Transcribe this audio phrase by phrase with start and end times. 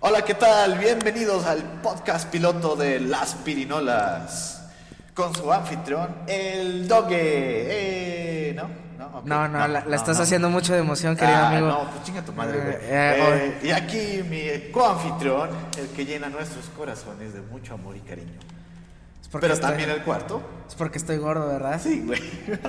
[0.00, 0.78] Hola, ¿qué tal?
[0.78, 4.62] Bienvenidos al podcast piloto de Las Pirinolas.
[5.14, 7.18] Con su anfitrión, el Doge.
[7.20, 8.68] Eh, ¿No?
[8.98, 9.26] No, ok.
[9.26, 10.22] No, no, la, la estás no.
[10.22, 11.66] haciendo mucho de emoción, querido Ah, amigo.
[11.68, 12.74] No, pues chinga tu madre, güey.
[12.74, 17.96] Eh, eh, Eh, y aquí mi coanfitrión, el que llena nuestros corazones de mucho amor
[17.96, 18.38] y cariño.
[19.32, 20.40] Pero estoy- también el cuarto.
[20.68, 21.80] Es porque estoy gordo, ¿verdad?
[21.82, 22.20] Sí, güey.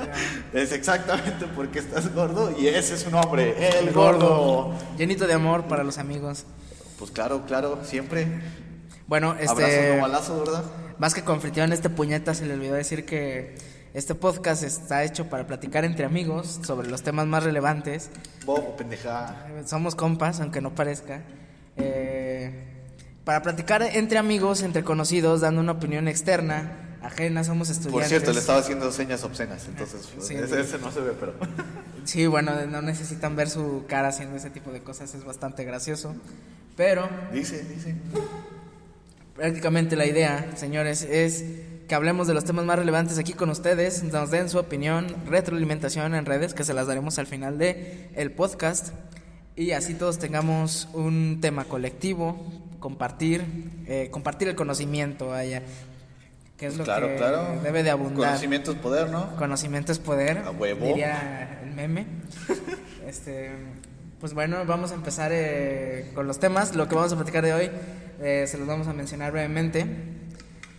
[0.54, 4.74] Es exactamente porque estás gordo y ese es su nombre, el gordo.
[4.98, 6.46] Llenito de amor para los amigos.
[7.02, 8.28] Pues claro, claro, siempre.
[9.08, 9.96] Bueno, Abrazo este.
[9.96, 10.64] no balazo, ¿verdad?
[11.00, 13.56] Más que confritión, este puñeta se le olvidó decir que
[13.96, 18.12] este podcast está hecho para platicar entre amigos sobre los temas más relevantes.
[18.46, 19.48] Bobo, pendeja.
[19.66, 21.24] Somos compas, aunque no parezca.
[21.76, 22.68] Eh,
[23.24, 28.02] para platicar entre amigos, entre conocidos, dando una opinión externa, ajena, somos estudiantes.
[28.02, 30.36] Por cierto, le estaba haciendo señas obscenas, entonces pues, Sí.
[30.36, 31.34] ese, ese no se ve, pero.
[32.04, 36.16] Sí, bueno, no necesitan ver su cara haciendo ese tipo de cosas, es bastante gracioso.
[36.76, 37.94] Pero dice, dice.
[39.36, 41.46] prácticamente la idea, señores, es
[41.88, 46.16] que hablemos de los temas más relevantes aquí con ustedes, nos den su opinión, retroalimentación
[46.16, 48.90] en redes, que se las daremos al final de el podcast,
[49.56, 53.44] y así todos tengamos un tema colectivo, compartir,
[53.88, 55.62] eh, compartir el conocimiento, vaya,
[56.62, 57.60] que es lo claro, que claro.
[57.64, 58.28] debe de abundar.
[58.28, 59.36] Conocimiento es poder, ¿no?
[59.36, 60.86] Conocimiento es poder, A huevo.
[60.86, 62.06] diría el meme.
[63.08, 63.50] este,
[64.20, 66.76] pues bueno, vamos a empezar eh, con los temas.
[66.76, 67.72] Lo que vamos a platicar de hoy
[68.22, 69.88] eh, se los vamos a mencionar brevemente.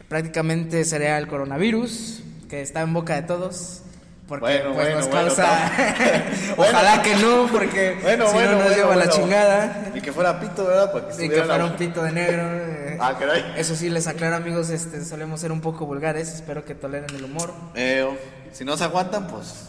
[0.08, 3.82] Prácticamente sería el coronavirus, que está en boca de todos.
[4.28, 5.72] Porque Bueno, pues bueno, nos bueno, causa.
[6.56, 9.90] Ojalá que no, porque Bueno, si no nos lleva la chingada.
[9.94, 10.92] Y que fuera pito, ¿verdad?
[10.92, 12.42] Para que Y que fuera la- un pito de negro.
[12.44, 12.96] eh.
[13.00, 13.54] Ah, caray.
[13.56, 16.28] Eso sí, les aclaro, amigos, este, solemos ser un poco vulgares.
[16.32, 17.52] Espero que toleren el humor.
[17.74, 18.06] Eh,
[18.52, 19.66] si no se aguantan, pues.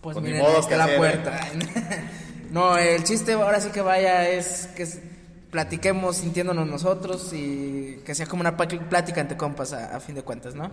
[0.00, 0.98] Pues Pues miren, ahí está la hacer, ¿eh?
[0.98, 1.40] puerta.
[2.50, 4.86] no, el chiste ahora sí que vaya es que
[5.50, 10.22] platiquemos sintiéndonos nosotros y que sea como una plática entre compas a, a fin de
[10.22, 10.70] cuentas, ¿no?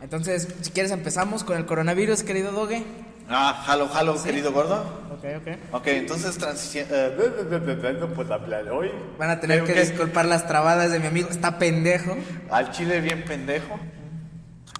[0.00, 2.84] Entonces, si quieres empezamos con el coronavirus, querido Doge.
[3.28, 4.84] Ah, jalo, jalo, querido gordo.
[5.10, 5.74] Ok, ok.
[5.74, 6.86] Ok, entonces transición.
[6.90, 8.92] Eh, no puedo hablar hoy.
[9.18, 12.16] Van a tener Creo que disculpar las trabadas de mi amigo, está pendejo.
[12.50, 13.80] Al chile bien pendejo.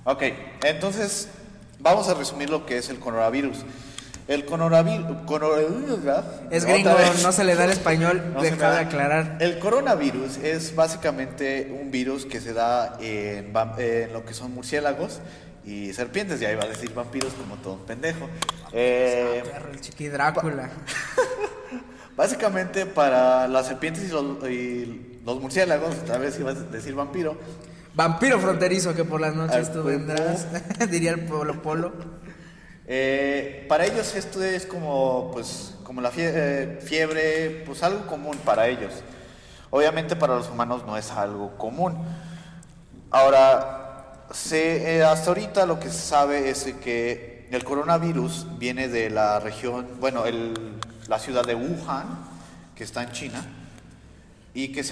[0.04, 0.22] Ok,
[0.62, 1.28] entonces
[1.80, 3.64] vamos a resumir lo que es el coronavirus.
[4.28, 5.06] El coronavirus.
[6.50, 6.90] Es gringo,
[7.22, 9.38] no se le da el español, No deja de aclarar.
[9.40, 13.52] El coronavirus es básicamente un virus que se da en,
[14.12, 15.20] lo que son murciélagos
[15.64, 16.40] y serpientes.
[16.40, 18.28] Ya iba a decir vampiros como todo un pendejo.
[18.72, 20.70] Eh, Perro, el chiqui Drácula.
[22.16, 27.36] básicamente para las serpientes y los, y los murciélagos, tal vez iba a decir vampiro.
[27.94, 30.46] Vampiro fronterizo que por las noches Al tú vendrás,
[30.90, 31.92] diría el Polo Polo.
[32.88, 38.68] Eh, para ellos esto es como, pues, como la eh, fiebre, pues algo común para
[38.68, 38.92] ellos.
[39.70, 41.96] Obviamente para los humanos no es algo común.
[43.10, 49.10] Ahora, se, eh, hasta ahorita lo que se sabe es que el coronavirus viene de
[49.10, 50.54] la región, bueno, el-
[51.08, 52.06] la ciudad de Wuhan,
[52.74, 53.44] que está en China,
[54.54, 54.82] y que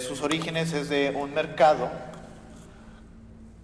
[0.00, 1.90] sus orígenes es de un mercado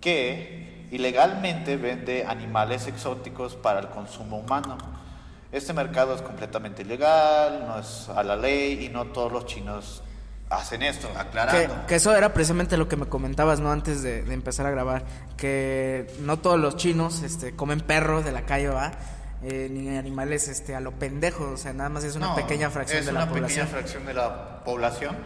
[0.00, 4.76] que ilegalmente vende animales exóticos para el consumo humano.
[5.52, 10.02] Este mercado es completamente ilegal, no es a la ley y no todos los chinos
[10.50, 11.86] hacen esto, Que, aclarando.
[11.86, 13.70] que eso era precisamente lo que me comentabas, ¿no?
[13.72, 15.04] Antes de, de empezar a grabar.
[15.36, 18.92] Que no todos los chinos este, comen perros de la calle, ¿va?
[19.42, 21.50] Eh, ni animales este, a lo pendejo.
[21.50, 23.66] O sea, nada más es una No, pequeña fracción es de una la población.
[23.66, 25.16] pequeña fracción de la población.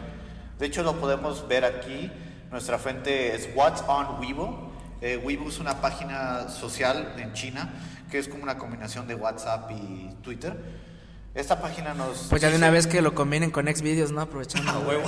[0.59, 2.11] De hecho, lo podemos ver aquí.
[2.51, 4.70] Nuestra fuente es What's on Weibo.
[5.01, 7.73] Eh, Weibo es una página social en China
[8.11, 10.55] que es como una combinación de WhatsApp y Twitter.
[11.33, 12.27] Esta página nos.
[12.29, 14.21] Pues ya de una vez que lo combinen con Xvideos, ¿no?
[14.21, 14.69] Aprovechando.
[14.71, 15.03] A huevo.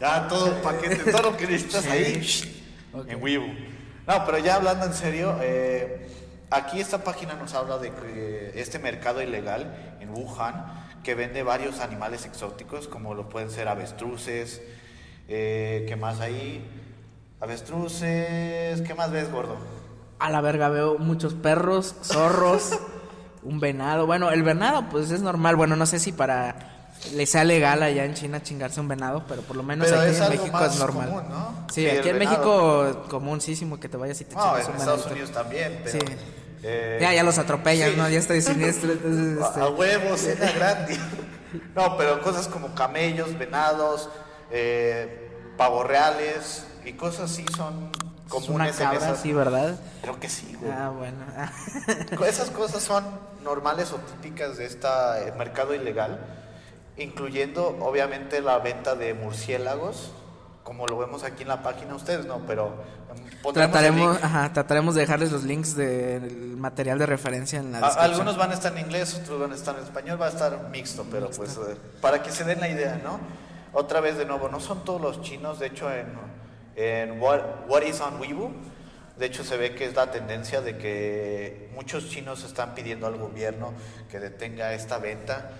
[0.00, 1.90] Ya todo paquete, todo lo que necesitas Sí.
[1.90, 2.64] ahí
[3.08, 3.46] en Weibo.
[4.06, 6.08] No, pero ya hablando en serio, eh,
[6.50, 11.80] aquí esta página nos habla de que este mercado ilegal en Wuhan que vende varios
[11.80, 14.60] animales exóticos, como lo pueden ser avestruces,
[15.28, 16.64] eh, ¿qué más hay?
[17.40, 19.56] Avestruces, ¿qué más ves, gordo?
[20.18, 22.78] A la verga veo muchos perros, zorros,
[23.42, 24.06] un venado.
[24.06, 25.56] Bueno, el venado pues es normal.
[25.56, 29.42] Bueno, no sé si para le sea legal allá en China chingarse un venado, pero
[29.42, 31.08] por lo menos Pero aquí es en algo México más es normal.
[31.08, 31.66] común, ¿no?
[31.72, 32.84] Sí, Sí, aquí en venado.
[32.84, 35.12] México comunísimo que te vayas y te No, chingas en un Estados venadito.
[35.12, 35.98] Unidos también, pero...
[36.00, 36.16] Sí.
[36.62, 37.96] eh, Ya, ya los atropellan, sí.
[37.98, 38.08] ¿no?
[38.08, 40.98] Ya estoy siniestro, entonces, A- este, A huevos, cena gratis.
[41.74, 44.08] No, pero cosas como camellos, venados,
[44.50, 49.20] eh, pavos reales y cosas así son es comunes una en cabra, esas.
[49.20, 49.78] sí, ¿verdad?
[50.02, 50.72] Creo que sí, güey.
[50.72, 51.18] Ah, bueno.
[52.26, 53.04] Esas cosas son
[53.42, 54.88] normales o típicas de este
[55.36, 56.18] mercado ilegal.
[56.96, 60.12] incluyendo obviamente la venta de murciélagos,
[60.62, 62.72] como lo vemos aquí en la página ustedes, no, pero
[63.14, 68.10] em, trataremos, ajá, trataremos de dejarles los links del material de referencia en la descripción.
[68.10, 70.68] Algunos van a estar en inglés, otros van a estar en español, va a estar
[70.70, 73.20] mixto, pero pues eh, para que se den la idea, ¿no?
[73.72, 76.06] Otra vez de nuevo, no son todos los chinos, de hecho en,
[76.76, 78.52] en What, What is on Weibo,
[79.18, 83.16] de hecho se ve que es la tendencia de que muchos chinos están pidiendo al
[83.16, 83.72] gobierno
[84.10, 85.50] que detenga esta venta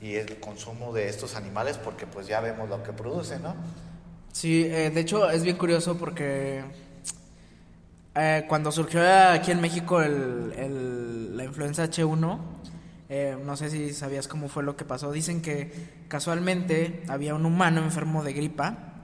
[0.00, 3.56] y el consumo de estos animales porque pues ya vemos lo que producen, ¿no?
[4.32, 6.62] Sí, eh, de hecho es bien curioso porque
[8.14, 9.00] eh, cuando surgió
[9.30, 12.38] aquí en México el, la influenza H1,
[13.08, 15.72] eh, no sé si sabías cómo fue lo que pasó, dicen que
[16.08, 18.95] casualmente había un humano enfermo de gripa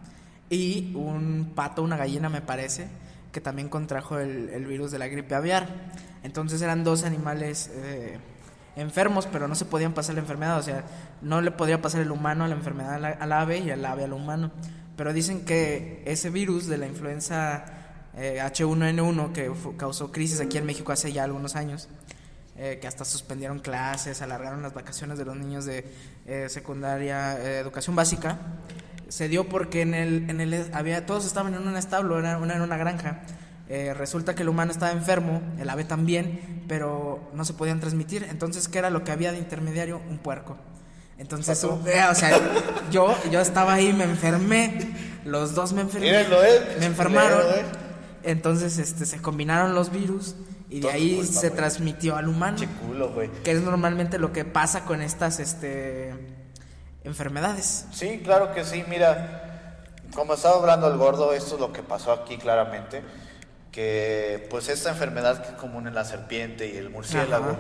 [0.51, 2.89] y un pato, una gallina me parece,
[3.33, 5.69] que también contrajo el, virus de la gripe aviar.
[6.23, 7.71] Entonces eran dos animales
[8.77, 10.85] enfermos, pero no se podían pasar la enfermedad, o sea,
[11.21, 14.13] no le podía pasar el humano a la enfermedad al, ave y el ave al
[14.13, 14.51] humano.
[14.97, 17.65] Pero dicen que ese virus de la influenza
[18.17, 21.89] H1N1 eh, que causó crisis aquí en México hace ya algunos años,
[22.57, 25.85] eh, que hasta suspendieron clases, alargaron las vacaciones de los niños de
[26.27, 28.39] eh, secundaria, educación básica,
[29.13, 32.57] se dio porque en el, en el había todos estaban en un establo, era una,
[32.57, 33.21] en una granja.
[33.69, 38.27] resulta que el humano estaba enfermo, el ave también, pero no se podían transmitir.
[38.31, 40.01] Entonces, ¿qué era lo que había de intermediario?
[40.09, 40.57] Un puerco.
[41.19, 42.41] Entonces, eh, o sea,
[42.91, 44.79] yo, yo estaba ahí, me enfermé,
[45.27, 47.43] los dos me enfermé, eh, me enfermaron.
[47.43, 47.65] Eh.
[48.23, 50.37] Entonces, este, se combinaron los virus
[50.71, 52.57] y de ahí se transmitió al humano.
[53.45, 56.15] Que es normalmente lo que pasa con estas, este,
[57.05, 57.87] enfermedades.
[57.93, 58.85] Sí, claro que sí.
[58.89, 59.79] Mira,
[60.15, 63.03] como estaba hablando el gordo, esto es lo que pasó aquí claramente,
[63.71, 67.57] que pues esta enfermedad que es común en la serpiente y el murciélago.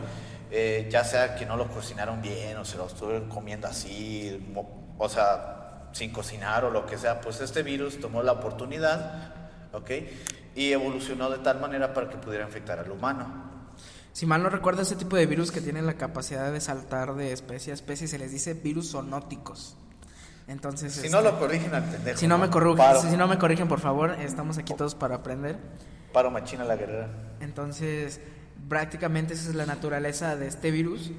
[0.54, 4.52] Eh, ya sea que no lo cocinaron bien o se lo estuvieron comiendo así,
[4.98, 9.32] o sea, sin cocinar o lo que sea, pues este virus tomó la oportunidad,
[9.72, 9.90] ¿ok?
[10.54, 13.51] Y evolucionó de tal manera para que pudiera infectar al humano.
[14.12, 17.32] Si mal no recuerdo, ese tipo de virus que tienen la capacidad de saltar de
[17.32, 19.76] especie a especie se les dice virus zoonóticos.
[20.48, 22.18] Entonces, si no lo corrigen al pendejo.
[22.18, 25.56] Si no, me corrigen, si no me corrigen, por favor, estamos aquí todos para aprender.
[26.12, 27.08] Paro machina la guerrera.
[27.40, 28.20] Entonces,
[28.68, 31.12] prácticamente esa es la naturaleza de este virus,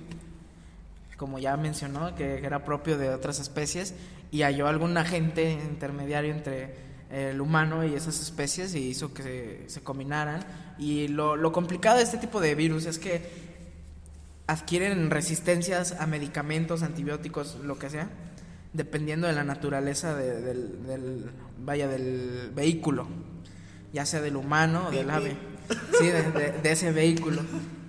[1.18, 3.96] como ya mencionó, que era propio de otras especies,
[4.30, 6.76] y halló algún agente intermediario entre
[7.14, 10.44] el humano y esas especies y hizo que se, combinaran.
[10.78, 13.30] Y lo, lo, complicado de este tipo de virus es que
[14.48, 18.10] adquieren resistencias a medicamentos, antibióticos, lo que sea,
[18.74, 23.08] dependiendo de la naturaleza del, del, vaya, del vehículo,
[23.94, 25.38] ya sea del humano o del ave
[26.00, 27.42] sí, de, ese vehículo.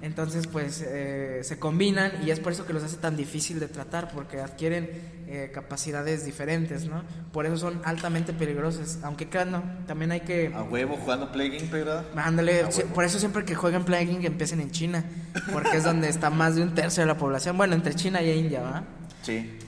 [0.04, 3.68] Entonces, pues eh, se combinan y es por eso que los hace tan difícil de
[3.68, 4.90] tratar, porque adquieren
[5.26, 7.02] eh, capacidades diferentes, ¿no?
[7.32, 8.98] Por eso son altamente peligrosos.
[9.02, 10.52] Aunque claro, también hay que.
[10.54, 12.04] A huevo, jugando Plague ¿verdad?
[12.16, 15.06] Ándale, por eso siempre que jueguen Plague empiecen en China,
[15.50, 17.56] porque es donde está más de un tercio de la población.
[17.56, 18.84] Bueno, entre China y India, ¿va?
[19.22, 19.58] Sí.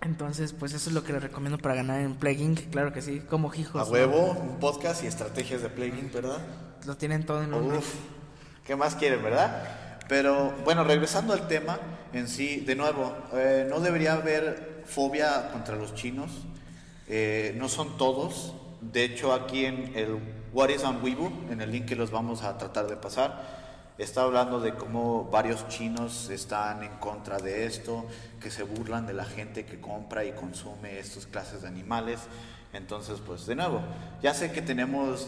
[0.00, 3.20] Entonces, pues eso es lo que les recomiendo para ganar en Plague claro que sí,
[3.28, 3.86] como hijos.
[3.86, 6.38] A huevo, un podcast y estrategias de Plague ¿verdad?
[6.86, 7.80] lo tienen todo en uno.
[8.68, 9.62] ¿Qué más quieren, verdad?
[10.08, 11.78] Pero bueno, regresando al tema
[12.12, 16.30] en sí, de nuevo, eh, no debería haber fobia contra los chinos.
[17.08, 18.52] Eh, no son todos.
[18.82, 20.18] De hecho, aquí en el
[20.52, 23.42] What is on Weibo, en el link que los vamos a tratar de pasar,
[23.96, 28.04] está hablando de cómo varios chinos están en contra de esto,
[28.38, 32.20] que se burlan de la gente que compra y consume estas clases de animales.
[32.74, 33.80] Entonces, pues de nuevo,
[34.22, 35.26] ya sé que tenemos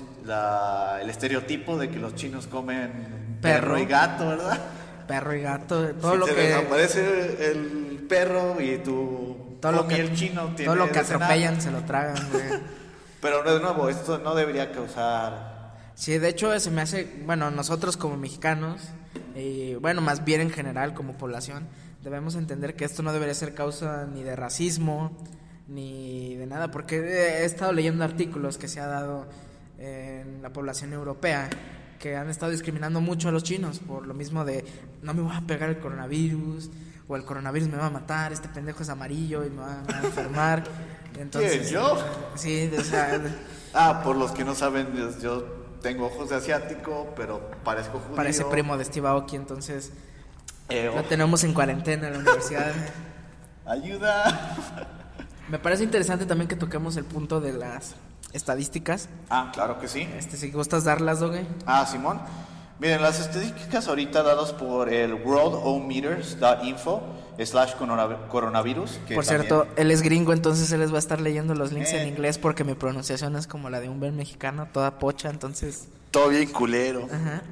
[1.00, 4.60] el estereotipo de que los chinos comen perro, y gato, ¿verdad?
[5.06, 10.14] Perro y gato, todo lo que desaparece el perro y tu todo lo que el
[10.14, 12.16] chino tiene todo lo que atropellan se lo tragan,
[13.20, 15.74] Pero de nuevo, esto no debería causar.
[15.94, 18.80] Sí, de hecho se me hace, bueno, nosotros como mexicanos
[19.36, 21.68] y bueno, más bien en general como población,
[22.02, 25.14] debemos entender que esto no debería ser causa ni de racismo,
[25.68, 29.26] ni de nada, porque he estado leyendo artículos que se ha dado
[29.78, 31.50] en la población europea
[32.00, 34.64] que han estado discriminando mucho a los chinos por lo mismo de
[35.02, 36.70] no me voy a pegar el coronavirus
[37.06, 39.98] o el coronavirus me va a matar, este pendejo es amarillo y me va, a
[40.00, 40.64] enfermar.
[41.18, 41.98] Entonces, yo?
[42.36, 43.20] Sí, o sea,
[43.74, 44.88] ah, por los que no saben,
[45.20, 45.42] yo
[45.82, 48.16] tengo ojos de asiático, pero parezco judío.
[48.16, 49.92] Parece primo de Steve Aoki, entonces
[50.68, 52.72] eh, lo tenemos en cuarentena en la universidad.
[53.66, 54.56] Ayuda.
[55.48, 57.96] Me parece interesante también que toquemos el punto de las
[58.32, 59.08] estadísticas.
[59.28, 60.08] Ah, claro que sí.
[60.18, 61.46] Este, si gustas darlas, Doge.
[61.66, 62.20] Ah, Simón.
[62.78, 67.02] Miren, las estadísticas ahorita dadas por el worldometers.info
[67.44, 69.00] slash corona- coronavirus.
[69.06, 71.72] que Por también- cierto, él es gringo, entonces él les va a estar leyendo los
[71.72, 72.02] links Eh.
[72.02, 75.88] en inglés porque mi pronunciación es como la de un buen mexicano, toda pocha, entonces...
[76.10, 77.06] Todo bien culero.
[77.10, 77.42] Ajá.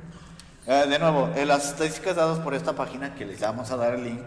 [0.66, 3.94] Eh, de nuevo, eh, las estadísticas dadas por esta página, que les vamos a dar
[3.94, 4.22] el link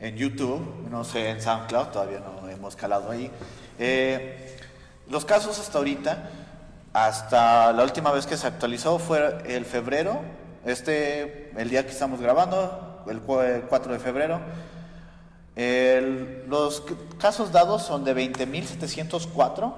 [0.00, 3.30] en YouTube, no sé, en SoundCloud, todavía no hemos calado ahí.
[3.78, 4.58] Eh,
[5.10, 6.30] los casos hasta ahorita,
[6.92, 10.20] hasta la última vez que se actualizó fue el febrero,
[10.64, 14.40] este, el día que estamos grabando, el cu- el 4 de febrero.
[15.54, 16.82] El- los
[17.18, 19.74] casos dados son de 20.704,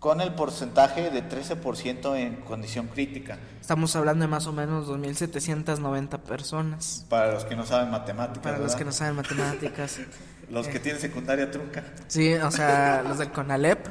[0.00, 3.38] con el porcentaje de 13% en condición crítica.
[3.60, 7.06] Estamos hablando de más o menos 2.790 personas.
[7.08, 8.42] Para los que no saben matemáticas.
[8.42, 8.78] Para los ¿verdad?
[8.78, 9.98] que no saben matemáticas.
[10.50, 11.82] Los que tienen secundaria trunca.
[12.08, 13.86] Sí, o sea, los del CONALEP,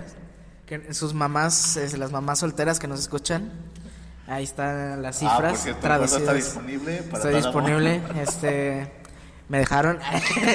[0.71, 3.51] que sus mamás, las mamás solteras que nos escuchan,
[4.25, 6.21] ahí están las Ah, por cifras cierto, el curso traducidas.
[6.21, 8.17] está disponible para disponible, amor.
[8.23, 8.91] este,
[9.49, 9.99] me dejaron,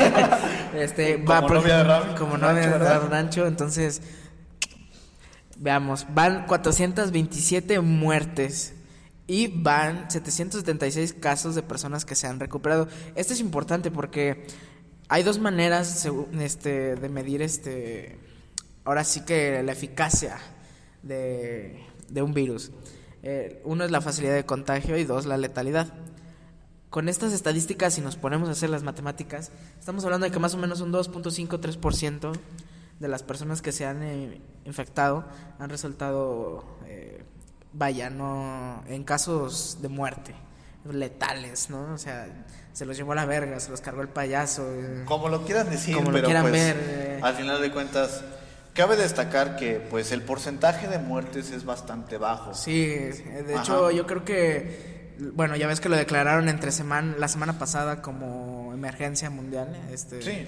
[0.75, 4.01] este, Como novia de Ram- como novia Rancho, de rancho, entonces,
[5.59, 8.73] veamos, van 427 muertes.
[9.29, 12.87] Y van 776 casos de personas que se han recuperado.
[13.17, 14.47] Esto es importante porque
[15.09, 16.09] hay dos maneras
[16.39, 18.21] este, de medir este
[18.87, 20.39] ahora sí que la eficacia
[21.03, 22.71] de, de un virus.
[23.23, 25.93] Eh, uno es la facilidad de contagio y dos la letalidad.
[26.91, 30.55] Con estas estadísticas, si nos ponemos a hacer las matemáticas, estamos hablando de que más
[30.55, 32.33] o menos un 2.53%
[33.01, 35.25] de las personas que se han eh, infectado
[35.59, 37.23] han resultado, eh,
[37.73, 40.35] vaya, no en casos de muerte,
[40.91, 41.93] letales, ¿no?
[41.93, 42.29] O sea,
[42.73, 44.63] se los llevó a la verga, se los cargó el payaso.
[44.73, 45.03] eh.
[45.05, 48.23] Como lo quieran decir, Como lo quieran pues, ver, al final de cuentas,
[48.77, 52.55] cabe destacar que pues el porcentaje de muertes es bastante bajo.
[52.55, 53.63] Sí, de Ajá.
[53.63, 58.03] hecho yo creo que, bueno, ya ves que lo declararon entre semana, la semana pasada
[58.03, 59.69] como emergencia mundial.
[59.93, 60.47] Este, Sí.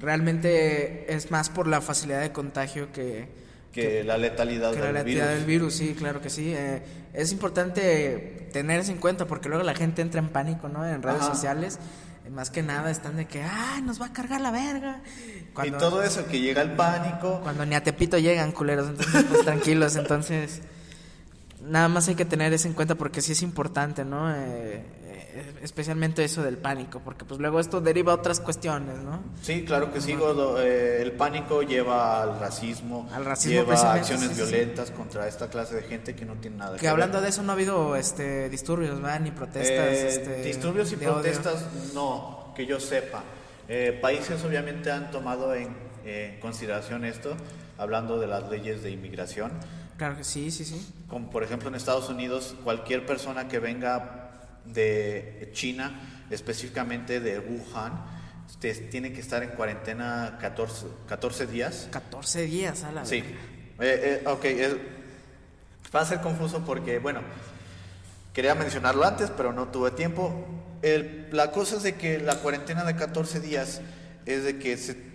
[0.00, 3.28] Realmente es más por la facilidad de contagio que,
[3.72, 5.36] Que la letalidad que la del letalidad virus.
[5.38, 6.52] del virus, sí, claro que sí.
[6.54, 6.82] Eh,
[7.14, 10.86] es importante tener eso en cuenta porque luego la gente entra en pánico, ¿no?
[10.86, 11.34] En redes Ajá.
[11.34, 11.78] sociales.
[12.32, 15.02] Más que nada están de que, ah, nos va a cargar la verga.
[15.64, 17.40] Y todo eso, que llega el pánico.
[17.42, 20.62] Cuando ni a Tepito llegan, culeros, entonces pues tranquilos, entonces
[21.62, 24.34] nada más hay que tener eso en cuenta porque sí es importante, ¿no?
[24.34, 24.82] Eh,
[25.62, 29.20] especialmente eso del pánico, porque pues luego esto deriva a otras cuestiones, ¿no?
[29.42, 30.16] Sí, claro que sí.
[30.58, 34.50] Eh, el pánico lleva al racismo, Al racismo, lleva acciones sí, sí, sí.
[34.50, 37.42] violentas contra esta clase de gente que no tiene nada que, Que hablando de eso
[37.42, 39.20] no ha habido este disturbios, ¿verdad?
[39.20, 41.12] Ni protestas, Eh, este, disturbios y odio.
[41.14, 43.22] protestas, no, que yo sepa.
[43.68, 45.68] Eh, países obviamente han tomado en
[46.04, 47.34] eh, consideración esto,
[47.78, 49.52] hablando de las leyes de inmigración.
[49.96, 50.84] Claro que sí, sí, sí.
[51.08, 54.21] Como por ejemplo en Estados Unidos, cualquier persona que venga
[54.64, 57.92] de China, específicamente de Wuhan,
[58.48, 61.88] este, tiene que estar en cuarentena 14, 14 días.
[61.90, 63.18] 14 días, a la Sí.
[63.18, 64.76] Eh, eh, ok, es-
[65.94, 67.20] va a ser confuso porque, bueno,
[68.32, 70.46] quería mencionarlo antes, pero no tuve tiempo.
[70.82, 73.80] El- la cosa es de que la cuarentena de 14 días
[74.26, 75.11] es de que se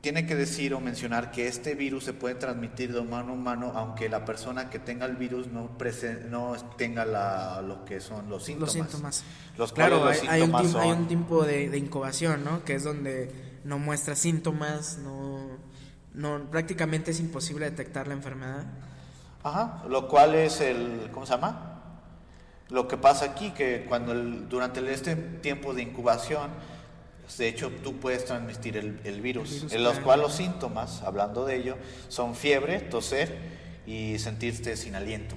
[0.00, 3.72] tiene que decir o mencionar que este virus se puede transmitir de humano a humano,
[3.74, 5.70] aunque la persona que tenga el virus no,
[6.30, 8.74] no tenga la, lo que son los síntomas.
[8.76, 9.24] Los síntomas.
[9.56, 12.64] Los claro, los hay, hay un tiempo, hay son- un tiempo de, de incubación, ¿no?
[12.64, 13.32] Que es donde
[13.64, 15.40] no muestra síntomas, no,
[16.14, 18.66] no, prácticamente es imposible detectar la enfermedad.
[19.42, 21.74] Ajá, lo cual es el, ¿cómo se llama?
[22.70, 26.50] Lo que pasa aquí, que cuando el- durante el- este tiempo de incubación,
[27.36, 31.02] de hecho tú puedes transmitir el, el virus, El virus, en los cuales los síntomas,
[31.02, 31.76] hablando de ello,
[32.08, 33.36] son fiebre, toser
[33.86, 35.36] y sentirte sin aliento.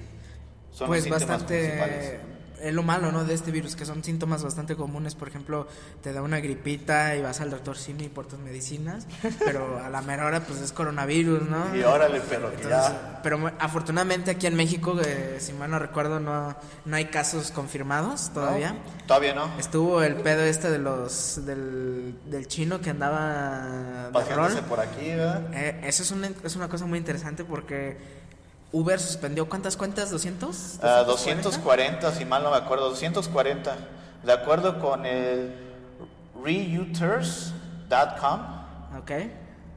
[0.70, 2.14] Son pues los síntomas principales.
[2.62, 5.66] Es lo malo no de este virus que son síntomas bastante comunes por ejemplo
[6.02, 9.06] te da una gripita y vas al doctor Simi por tus medicinas
[9.44, 13.20] pero a la mera hora pues es coronavirus no Y órale, pero Entonces, ya...
[13.22, 16.54] pero afortunadamente aquí en México eh, si mal no recuerdo no
[16.84, 18.78] no hay casos confirmados todavía ¿no?
[19.06, 19.58] Todavía no.
[19.58, 25.08] estuvo el pedo este de los del, del chino que andaba de rol por aquí,
[25.08, 25.42] ¿verdad?
[25.54, 28.21] Eh, eso es una, es una cosa muy interesante porque
[28.72, 30.78] Uber suspendió cuántas cuentas, 200?
[30.82, 31.42] Ah, 240?
[31.42, 33.76] 240, si mal no me acuerdo, 240.
[34.24, 35.52] De acuerdo con el
[36.42, 38.40] reuters.com,
[38.98, 39.10] Ok.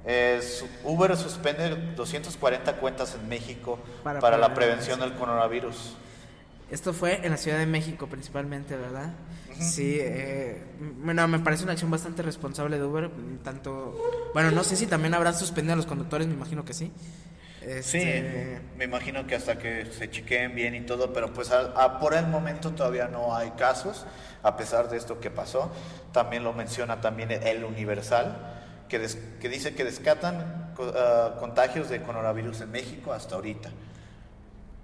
[0.08, 5.96] Eh, su- Uber suspende 240 cuentas en México Para para, la prevención del coronavirus.
[6.70, 9.14] Esto fue en la Ciudad de México principalmente, ¿verdad?
[9.60, 10.64] Sí, eh,
[11.02, 13.10] bueno, me parece una acción bastante responsable de Uber,
[13.44, 13.96] tanto,
[14.34, 16.92] bueno, no sé si también habrán suspendido a los conductores, me imagino que sí.
[17.84, 21.72] Sí, Este, me imagino que hasta que se chequeen bien y todo, pero pues a-
[21.84, 24.06] a- por el momento todavía no hay casos,
[24.44, 25.72] a pesar de esto que pasó.
[26.12, 28.38] También lo menciona también el Universal,
[28.90, 33.70] que, des- que dice que descatan co- ah, contagios de coronavirus en México hasta ahorita.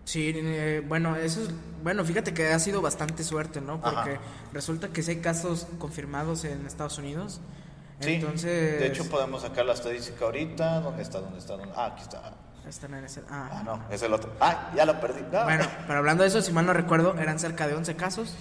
[0.03, 1.49] Sí, eh, bueno, eso es,
[1.83, 3.79] bueno, fíjate que ha sido bastante suerte, ¿no?
[3.79, 4.21] Porque Ajá.
[4.51, 7.39] resulta que sí hay casos confirmados en Estados Unidos.
[7.99, 10.79] Sí, Entonces, de hecho podemos sacar la estadística ahorita.
[10.79, 11.19] ¿Dónde está?
[11.19, 11.55] ¿Dónde está?
[11.55, 11.71] ¿Dónde?
[11.77, 12.33] Ah, aquí está.
[12.67, 13.49] Están en ese- ah.
[13.51, 14.31] Ah, no, es el otro.
[14.39, 15.21] Ah, ya lo perdí.
[15.33, 15.43] Ah.
[15.43, 18.35] Bueno, pero hablando de eso, si mal no recuerdo, eran cerca de 11 casos.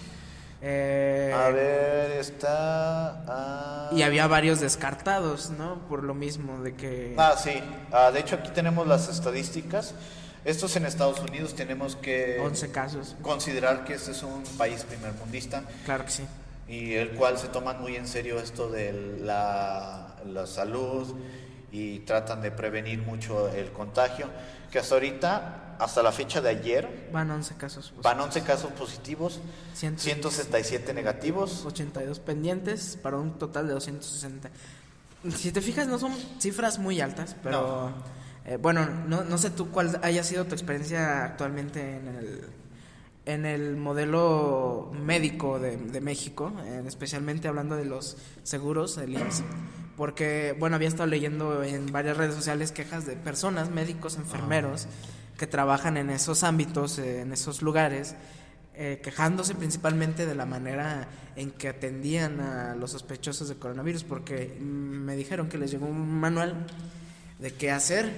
[0.62, 3.23] Eh, A ver, está...
[3.27, 3.91] ah.
[3.93, 5.77] Y había varios descartados, ¿no?
[5.89, 7.15] Por lo mismo de que...
[7.19, 7.62] Ah, sí.
[7.93, 9.95] Ah, de hecho, aquí tenemos las estadísticas.
[10.45, 13.17] Estos en Estados Unidos tenemos que 11 casos.
[13.23, 16.25] considerar que este es un país primermundista Claro que sí.
[16.67, 21.15] y el cual se toman muy en serio esto de la, la salud
[21.73, 24.27] y tratan de prevenir mucho el contagio.
[24.71, 27.93] Que hasta ahorita, hasta la fecha de ayer, Van 11 casos.
[28.03, 29.41] van 11 casos positivos,
[29.75, 31.65] 167 negativos.
[31.67, 34.50] 82 pendientes para un total de 260.
[35.37, 37.93] Si te fijas, no son cifras muy altas, pero
[38.47, 42.41] eh, bueno, no, no sé tú cuál haya sido tu experiencia actualmente en el,
[43.27, 49.43] en el modelo médico de, de México, eh, especialmente hablando de los seguros, el IMSS.
[50.00, 54.87] Porque, bueno, había estado leyendo en varias redes sociales quejas de personas, médicos, enfermeros,
[55.37, 58.14] que trabajan en esos ámbitos, eh, en esos lugares,
[58.73, 64.57] eh, quejándose principalmente de la manera en que atendían a los sospechosos de coronavirus, porque
[64.59, 66.66] mm, me dijeron que les llegó un manual
[67.38, 68.11] de qué hacer,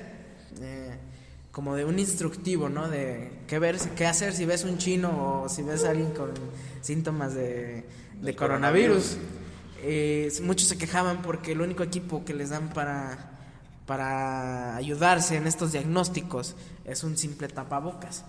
[0.61, 0.95] eh,
[1.51, 2.89] como de un instructivo, ¿no?
[2.89, 6.31] De qué ver, qué hacer si ves un chino o si ves a alguien con
[6.81, 7.85] síntomas de,
[8.37, 9.17] coronavirus.
[9.83, 13.19] Eh, muchos se quejaban porque el único equipo que les dan para,
[13.87, 18.25] para ayudarse en estos diagnósticos es un simple tapabocas.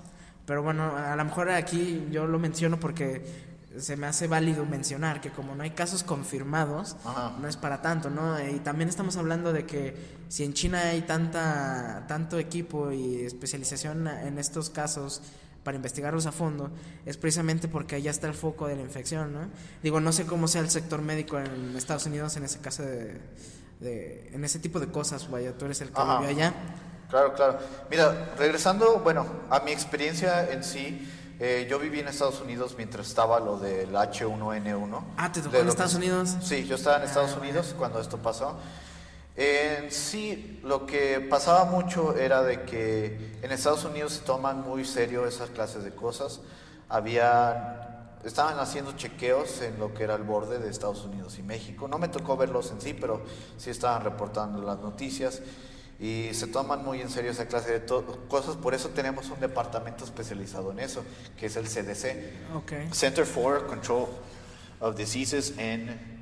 [0.46, 5.22] Pero bueno, a lo mejor aquí yo lo menciono porque se me hace válido mencionar
[5.22, 7.36] que como no hay casos confirmados, Ajá.
[7.40, 8.38] no es para tanto, ¿no?
[8.44, 9.96] Y también estamos hablando de que
[10.28, 15.22] si en China hay tanta tanto equipo y especialización en estos casos
[15.64, 16.70] para investigarlos a fondo,
[17.06, 19.48] es precisamente porque allá está el foco de la infección, ¿no?
[19.82, 23.20] Digo, no sé cómo sea el sector médico en Estados Unidos en ese caso de,
[23.80, 26.20] de- en ese tipo de cosas, vaya, tú eres el que Ajá.
[26.20, 26.54] vivió allá.
[27.10, 27.60] Claro, claro.
[27.90, 31.08] Mira, regresando, bueno, a mi experiencia en sí,
[31.40, 35.04] eh, yo viví en Estados Unidos mientras estaba lo del H1N1.
[35.18, 36.36] Ah, ¿te tocó en Estados que- Unidos?
[36.42, 38.58] Sí, yo estaba en Estados Ah, Unidos cuando esto pasó.
[39.36, 44.86] En sí, lo que pasaba mucho era de que en Estados Unidos se toman muy
[44.86, 46.42] serio esas clases de cosas.
[46.88, 51.88] Había, estaban haciendo chequeos en lo que era el borde de Estados Unidos y México.
[51.88, 53.24] No me tocó verlos en sí, pero
[53.58, 55.42] sí estaban reportando las noticias
[56.00, 57.86] y se toman muy en serio esa clase de
[58.28, 58.56] cosas.
[58.56, 61.04] Por eso tenemos un departamento especializado en eso,
[61.40, 62.56] que es el CDC.
[62.56, 62.94] Ok.
[62.94, 64.08] Center for Control
[64.80, 66.13] of Diseases and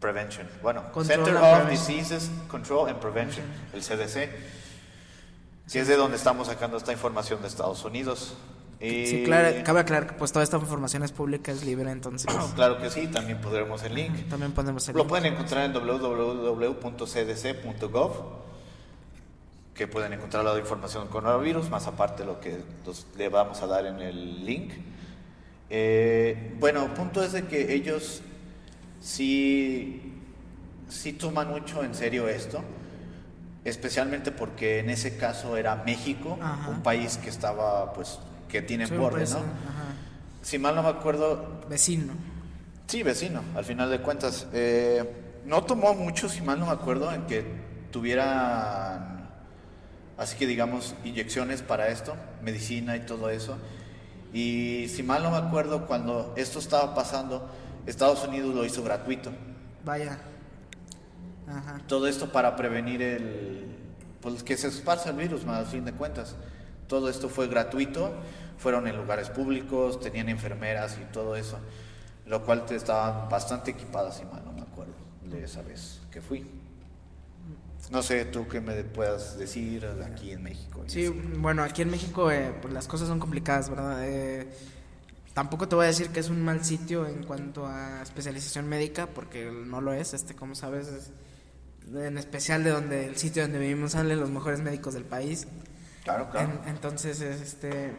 [0.00, 0.48] Prevention.
[0.62, 1.70] Bueno, Control Center of Prevention.
[1.70, 4.30] Diseases Control and Prevention, el CDC,
[5.72, 8.36] que es de donde estamos sacando esta información de Estados Unidos.
[8.80, 12.32] Y- Sí, claro, cabe aclarar que pues toda esta información es pública, es libre, entonces
[12.54, 14.28] Claro que sí, también pondremos el link.
[14.28, 15.08] también ponemos el Lo link.
[15.08, 15.72] pueden encontrar en
[16.92, 18.12] www.cdc.gov,
[19.74, 23.66] que pueden encontrar la información del coronavirus, más aparte lo que los- le vamos a
[23.66, 24.72] dar en el link.
[25.70, 28.22] Eh, bueno, punto es de que ellos
[29.00, 30.12] sí,
[30.88, 32.62] sí toman mucho en serio esto,
[33.64, 36.70] especialmente porque en ese caso era México, Ajá.
[36.70, 39.36] un país que estaba, pues, que tiene Sí, borde, ¿no?
[39.38, 39.44] ajá.
[40.42, 42.14] Si mal no me acuerdo, Vecino.
[42.86, 44.46] Sí, vecino, al final de cuentas.
[44.54, 45.04] Eh,
[45.44, 47.44] no tomó mucho, si mal no me acuerdo, en que
[47.90, 49.28] tuvieran,
[50.16, 53.58] así que digamos, inyecciones para esto, medicina y todo eso.
[54.32, 57.50] Y si mal no me acuerdo, cuando esto estaba pasando,
[57.88, 59.32] Estados Unidos lo hizo gratuito.
[59.84, 60.18] Vaya.
[61.48, 61.80] Ajá.
[61.86, 63.66] Todo esto para prevenir el,
[64.20, 66.36] pues que se esparza el virus, más al fin de cuentas.
[66.86, 68.12] Todo esto fue gratuito,
[68.58, 71.58] fueron en lugares públicos, tenían enfermeras y todo eso,
[72.26, 76.20] lo cual te estaban bastante equipadas, si mal no me acuerdo, de esa vez que
[76.20, 76.46] fui.
[77.90, 80.82] No sé tú qué me puedas decir aquí en México.
[80.86, 81.14] Sí, así.
[81.38, 84.06] bueno, aquí en México eh, pues las cosas son complicadas, ¿verdad?
[84.06, 84.48] Eh,
[85.34, 89.06] tampoco te voy a decir que es un mal sitio en cuanto a especialización médica,
[89.06, 91.10] porque no lo es, este, como sabes, es
[91.94, 95.46] en especial de donde el sitio donde vivimos salen los mejores médicos del país.
[96.04, 96.60] Claro, claro.
[96.64, 97.92] En- entonces, este,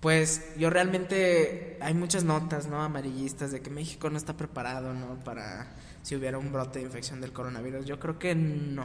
[0.00, 2.82] pues yo realmente hay muchas notas, ¿no?
[2.82, 5.14] Amarillistas de que México no está preparado, ¿no?
[5.24, 7.86] Para si hubiera un brote de infección del coronavirus.
[7.86, 8.84] Yo creo que no.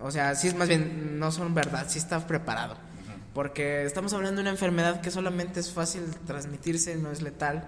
[0.00, 2.76] O sea, sí es más bien, no son verdad, sí está preparado.
[3.34, 7.66] Porque estamos hablando de una enfermedad que solamente es fácil transmitirse, no es letal.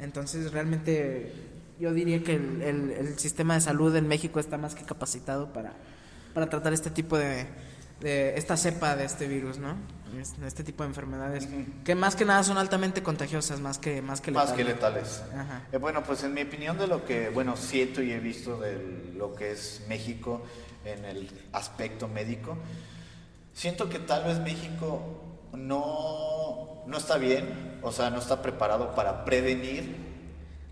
[0.00, 1.32] Entonces, realmente,
[1.80, 5.52] yo diría que el, el- el sistema de salud en México está más que capacitado
[5.52, 5.72] para,
[6.34, 7.46] para tratar este tipo de,
[8.00, 9.76] de esta cepa de este virus, ¿no?
[10.20, 11.48] Es- Este tipo de enfermedades
[11.84, 14.66] que más que nada son altamente contagiosas, más que más que Más letales.
[14.66, 15.22] que letales.
[15.34, 15.62] Ajá.
[15.72, 19.12] Eh, bueno, pues en mi opinión de lo que, bueno, siento y he visto de
[19.16, 20.42] lo que es México
[20.84, 22.56] en el aspecto médico,
[23.58, 25.00] siento que tal vez México
[25.52, 29.96] no, no está bien, o sea, no está preparado para prevenir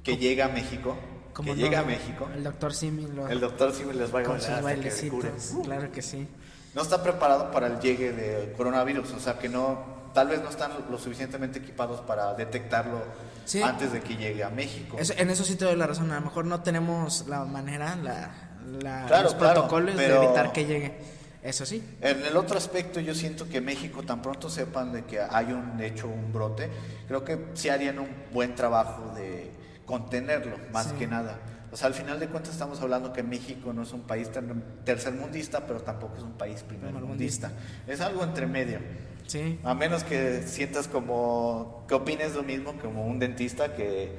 [0.05, 0.97] que llegue a México,
[1.33, 2.29] Como que no, llegue a México.
[2.35, 4.63] El doctor Simi lo El doctor sí me les va a con sus hasta que
[4.65, 6.29] bailecitos, claro que sí.
[6.75, 9.79] No está preparado para el llegue del coronavirus, o sea que no,
[10.15, 13.01] tal vez no están lo suficientemente equipados para detectarlo
[13.47, 13.63] Sí.
[13.63, 14.97] antes de que llegue a México.
[14.99, 16.11] Eso- en eso sí te doy la razón.
[16.13, 18.33] A lo mejor no tenemos la manera, la,
[18.81, 21.16] la- Claro, los claro, protocolos pero- de evitar que llegue.
[21.47, 21.81] Eso sí.
[22.01, 25.81] En el otro aspecto, yo siento que México, tan pronto sepan de que hay un
[25.81, 26.69] hecho, un brote,
[27.07, 29.53] creo que sí harían un buen trabajo de
[29.87, 30.97] contenerlo, más Sí.
[30.99, 31.39] que nada.
[31.71, 34.43] O sea, al final de cuentas estamos hablando que México no es un país ter-
[34.85, 37.53] tercermundista, pero tampoco es un país primermundista.
[37.87, 38.81] Es algo entre medio.
[39.29, 39.61] Sí.
[39.63, 44.13] A menos que sientas como, que opines lo mismo como un dentista que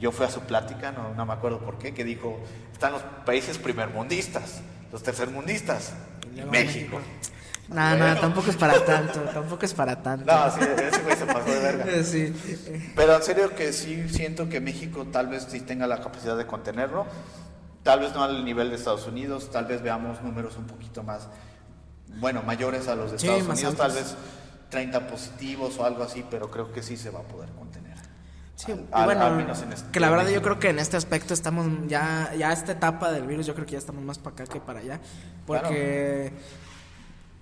[0.00, 2.38] yo fui a su plática, no, no me acuerdo por qué, que dijo,
[2.72, 4.60] están los países primermundistas,
[4.92, 5.94] los tercermundistas,
[6.38, 7.00] Luego México.
[7.68, 9.20] No, no, tampoco es para tanto.
[9.20, 10.24] tampoco es para tanto.
[10.24, 11.84] No, sí, ese güey se pasó de verga.
[12.04, 12.92] Sí.
[12.96, 16.46] Pero en serio que sí siento que México tal vez sí tenga la capacidad de
[16.46, 17.06] contenerlo.
[17.82, 21.28] Tal vez no al nivel de Estados Unidos, tal vez veamos números un poquito más,
[22.20, 24.16] bueno, mayores a los de Sí, Estados Unidos, tal vez
[24.70, 27.67] 30 positivos o algo así, pero creo que sí se va a poder contener.
[28.58, 30.96] Sí, Al- bueno, al menos en este- que la verdad yo creo que en este
[30.96, 34.34] aspecto estamos ya, ya esta etapa del virus, yo creo que ya estamos más para
[34.34, 35.00] acá que para allá,
[35.46, 36.32] porque,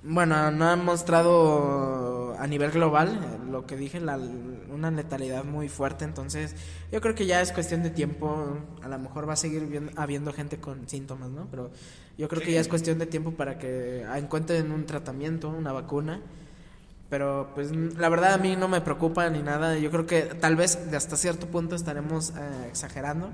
[0.02, 4.18] bueno, no han mostrado a nivel global, eh, lo que dije, la,
[4.70, 6.54] una letalidad muy fuerte, entonces
[6.92, 9.92] yo creo que ya es cuestión de tiempo, a lo mejor va a seguir bien-
[9.96, 11.46] habiendo gente con síntomas, ¿no?
[11.50, 11.70] Pero
[12.18, 16.20] yo creo que ya es cuestión de tiempo para que encuentren un tratamiento, una vacuna.
[17.08, 19.78] Pero pues la verdad a mí no me preocupa ni nada.
[19.78, 23.30] Yo creo que tal vez hasta cierto punto estaremos eh, exagerando.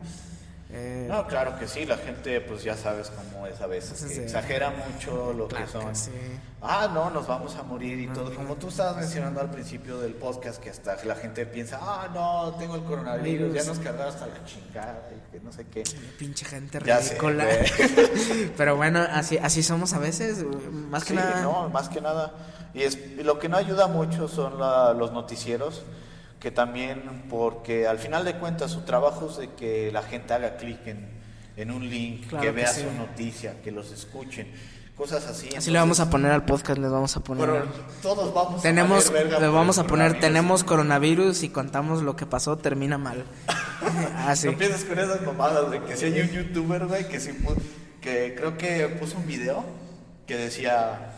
[0.74, 4.14] Eh, No, claro que sí, la gente pues ya sabes cómo es a veces, que
[4.14, 4.20] sí.
[4.20, 5.94] exagera mucho lo claro que son.
[5.94, 6.10] sí.
[6.62, 8.32] Ah, no, nos vamos a morir y todo.
[8.34, 12.54] Como tú estabas mencionando al principio del podcast, que hasta la gente piensa, ah, no,
[12.56, 13.54] tengo el coronavirus, Virus.
[13.54, 15.82] ya nos cargaron hasta la chingada y que no sé qué.
[16.18, 17.46] Pinche gente ridícula.
[18.56, 20.44] Pero bueno, así, así somos a veces.
[20.70, 21.42] Más que Sí, nada.
[21.42, 22.32] no, más que nada.
[22.74, 25.82] Y, es, y lo que no ayuda mucho son la- los noticieros,
[26.42, 30.56] que también, porque al final de cuentas su trabajo es de que la gente haga
[30.56, 31.08] clic en,
[31.56, 32.80] en un link, Claro que que vea sí.
[32.82, 34.50] su noticia, que los escuchen,
[34.96, 35.48] cosas así.
[35.56, 37.46] Así le vamos a poner al podcast, les vamos a poner.
[37.48, 37.66] Pero
[38.02, 42.26] todos vamos tenemos, a verga le vamos a poner, tenemos coronavirus y contamos lo que
[42.26, 43.24] pasó, termina mal.
[44.26, 44.46] Así.
[44.46, 47.56] No empieces con esas mamadas de que si hay un youtuber, güey, que pu-
[48.00, 49.64] que creo que puso un video
[50.26, 51.11] que decía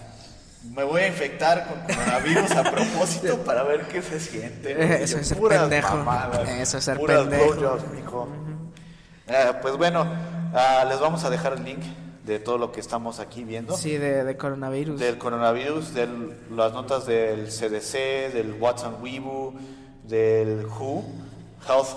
[0.73, 4.75] me voy a infectar con coronavirus a propósito para ver qué se siente.
[4.75, 5.03] güey".
[5.03, 5.97] Eso es puras pendejo.
[5.97, 7.55] mamadas, Eso es ser puras pendejo.
[7.55, 8.29] blowjobs, mijo.
[9.27, 10.07] Eh, pues bueno,
[10.55, 11.81] ah, les vamos a dejar el link
[12.25, 13.77] de todo lo que estamos aquí viendo.
[13.77, 14.99] Sí, de, de coronavirus.
[15.01, 16.09] Del coronavirus, de
[16.51, 19.55] las notas del CDC, del Watson Weibo,
[20.05, 21.05] del WHO,
[21.69, 21.89] Health,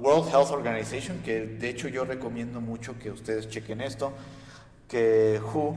[0.00, 4.12] World Health Organization, que de hecho yo recomiendo mucho que ustedes chequen esto,
[4.88, 5.76] que WHO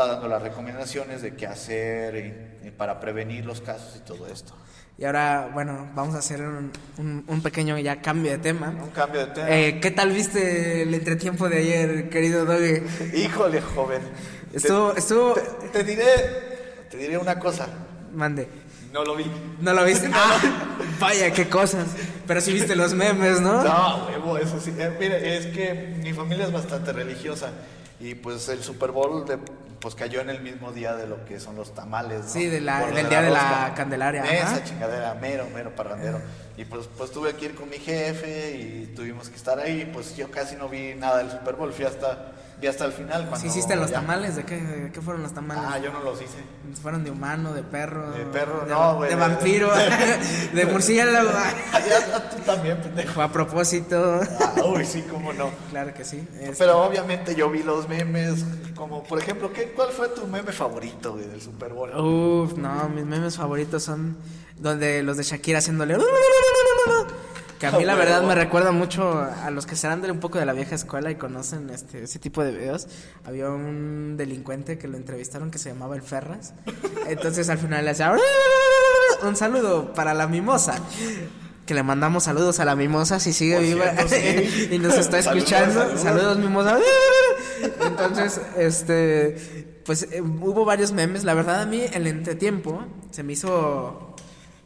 [0.00, 2.14] está dando las recomendaciones de qué hacer
[2.62, 4.54] y- y para prevenir los casos y todo esto.
[4.96, 8.68] Y ahora, bueno, vamos a hacer un, un- un pequeño ya cambio de tema.
[8.70, 9.50] Un cambio de tema.
[9.50, 12.82] Eh, ¿Qué tal viste el entretiempo de ayer, querido Doge?
[13.14, 14.00] Híjole, joven.
[14.50, 16.04] Te- Estuvo, estuvo, Te, te diré,
[16.90, 17.68] te diré una cosa.
[18.14, 18.48] mande,
[18.92, 19.24] No lo vi.
[19.60, 20.10] ¿no lo viste?
[20.14, 20.38] Ah,
[20.98, 21.86] vaya, qué cosas.
[22.26, 23.62] Pero sí viste los memes, ¿no?
[23.62, 24.72] No, huevo, eso sí.
[24.78, 27.50] Eh, mire, es que mi familia es bastante religiosa
[28.00, 29.38] y pues el Super Bowl de-
[29.80, 32.28] pues cayó en el mismo día de lo que son los tamales, ¿no?
[32.28, 33.72] Sí, de la- del día de la.
[33.74, 36.20] Candelaria, Esa chingadera, mero, mero parrandero.
[36.56, 39.88] Y pues, pues tuve que ir con mi jefe y tuvimos que estar ahí.
[39.92, 43.22] Pues yo casi no vi nada del Super Bowl, fui hasta, vi hasta el final.
[43.28, 44.36] Cuando ¿Sí hiciste los ya- tamales?
[44.36, 45.64] ¿De qué, de qué fueron los tamales?
[45.66, 46.38] Ah, yo no los hice.
[46.82, 48.10] ¿Fueron de humano, de perro?
[48.12, 49.70] De perro, de, no, güey, De de- vampiro,
[50.52, 51.30] de murciélago.
[51.88, 53.22] Ya, tú también, pendejo.
[53.22, 54.20] A propósito.
[54.40, 55.50] Ah, uy, sí, cómo no.
[55.70, 56.26] Claro que sí.
[56.40, 58.44] Es- Pero obviamente yo vi los memes,
[58.76, 61.90] como por ejemplo, ¿qué, ¿cuál fue tu meme favorito güey, del Super Bowl?
[61.96, 64.16] Uf, no, mis memes favoritos son
[64.56, 65.96] donde los de Shakira haciéndole.
[67.60, 70.38] Que a mí la verdad me recuerda mucho a los que serán de un poco
[70.38, 72.88] de la vieja escuela y conocen este ese tipo de videos.
[73.26, 76.54] Había un delincuente que lo entrevistaron que se llamaba el Ferras.
[77.06, 78.16] Entonces al final le hacía
[79.22, 80.80] un saludo para la mimosa.
[81.66, 83.92] Que le mandamos saludos a la mimosa si sigue viva
[84.70, 85.98] y nos está escuchando.
[85.98, 86.78] Saludos, mimosa.
[87.82, 91.24] Entonces, este, pues eh, hubo varios memes.
[91.24, 94.09] La verdad a mí el entretiempo se me hizo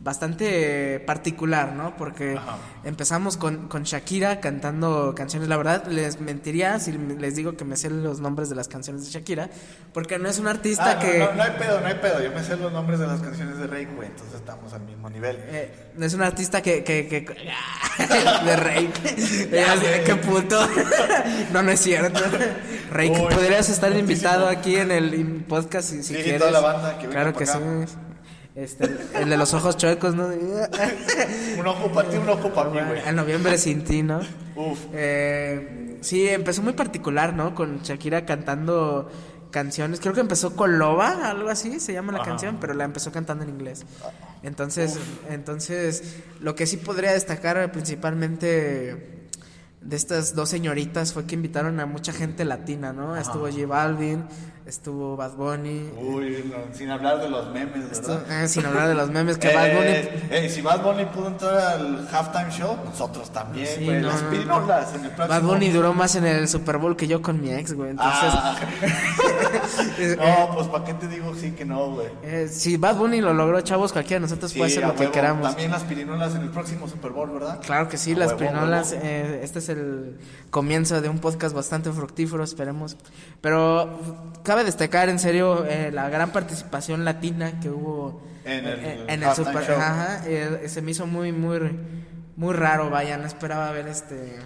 [0.04, 1.96] bastante particular, ¿no?
[1.96, 2.38] Porque
[2.84, 5.48] empezamos con, con, Shakira cantando canciones.
[5.48, 9.06] La verdad, les mentiría si les digo que me sé los nombres de las canciones
[9.06, 9.48] de Shakira,
[9.94, 11.18] porque no es un artista ah, que.
[11.20, 12.22] No, no, hay pedo, no hay pedo.
[12.22, 15.08] Yo me sé los nombres de las canciones de Rey, güey, entonces estamos al mismo
[15.08, 15.38] nivel.
[15.48, 16.84] Eh, no es un artista que.
[16.84, 17.20] que, que
[18.44, 18.92] de Rey.
[20.04, 20.68] ¡Qué puto!
[21.52, 22.20] no, no es cierto.
[22.90, 26.40] Rey, podrías estar invitado aquí en el podcast si, si sí, quieres.
[26.40, 27.58] toda la banda que Claro que sí.
[28.54, 30.26] Este, el de los ojos chuecos, ¿no?
[31.58, 33.02] un ojo para ti, un ojo para mí, güey.
[33.06, 34.20] En noviembre sin ti, ¿no?
[34.54, 34.78] Uf.
[34.92, 37.54] Eh, sí, empezó muy particular, ¿no?
[37.54, 39.10] Con Shakira cantando
[39.50, 40.00] canciones.
[40.00, 43.44] Creo que empezó con Loba, algo así se llama la canción, pero la empezó cantando
[43.44, 43.84] en inglés.
[44.42, 44.98] Entonces,
[45.30, 49.28] entonces, lo que sí podría destacar principalmente
[49.80, 53.16] de estas dos señoritas fue que invitaron a mucha gente latina, ¿no?
[53.16, 54.24] Estuvo J Balvin,
[54.66, 55.90] estuvo Bad Bunny.
[55.98, 58.44] Uy, no, sin hablar de los memes, ¿verdad?
[58.44, 60.09] eh, sin hablar de los memes que Bad Bunny.
[60.31, 64.00] Eh, si Bad Bunny pudo entrar al halftime show, nosotros también, güey.
[64.00, 65.29] las pirinolas en el próximo.
[65.29, 67.90] Bad Bunny duró más en el Super Bowl que yo con mi ex, güey.
[67.90, 68.31] Entonces.
[68.33, 68.57] Ah.
[70.48, 72.09] no, pues ¿para qué te digo sí que no, güey?
[72.22, 75.46] Eh, si Bad Bunny lo logró, chavos, cualquiera de nosotros puede hacer lo que queramos.
[75.46, 77.61] También las pirinolas en el próximo Super Bowl, ¿verdad?
[77.64, 78.92] Claro que sí, las pirinolas.
[78.92, 80.18] Eh, este es el
[80.50, 82.96] comienzo de un podcast bastante fructífero, esperemos.
[83.40, 83.98] Pero
[84.54, 89.34] cabe destacar en serio eh, la gran participación latina que hubo en el, en el
[89.34, 89.76] Super Show.
[89.76, 91.58] Ajá, eh, se me hizo muy, muy,
[92.36, 94.38] muy raro, vaya, no esperaba ver este...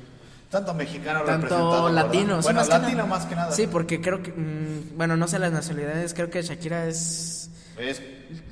[0.49, 2.41] Tanto mexicano Tanto latino.
[2.41, 3.53] Bueno, más latino más que nada.
[3.53, 7.51] Sí, porque creo que, mmm, bueno, no sé las nacionalidades, creo que Shakira es...
[7.77, 8.01] Es,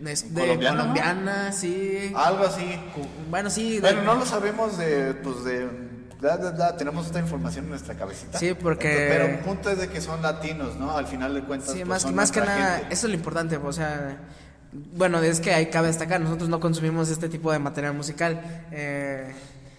[0.05, 1.53] es de colombiana, colombiana ¿no?
[1.57, 2.13] sí.
[2.15, 2.79] Algo así.
[3.31, 3.81] Bueno, sí.
[3.81, 4.07] Bueno, de...
[4.07, 5.71] no lo sabemos de, pues de
[6.79, 8.39] Tenemos esta información en nuestra cabecita.
[8.39, 9.09] Sí, porque.
[9.11, 10.97] Pero el punto es de que son latinos, ¿no?
[10.97, 11.71] Al final de cuentas.
[11.71, 12.95] Sí, pues más, son más que nada, gente.
[12.95, 14.17] eso es lo importante, o sea.
[14.73, 18.67] Bueno, es que hay cabe destacar, nosotros no consumimos este tipo de material musical.
[18.73, 19.33] Eh,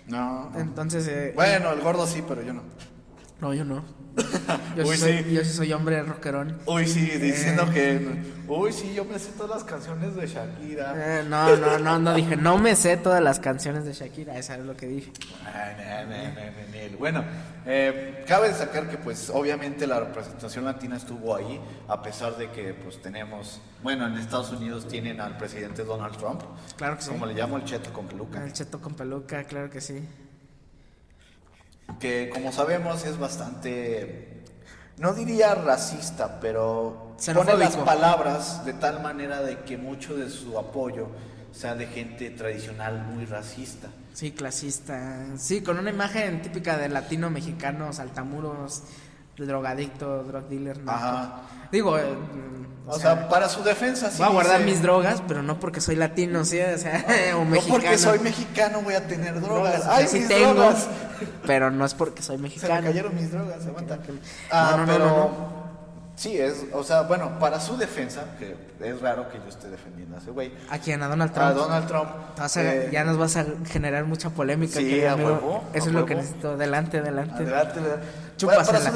[0.07, 0.59] no, no.
[0.59, 1.07] Entonces.
[1.07, 2.63] Eh, bueno, el gordo sí, pero yo no.
[3.41, 3.83] No, yo no.
[4.75, 5.33] Yo, uy, sí soy, sí.
[5.33, 6.57] yo sí soy hombre rockerón.
[6.65, 7.73] Uy, sí, diciendo Eh.
[7.73, 8.51] que.
[8.51, 10.93] Uy, sí, yo me sé todas las canciones de Shakira.
[11.19, 14.53] Eh, no, no, no, no dije, no me sé todas las canciones de Shakira, eso
[14.53, 15.11] es lo que dije.
[15.45, 16.97] Ay, no, no, no, no, no.
[16.97, 17.23] Bueno,
[17.67, 22.73] eh, cabe destacar que pues obviamente la representación latina estuvo ahí, a pesar de que
[22.73, 26.41] pues tenemos, bueno, en Estados Unidos tienen al presidente Donald Trump,
[26.75, 27.09] Claro que sí.
[27.09, 30.01] como le llamo el cheto con peluca, El cheto con peluca, claro que sí.
[31.99, 34.43] Que como sabemos es bastante,
[34.97, 40.57] no diría racista, pero pone las palabras de tal manera de que mucho de su
[40.57, 41.07] apoyo
[41.51, 43.87] sea de gente tradicional muy racista.
[44.13, 45.25] Sí, clasista.
[45.37, 48.83] Sí, con una imagen típica de latino mexicano, saltamuros,
[49.45, 50.91] drogadicto, drug dealer, ¿no?
[50.91, 51.41] Ajá.
[51.71, 52.05] Digo, eh,
[52.89, 55.81] O, sea, para su defensa sí voy a guardar dice- mis drogas, pero no porque
[55.81, 57.79] soy latino, sí, o sea, o No mexicano.
[57.81, 59.83] porque soy mexicano voy a tener drogas.
[59.83, 60.87] Sea, Ay, sí mis tengo, drogas.
[61.45, 62.87] pero no es porque soy Se me mexicano.
[62.87, 63.97] cayeron mis drogas, aguanta.
[63.97, 64.01] No,
[64.51, 65.56] Ah, no, no, pero no,
[66.17, 70.17] sí es, o sea, bueno, para su defensa, que es raro que yo esté defendiendo
[70.17, 71.01] a ese güey, ¿A quién?
[71.03, 71.47] ¿A Donald Trump?
[71.47, 72.09] a Donald Trump.
[72.37, 74.79] Vas a- eh, ya nos vas a generar mucha polémica.
[74.79, 76.23] Sí, a huevo, a Eso es lo que huevo.
[76.25, 76.51] necesito.
[76.51, 77.35] Adelante, adelante.
[77.43, 77.79] Adelante.
[78.35, 78.91] Chúpasela.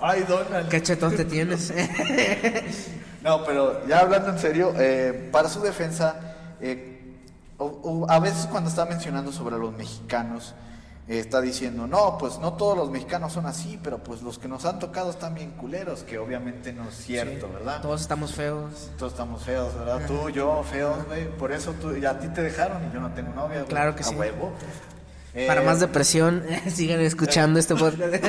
[0.00, 0.68] Ay, Donald.
[0.68, 1.72] ¿Qué chetón te tienes?
[3.22, 6.16] No, pero ya hablando en serio, eh, para su defensa,
[6.60, 7.14] eh,
[7.56, 7.66] o-
[8.06, 10.54] o a veces cuando está mencionando sobre los mexicanos,
[11.08, 14.64] está diciendo, no, pues no todos los mexicanos son así, pero pues los que nos
[14.64, 17.82] han tocado están bien culeros, que obviamente no es cierto, ¿verdad?
[17.82, 18.90] Todos estamos feos.
[18.98, 20.06] Todos estamos feos, ¿verdad?
[20.06, 21.28] Tú, yo, feos, güey.
[21.36, 23.68] Por eso tú, y a ti te dejaron y yo no tengo novia, güey.
[23.68, 24.14] Claro que A sí.
[24.14, 24.52] huevo.
[25.46, 28.14] Para Eh, más depresión, sigan escuchando este podcast.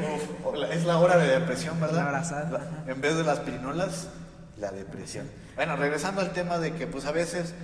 [0.00, 2.06] uf, es la hora de depresión, ¿verdad?
[2.06, 2.84] Abrazada.
[2.86, 4.08] En vez de las pirinolas,
[4.56, 5.30] la depresión.
[5.54, 7.54] Bueno, regresando al tema de que, pues a veces,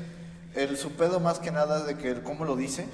[0.54, 2.86] el su pedo más que nada es de que, ¿cómo lo dice?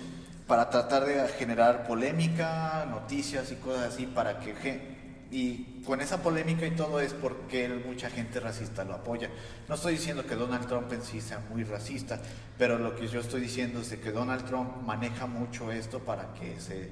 [0.50, 4.98] Para tratar de generar polémica, noticias y cosas así, para que.
[5.30, 9.30] Y con esa polémica y todo es porque mucha gente racista lo apoya.
[9.68, 12.18] No estoy diciendo que Donald Trump en sí sea muy racista,
[12.58, 16.58] pero lo que yo estoy diciendo es que Donald Trump maneja mucho esto para que
[16.58, 16.90] se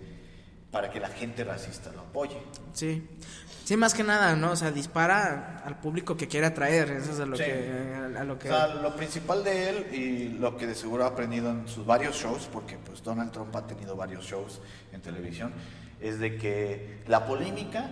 [0.71, 2.37] para que la gente racista lo apoye.
[2.75, 3.09] Sí.
[3.68, 4.52] Sí, más que nada, ¿no?
[4.52, 7.42] O sea, dispara al público que quiere atraer, eso es a lo Sí.
[7.44, 8.16] que...
[8.18, 11.09] A lo que O sea, lo principal de él y lo que de seguro ha
[11.09, 15.52] aprendido en sus varios shows, porque pues Donald Trump ha tenido varios shows en televisión,
[16.00, 17.90] es de que la polémica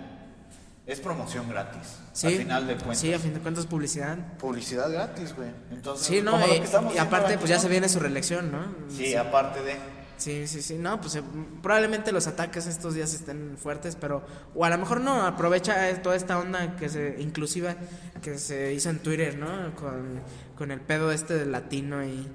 [0.87, 1.99] es promoción gratis.
[2.15, 2.99] sí, al final de cuentas.
[2.99, 4.17] Sí, a fin de cuentas publicidad.
[4.39, 5.51] Publicidad gratis, güey.
[5.71, 7.61] Entonces, Sí, no, y, que estamos y aparte aquí, pues ya ¿no?
[7.63, 8.65] se viene su reelección, ¿no?
[8.89, 9.77] Sí, aparte de...
[10.19, 11.23] Sí, sí, sí, no, pues eh,
[11.63, 14.25] probablemente los ataques estos días estén fuertes, pero,
[14.55, 17.77] o a lo mejor no, aprovecha eh, toda esta onda que se, inclusiva,
[18.23, 19.75] que se hizo en Twitter, ¿no?
[19.75, 20.21] Con,
[20.57, 22.27] con el pedo este del latino y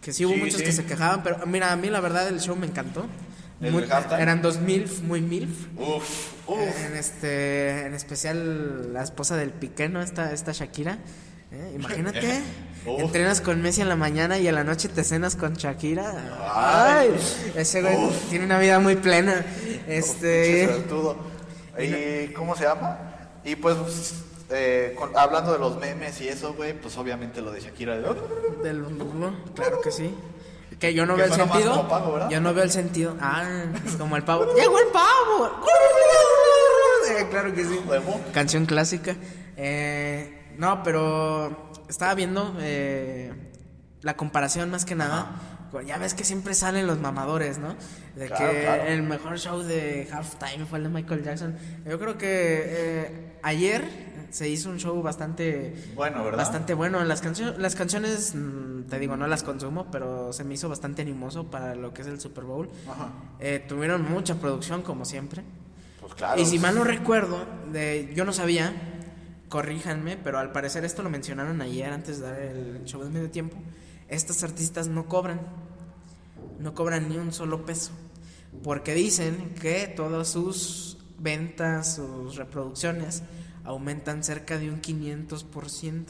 [0.00, 0.64] que sí hubo Sí, muchos sí.
[0.64, 3.04] que se quejaban, pero mira, a mí la verdad el show me encantó.
[3.60, 3.84] ¿El Muy-
[4.18, 5.66] eran dos milf, muy milf.
[5.76, 6.58] Uf, uf.
[6.58, 10.02] En este, en especial la esposa del Piqué, ¿no?
[10.02, 10.98] Esta, esta Shakira.
[11.52, 11.72] ¿eh?
[11.76, 12.40] Imagínate,
[12.84, 16.12] Entrenas con Messi en la mañana y en la noche te cenas con Shakira.
[16.52, 17.10] Ay.
[17.14, 17.96] Ay, ese güey
[18.30, 19.44] tiene una vida muy plena.
[19.86, 20.68] Este.
[21.78, 22.98] ¿Y cómo se llama?
[23.44, 23.76] Y pues,
[24.50, 27.96] eh, con- hablando de los memes y eso, güey, pues obviamente lo de Shakira.
[27.98, 28.02] de-
[28.62, 28.84] del
[29.54, 30.14] claro que sí.
[30.78, 31.88] Que yo no Que veo el sentido.
[31.88, 33.16] pavo, yo no veo el sentido.
[33.20, 33.44] Ah,
[33.86, 34.46] es como el pavo.
[34.56, 35.50] ¡Llegó el pavo!
[37.18, 37.80] Eh, claro que sí.
[37.86, 38.20] Huevo.
[38.32, 39.14] Canción clásica.
[39.56, 43.32] Eh, no, pero estaba viendo eh,
[44.00, 45.30] la comparación más que nada.
[45.86, 47.74] Ya ves que siempre salen los mamadores, ¿no?
[48.16, 48.82] De Claro, que claro.
[48.84, 51.56] el mejor show de Halftime fue el de Michael Jackson.
[51.88, 53.82] Yo creo que eh, ayer
[54.30, 56.36] se hizo un show bastante Bueno, ¿verdad?
[56.38, 57.02] Bastante bueno.
[57.04, 61.00] Las, cancio- las canciones, mm, te digo, no las consumo, pero se me hizo bastante
[61.02, 62.68] animoso para lo que es el Super Bowl.
[62.90, 63.08] Ajá.
[63.40, 65.42] Eh, tuvieron mucha producción, como siempre.
[66.02, 66.38] Pues claro.
[66.38, 68.74] Y si mal no recuerdo, de, yo no sabía,
[69.52, 73.30] corríjanme, pero al parecer esto lo mencionaron ayer antes de dar el show de medio
[73.30, 73.58] tiempo.
[74.08, 75.42] Estos artistas no cobran,
[76.58, 77.90] no cobran ni un solo peso,
[78.62, 83.24] porque dicen que todas sus ventas, sus reproducciones
[83.62, 86.06] aumentan cerca de un 500%.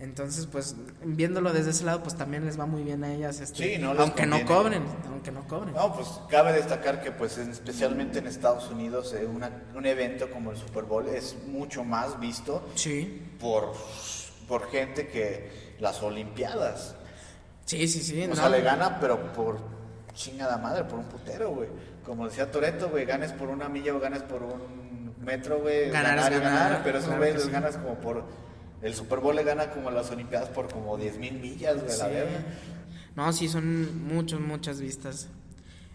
[0.00, 3.74] Entonces, pues, viéndolo desde ese lado, pues también les va muy bien a ellas, este,
[3.76, 5.74] Sí, no aunque no cobren, aunque no cobren.
[5.74, 10.30] No, pues cabe destacar que pues en- especialmente en Estados Unidos eh, una- un evento
[10.30, 13.74] como el Super Bowl es mucho más visto Sí, por,
[14.48, 16.94] por gente que las Olimpiadas.
[17.66, 18.24] sí, sí, sí.
[18.24, 18.36] O no.
[18.36, 19.58] sea, le gana, pero por
[20.14, 21.68] chingada madre, por un putero, güey.
[22.06, 25.90] Como decía Toreto, güey, ganes por una milla o ganes por un metro, güey.
[25.90, 27.52] Ganar ganar, es ganar, ganar, pero claro güeyes que les sí.
[27.52, 28.24] ganas como por.
[28.82, 31.98] El Super Bowl le gana como a las Olimpiadas por como 10 mil millas, güey,
[31.98, 32.44] la verga.
[33.16, 35.28] No, sí, son muchas, muchas vistas.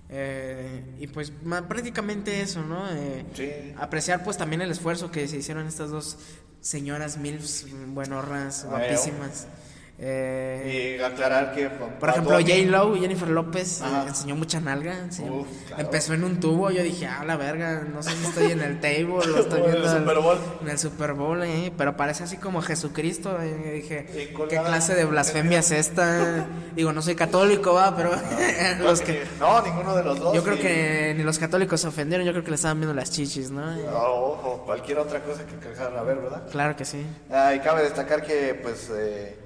[0.10, 1.32] Eh, y pues
[1.68, 2.88] prácticamente eso, ¿no?
[2.92, 3.74] Eh, Sí.
[3.78, 6.18] Apreciar pues también el esfuerzo que se hicieron estas dos
[6.62, 9.48] señoras milfs buenorras, guapísimas.
[9.98, 11.70] Eh, Y aclarar que.
[11.70, 12.54] por ejemplo, J.
[12.66, 15.08] Lo, Jennifer López, eh, enseñó mucha nalga.
[15.10, 15.24] sí.
[15.24, 15.84] Uf, claro.
[15.84, 16.70] Empezó en un tubo.
[16.70, 19.66] Yo dije, ah, la verga, no sé si estoy en el table o estoy O
[19.70, 20.38] en el viendo Super Bowl.
[20.62, 23.42] en el Super Bowl, eh, pero parece así como Jesucristo.
[23.42, 24.06] eh, y dije,
[24.50, 26.46] ¿qué clase de blasfemia es esta?
[26.76, 28.12] Digo, no soy católico, va, pero
[28.84, 29.24] los que.
[29.40, 30.36] No, ninguno de los dos.
[30.36, 33.12] Yo creo que ni los católicos se ofendieron, yo creo que le estaban viendo las
[33.12, 33.66] chichis, ¿no?
[33.78, 36.44] No, ojo, cualquier otra cosa que quejar a ver, ¿verdad?
[36.52, 37.06] Claro que sí.
[37.32, 39.38] Ah, y cabe destacar que, pues, eh,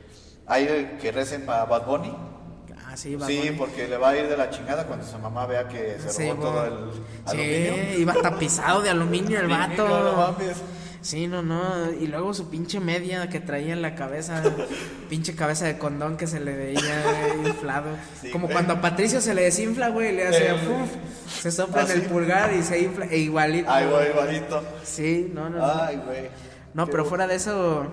[0.49, 2.13] hay que recen a Bad Bunny.
[2.85, 3.51] Ah, sí, Bad Sí, Bunny.
[3.51, 6.29] porque le va a ir de la chingada cuando su mamá vea que se Sí,
[6.29, 7.73] robó todo el aluminio.
[7.95, 9.87] Sí, iba tapizado de aluminio el Sí, vato.
[9.87, 10.57] no mames.
[11.01, 11.91] Sí, no, no.
[11.93, 14.43] Y luego su pinche media que traía en la cabeza,
[15.09, 17.03] pinche cabeza de condón que se le veía
[17.45, 17.91] inflado.
[18.21, 18.53] Sí, Como güey.
[18.55, 20.57] cuando a Patricio se le desinfla, güey, le hace Eh,
[21.41, 22.07] se sopla en ¿ah, el sí?
[22.09, 23.71] pulgar y se infla, e igualito.
[23.71, 24.61] Ay, güey, igualito.
[24.83, 25.59] Sí, no, no.
[25.59, 25.81] no.
[25.83, 26.29] Ay, güey.
[26.73, 27.85] No, Qué pero fuera de eso,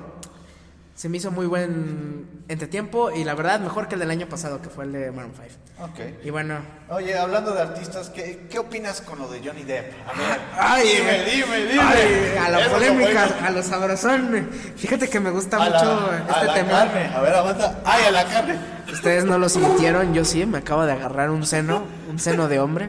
[0.97, 4.63] se me hizo muy buen entretiempo y la verdad mejor que el del año pasado,
[4.63, 5.33] que fue el de Maroon
[5.79, 5.85] 5.
[5.85, 6.25] Ok.
[6.25, 6.57] Y bueno,
[6.89, 9.93] Oye, hablando de artistas, ¿qué, qué opinas con lo de Johnny Depp?
[10.09, 11.83] A ver, Ay, dime, dime, dime.
[11.83, 14.49] ay, a la Eso polémica, lo a lo sabrosón.
[14.77, 16.71] Fíjate que me gusta A la- mucho a este la tema.
[16.71, 17.11] carne.
[17.15, 17.79] A ver, aguanta.
[17.85, 18.59] Ay, a la carne.
[18.91, 22.59] Ustedes no lo sintieron, yo sí, me acabo de agarrar un seno, un seno de
[22.59, 22.89] hombre.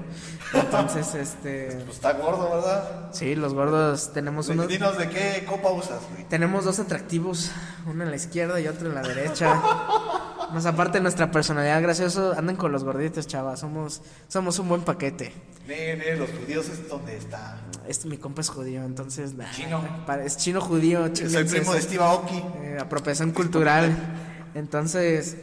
[0.54, 3.10] Entonces, este, Pues está gordo, ¿verdad?
[3.12, 6.24] sí, los gordos tenemos unos, Dinos de qué copa usas, güey.
[6.26, 7.52] tenemos dos atractivos,
[7.86, 9.62] uno en la izquierda y otro en la derecha.
[10.54, 14.82] Más aparte de nuestra personalidad gracioso, andan con los gorditos, chavas, somos, somos un buen
[14.82, 15.34] paquete.
[15.68, 17.58] Mire, los judíos es donde está.
[17.86, 19.82] Este mi compa es judío, entonces Chino.
[20.24, 21.82] es chino judío, Soy chinguense primo de.
[21.82, 22.42] Steve Aoki.
[22.62, 23.94] Eh, apropiación cultural.
[24.56, 25.36] Entonces,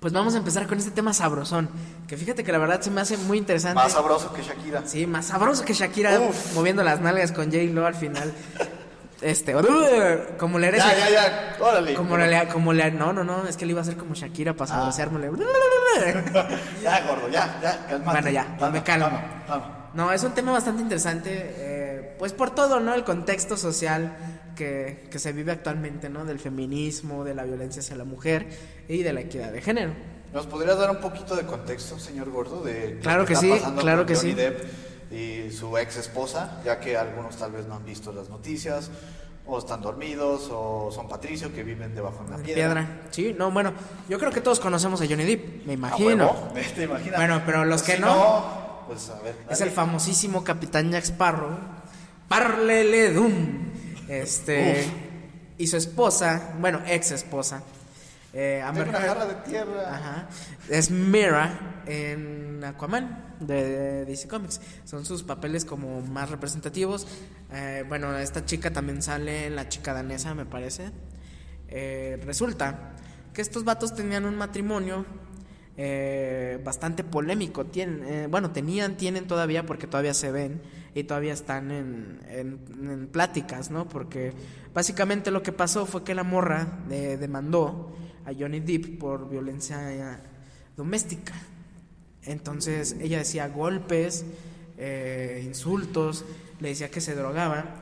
[0.00, 1.68] pues vamos a empezar con este tema sabrosón,
[2.08, 3.74] que fíjate que la verdad se me hace muy interesante.
[3.76, 4.82] Más sabroso que Shakira.
[4.86, 6.54] Sí, más sabroso que Shakira Uf.
[6.54, 8.32] moviendo las nalgas con J Lo al final.
[9.20, 9.54] Este,
[10.38, 10.82] como le eres.
[10.82, 11.92] Ya, ya, ya, órale.
[11.94, 14.54] Como le, como le, no, no, no, es que le iba a hacer como Shakira
[14.54, 14.90] para Ah.
[14.92, 15.30] saboreármele.
[16.82, 18.04] Ya, gordo, ya, ya, calmate.
[18.22, 19.06] Bueno, ya, Calma, me calmo.
[19.06, 19.76] calma, calma.
[19.92, 22.94] No, es un tema bastante interesante, eh, pues por todo, ¿no?
[22.94, 24.16] El contexto social
[24.54, 26.24] que, que se vive actualmente, ¿no?
[26.24, 28.48] Del feminismo, de la violencia hacia la mujer
[28.88, 29.92] y de la equidad de género.
[30.32, 32.62] ¿Nos podrías dar un poquito de contexto, señor Gordo?
[32.62, 34.36] De lo Claro que está sí, pasando claro con que Johnny sí.
[34.36, 38.90] Depp y su ex esposa, ya que algunos tal vez no han visto las noticias,
[39.44, 42.54] o están dormidos, o son Patricio que viven debajo de una piedra.
[42.54, 43.00] piedra.
[43.10, 43.72] Sí, no, bueno,
[44.08, 46.26] yo creo que todos conocemos a Johnny Depp, me ¿A imagino.
[46.26, 46.52] huevo?
[46.76, 47.16] ¿Te imaginas?
[47.16, 49.34] Bueno, pero los que Si no- pues a ver.
[49.50, 51.50] Es el famosísimo Capitán Jack Sparrow,
[52.28, 53.69] Parlele Doom.
[54.10, 54.84] Este.
[55.56, 57.62] Y su esposa, bueno, ex esposa,
[58.32, 59.94] eh, Amber una de tierra.
[59.94, 60.28] Ajá.
[60.68, 64.60] Es Mira en Aquaman de DC Comics.
[64.84, 67.06] Son sus papeles como más representativos.
[67.52, 70.90] Eh, bueno, esta chica también sale La chica danesa, me parece.
[71.68, 72.92] Eh, resulta
[73.32, 75.04] que estos vatos tenían un matrimonio
[75.76, 77.64] eh, bastante polémico.
[77.66, 80.60] Tienen, eh, bueno, tenían, tienen todavía porque todavía se ven
[80.94, 83.88] y todavía están en, en- pláticas, ¿no?
[83.88, 84.32] Porque
[84.74, 87.94] básicamente lo que pasó fue que la morra eh, demandó
[88.26, 90.16] a Johnny Depp por violencia eh,
[90.76, 91.34] doméstica.
[92.24, 94.24] Entonces ella decía golpes,
[94.78, 96.24] eh, insultos,
[96.60, 97.76] le decía que se drogaba.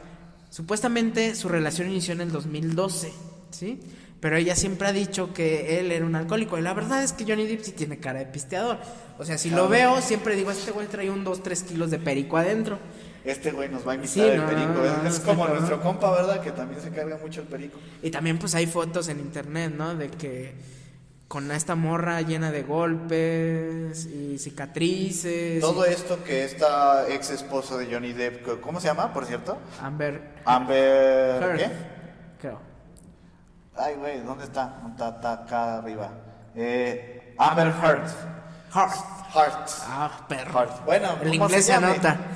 [0.51, 3.13] Supuestamente su relación inició en el 2012,
[3.51, 3.81] ¿sí?
[4.21, 6.59] Pero ella siempre ha dicho que él era un alcohólico.
[6.59, 8.79] Y la verdad es que Johnny Depp sí tiene cara de pisteador.
[9.19, 12.37] O sea, si lo veo, siempre digo, este güey trae un 2-3 kilos de perico
[12.37, 12.79] adentro.
[13.25, 14.73] Este güey nos va a invitar Sí, el no, perico.
[14.73, 16.41] no, es no, es está como nuestro compa, ¿verdad?
[16.41, 17.79] Que también se carga mucho el perico.
[18.03, 19.95] Y también pues hay fotos en internet, ¿no?
[19.95, 20.55] De que
[21.29, 25.61] con esta morra llena de golpes y cicatrices.
[25.61, 29.59] Todo y- esto que esta ex esposa de Johnny Depp, ¿cómo se llama, por cierto?
[29.81, 31.43] Amber Amber.
[31.43, 31.71] Heard, ¿Qué?
[33.79, 34.83] Ay, güey, ¿dónde está?
[34.91, 36.11] Está, está acá arriba.
[36.55, 38.09] Eh, Amber Heard.
[38.75, 38.95] Heart.
[39.35, 39.69] Heart.
[39.87, 40.53] Ah, perro.
[40.53, 40.85] Heart.
[40.85, 42.17] Bueno, El ¿cómo inglés se anota.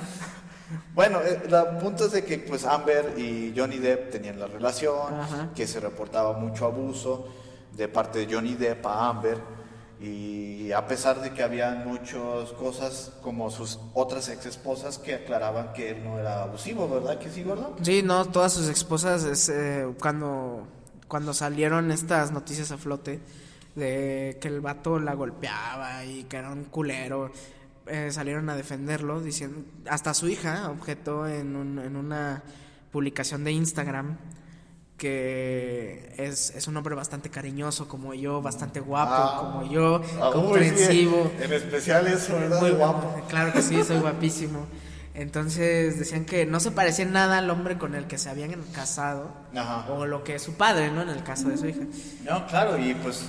[0.95, 5.13] Bueno, eh, el punto es de que pues Amber y Johnny Depp tenían la relación,
[5.19, 5.49] Ajá.
[5.55, 7.27] que se reportaba mucho abuso
[7.71, 9.39] de parte de Johnny Depp a Amber
[9.99, 15.73] y a pesar de que había muchas cosas como sus otras ex esposas que aclaraban
[15.73, 17.17] que él no era abusivo, ¿verdad?
[17.17, 17.75] Que sí, gordo?
[17.81, 20.67] Sí, no, todas sus esposas es, eh, cuando
[21.13, 23.19] cuando salieron estas noticias a flote
[23.75, 27.31] de que el vato la golpeaba y que era un culero,
[27.85, 32.41] eh, salieron a defenderlo diciendo hasta su hija objetó en, un- en una
[32.91, 34.17] publicación de Instagram
[34.97, 39.37] que es, es un hombre bastante cariñoso como yo, bastante guapo Ah.
[39.41, 41.31] como yo, Ah, comprensivo.
[41.39, 42.59] en especial eso, ¿verdad?
[42.59, 43.21] Muy guapo.
[43.27, 44.65] Claro que sí, soy guapísimo.
[45.15, 49.31] Entonces decían que no se parecía nada al hombre con el que se habían casado
[49.55, 49.85] Ajá.
[49.91, 51.03] o lo que es su padre, ¿no?
[51.03, 51.81] En el caso de su hija.
[52.23, 53.23] No, claro, y pues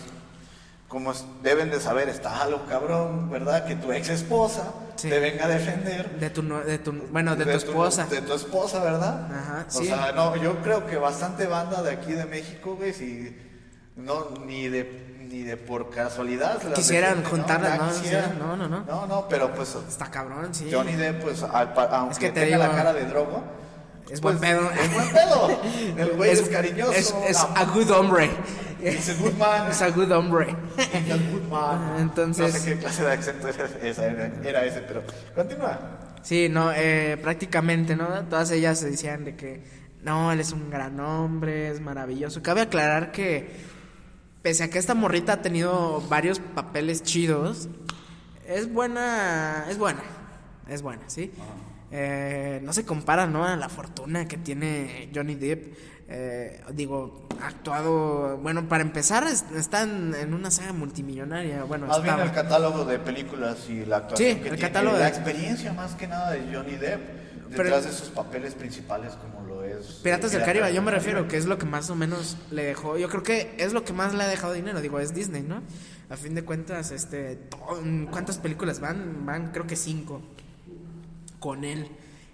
[0.88, 1.12] como
[1.42, 3.66] deben de saber, está a lo cabrón, ¿verdad?
[3.66, 5.08] Que tu ex esposa Sí.
[5.10, 6.20] te venga a defender.
[6.20, 8.06] De tu, de tu bueno, de, tu esposa.
[8.06, 9.26] De tu esposa, ¿verdad?
[9.30, 9.86] Ajá, O sí.
[9.86, 13.36] sea, no, yo creo que bastante banda de aquí de México, güey, si
[13.96, 14.84] no, ni de
[15.34, 18.38] ni de por casualidad se Quisieran defiende, juntarlas, Ya no, quisieran.
[18.38, 18.84] no, no, no.
[18.84, 20.70] No, no, pero pues Está cabrón, sí.
[20.72, 23.42] Johnny Depp, pues, al aunque que te tenga la digo, cara de drogo,
[24.08, 24.70] es pues, buen pedo.
[24.70, 25.60] Es buen pedo.
[25.98, 26.92] El güey es, cariñoso.
[26.92, 28.30] Es, es a good hombre.
[28.80, 29.70] It's a good man.
[29.70, 30.54] Es a good hombre.
[30.78, 31.96] It's a good man.
[31.98, 33.48] Entonces- No sé qué clase de acento
[34.44, 35.02] era ese, pero
[35.34, 35.78] continúa.
[36.22, 38.06] Sí, no, eh, prácticamente, ¿no?
[38.30, 39.64] Todas ellas se decían de que,
[40.02, 42.40] no, él es un gran hombre, es maravilloso.
[42.40, 43.73] Cabe aclarar que,
[44.44, 47.68] pese a que esta morrita ha tenido varios papeles chidos,
[48.46, 50.02] es buena, es buena,
[50.68, 51.32] es buena, ¿sí?
[51.90, 53.46] Eh, no se compara, ¿no?
[53.46, 55.74] A la fortuna que tiene Johnny Depp.
[56.10, 61.64] Eh, digo, ha actuado, bueno, para empezar, es- está en, en una saga multimillonaria.
[61.64, 64.98] Bueno, Más bien el catálogo de películas y la actuación Sí, que el tiene, catálogo
[64.98, 67.00] la de- experiencia más que nada de Johnny Depp
[67.56, 71.26] Pero- detrás de sus papeles principales como lo es Piratas del Caribe, yo me refiero
[71.28, 72.96] que es lo que más o menos le dejó.
[72.98, 74.80] Yo creo que es lo que más le ha dejado dinero.
[74.80, 75.62] Digo, es Disney, ¿no?
[76.10, 77.38] A fin de cuentas, este,
[78.10, 79.24] ¿cuántas películas van?
[79.26, 80.20] Van, creo que cinco
[81.40, 81.88] con él.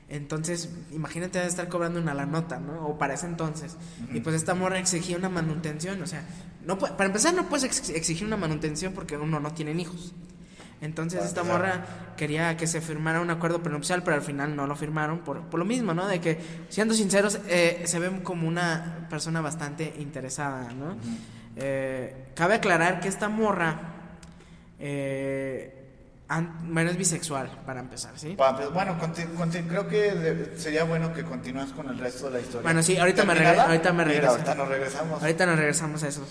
[0.08, 2.86] Entonces, imagínate de estar cobrando una la nota, ¿no?
[2.88, 3.76] O para ese entonces.
[4.12, 6.26] Y pues esta morra exigía una manutención, o sea,
[6.66, 10.12] no para empezar no puedes ex- exigir una manutención porque uno no tiene hijos.
[10.82, 11.84] Entonces esta morra
[12.16, 15.58] quería que se firmara un acuerdo prenupcial, pero al final no lo firmaron por, por
[15.60, 16.06] lo mismo, ¿no?
[16.06, 16.38] De que,
[16.70, 20.96] siendo sinceros, eh, se ve como una persona bastante interesada, ¿no?
[21.56, 23.78] Eh, cabe aclarar que esta morra,
[24.78, 25.76] eh,
[26.64, 28.36] bueno, es bisexual, para empezar, ¿sí?
[28.38, 28.96] Pues, bueno,
[29.68, 32.62] creo que de- sería bueno que continúes con el resto de la historia.
[32.62, 34.30] Bueno, sí, ahorita me ahorita me Mira, regreso.
[34.32, 35.20] ahorita nos regresamos.
[35.22, 36.26] Ahorita nos regresamos a eso.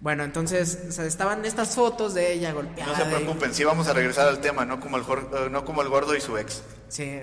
[0.00, 2.92] Bueno, entonces, o sea, estaban estas fotos de ella golpeada.
[2.92, 5.64] No se y- preocupen, sí vamos a regresar al tema, no como el, eh, no
[5.64, 6.62] como el gordo y su ex.
[6.88, 7.20] Sí.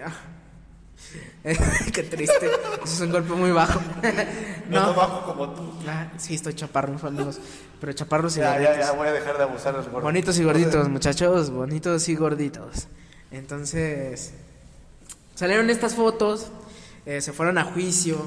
[1.94, 2.46] Qué triste.
[2.46, 3.80] Eso es un golpe muy bajo.
[4.70, 4.94] No, no.
[4.94, 5.74] bajo como tú.
[5.86, 7.40] Ah, sí, estoy chaparro, amigos.
[7.82, 8.78] Pero chaparros y Ya, ya, gorditos.
[8.88, 10.02] ya voy a dejar de abusar del gordo.
[10.06, 11.50] Bonitos y gorditos, muchachos.
[11.50, 12.88] Bonitos y gorditos.
[13.32, 14.32] Entonces,
[15.36, 16.48] salieron estas fotos.
[17.06, 18.26] eh, se fueron a juicio.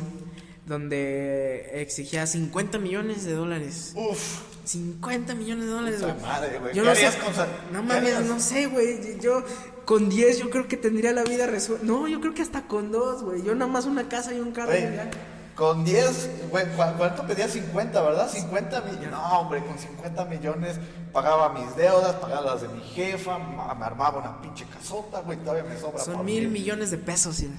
[0.66, 3.92] Donde exigía 50 millones de dólares.
[3.96, 6.14] Uf, 50 millones de dólares, güey.
[6.22, 6.74] madre, güey.
[6.74, 7.10] Yo ¿Qué no sé.
[7.18, 7.32] con
[7.72, 9.20] No mames, no sé, güey.
[9.20, 9.44] Yo
[9.84, 11.84] con 10 yo creo que tendría la vida resuelta.
[11.84, 13.42] No, yo creo que hasta con 2, güey.
[13.42, 14.68] Yo nada más una casa y un carro.
[14.70, 15.10] Güey, y ya.
[15.54, 17.46] con 10, güey, ¿cu- ¿cuánto pedía?
[17.46, 18.30] 50, ¿verdad?
[18.30, 19.10] 50 millones.
[19.10, 20.76] No, hombre, con 50 millones
[21.12, 25.64] pagaba mis deudas, pagaba las de mi jefa, me armaba una pinche casota, güey, todavía
[25.64, 26.02] me sobra.
[26.02, 26.48] Son mil vivir.
[26.48, 27.36] millones de pesos.
[27.36, 27.50] sí.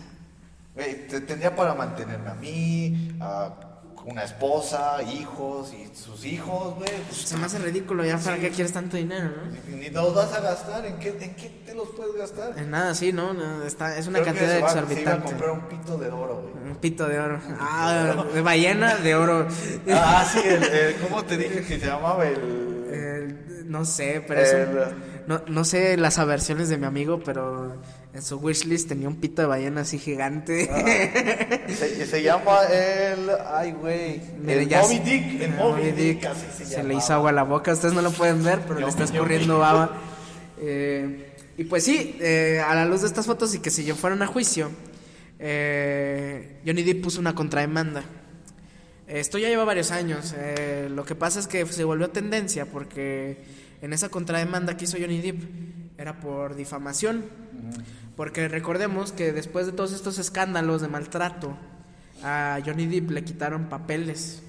[0.75, 3.53] Güey, te- tendría para mantenerme a mí, a
[4.05, 6.89] una esposa, hijos y sus hijos, güey.
[7.07, 9.75] pues, Se me hace ridículo ya para qué quieres tanto dinero, ¿no?
[9.77, 12.53] Ni, los vas a gastar, ¿en qué, ¿en qué te los puedes gastar?
[12.59, 13.33] En nada, sí, ¿no?
[13.33, 15.25] no, está, es una Creo que cantidad se va- Se iba a exorbitante.
[15.29, 16.69] comprar un pito de oro, güey.
[16.71, 17.39] Un pito de oro.
[17.59, 19.47] Ah, de ballena de oro.
[19.91, 22.85] Ah, sí, el, el- ¿cómo te dije que se llamaba el...?
[22.91, 27.77] El- no sé, pero es un- no, no sé las aversiones de mi amigo, pero
[28.15, 30.65] en su wishlist tenía un pito de ballena así gigante.
[31.67, 33.29] Se, se llama el.
[33.45, 34.21] Ay, güey.
[34.47, 35.41] El ya Moby Dick.
[35.41, 36.25] El Ah, Moby Dick.
[36.25, 37.73] Así se, se le hizo agua a la boca.
[37.73, 39.97] Ustedes no lo pueden ver, pero le está escurriendo baba.
[40.61, 43.95] Eh, y pues sí, eh, a la luz de estas fotos y que si yo
[43.95, 44.69] fueron a juicio,
[45.39, 48.03] eh, Johnny Depp puso una contrademanda.
[49.07, 50.33] Esto ya lleva varios años.
[50.37, 53.37] eh, lo que pasa es que se volvió tendencia porque
[53.81, 55.43] en esa contrademanda que hizo Johnny Depp
[55.97, 57.23] era por difamación.
[58.15, 61.55] Porque recordemos que después de todos estos escándalos de maltrato,
[62.23, 64.41] a Johnny Depp le quitaron papeles.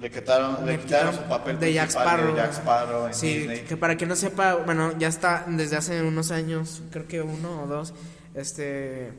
[0.00, 2.34] Le quitaron, le Le quitaron quitaron su papel de Jack Sparrow.
[2.34, 3.60] de Jack Sparrow en Sí, Disney.
[3.62, 7.62] que para quien no sepa, bueno, ya está desde hace unos años, creo que uno
[7.62, 7.94] o dos,
[8.34, 9.10] este,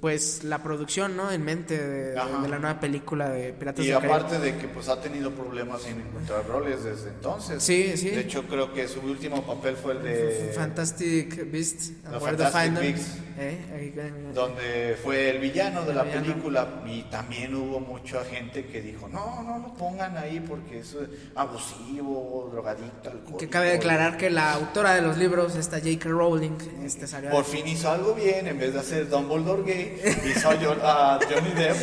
[0.00, 1.30] pues la producción, ¿no?
[1.30, 2.14] En mente de, de-
[2.48, 4.12] la nueva película de Piratas Y Caribe.
[4.12, 7.62] aparte de que pues ha tenido problemas en encontrar roles desde entonces.
[7.62, 8.10] Sí, sí.
[8.10, 12.80] De hecho creo que su último papel fue el de Fantastic Beasts, to Fantastic.
[12.80, 13.18] Beasts.
[13.40, 13.94] Eh,
[14.34, 16.26] donde fue el villano de El la villano.
[16.26, 20.96] película y también hubo mucha gente que dijo no no lo pongan ahí porque es
[21.36, 26.08] abusivo drogadicto alcohólico Que cabe declarar que la autora de los libros, esta J.K.
[26.08, 30.00] Rowling, este salió por fin hizo algo bien en vez de hacer Dumbledore gay
[30.34, 31.76] hizo a John- a Johnny Depp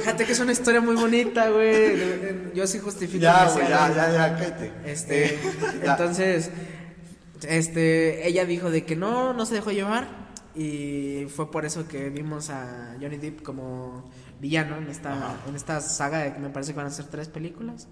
[0.00, 2.52] Fíjate que es una historia muy bonita, güey.
[2.54, 3.22] Yo sí justifico.
[3.22, 5.38] ya güey ya ya ya cállate Este, Eh,
[5.82, 6.50] entonces,
[7.46, 10.08] este, ella dijo de que no, no se dejó llevar
[10.54, 14.10] y fue por eso que vimos a Johnny Depp como
[14.40, 15.36] villano en esta, Ajá.
[15.48, 17.86] en esta saga de que me parece que van a ser tres películas.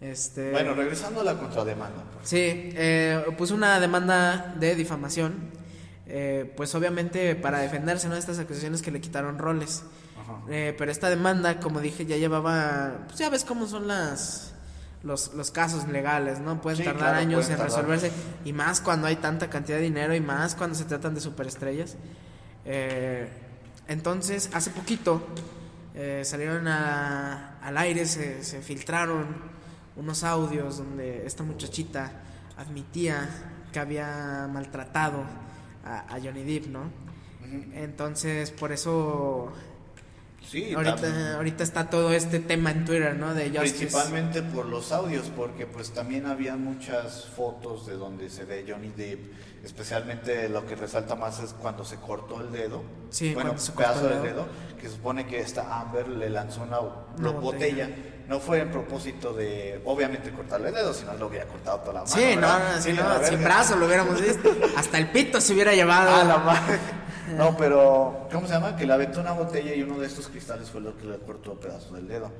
[0.00, 2.28] Este, bueno regresando a la contrademanda pues.
[2.28, 5.34] Sí, eh, puso una demanda de difamación,
[6.12, 8.14] eh, pues obviamente para defenderse ¿no?
[8.14, 9.82] de estas acusaciones que le quitaron roles.
[10.20, 10.40] Ajá.
[10.50, 14.52] Eh, pero esta demanda, como dije, ya llevaba, pues ya ves cómo son las
[15.02, 16.60] los, los casos legales, ¿no?
[16.60, 17.84] Pueden Sí, tardar claro, años pueden en tardar.
[17.86, 18.12] resolverse
[18.44, 21.96] y más cuando hay tanta cantidad de dinero y más cuando se tratan de superestrellas.
[22.66, 23.26] Eh,
[23.88, 25.26] entonces, hace poquito
[25.94, 29.26] eh, salieron a- al aire, se, se filtraron
[29.96, 32.12] unos audios donde esta muchachita
[32.56, 33.28] admitía
[33.72, 35.24] que había maltratado
[35.84, 36.90] a, a Johnny Depp, ¿no?
[37.74, 39.50] Entonces, por eso
[40.46, 41.26] sí ahorita, también.
[41.32, 43.34] ahorita está todo este tema en Twitter, ¿no?
[43.34, 43.74] De Justice.
[43.86, 48.90] Principalmente por los audios, porque pues también había muchas fotos de donde se ve Johnny
[48.96, 49.32] Depp,
[49.64, 54.08] especialmente lo que resalta más es cuando se cortó el dedo, Sí, bueno, un pedazo
[54.08, 54.22] del dedo.
[54.22, 54.46] dedo,
[54.80, 57.86] que supone que esta Amber le lanzó una, Una botella.
[57.86, 57.88] botella.
[58.30, 61.92] No fue en propósito de, obviamente, cortarle el dedo, si no lo hubiera cortado toda
[61.94, 62.12] la mano.
[62.14, 64.48] Sí, no, no, sí, no, a sin brazo lo hubiéramos visto.
[64.76, 66.14] Hasta el pito se hubiera llevado.
[66.14, 66.78] Ah, la madre.
[67.36, 68.76] No, pero, ¿cómo se llama?
[68.76, 71.58] Que le aventó una botella y uno de estos cristales fue lo que le cortó
[71.58, 72.30] pedazo del dedo.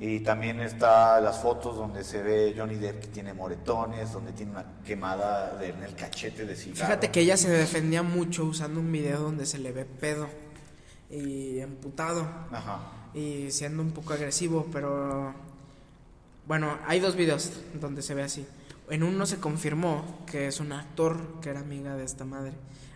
[0.00, 4.50] Y también está las fotos donde se ve Johnny Depp que tiene moretones, donde tiene
[4.50, 6.86] una quemada de- en el cachete de cigarro.
[6.86, 10.28] Fíjate que ella se defendía mucho usando un video donde se le ve pedo
[11.10, 12.80] y emputado Ajá.
[13.14, 15.34] Y siendo un poco agresivo, pero
[16.46, 18.46] bueno, hay dos videos donde se ve así.
[18.90, 22.52] En uno se confirmó que es un actor que era amiga de esta madre,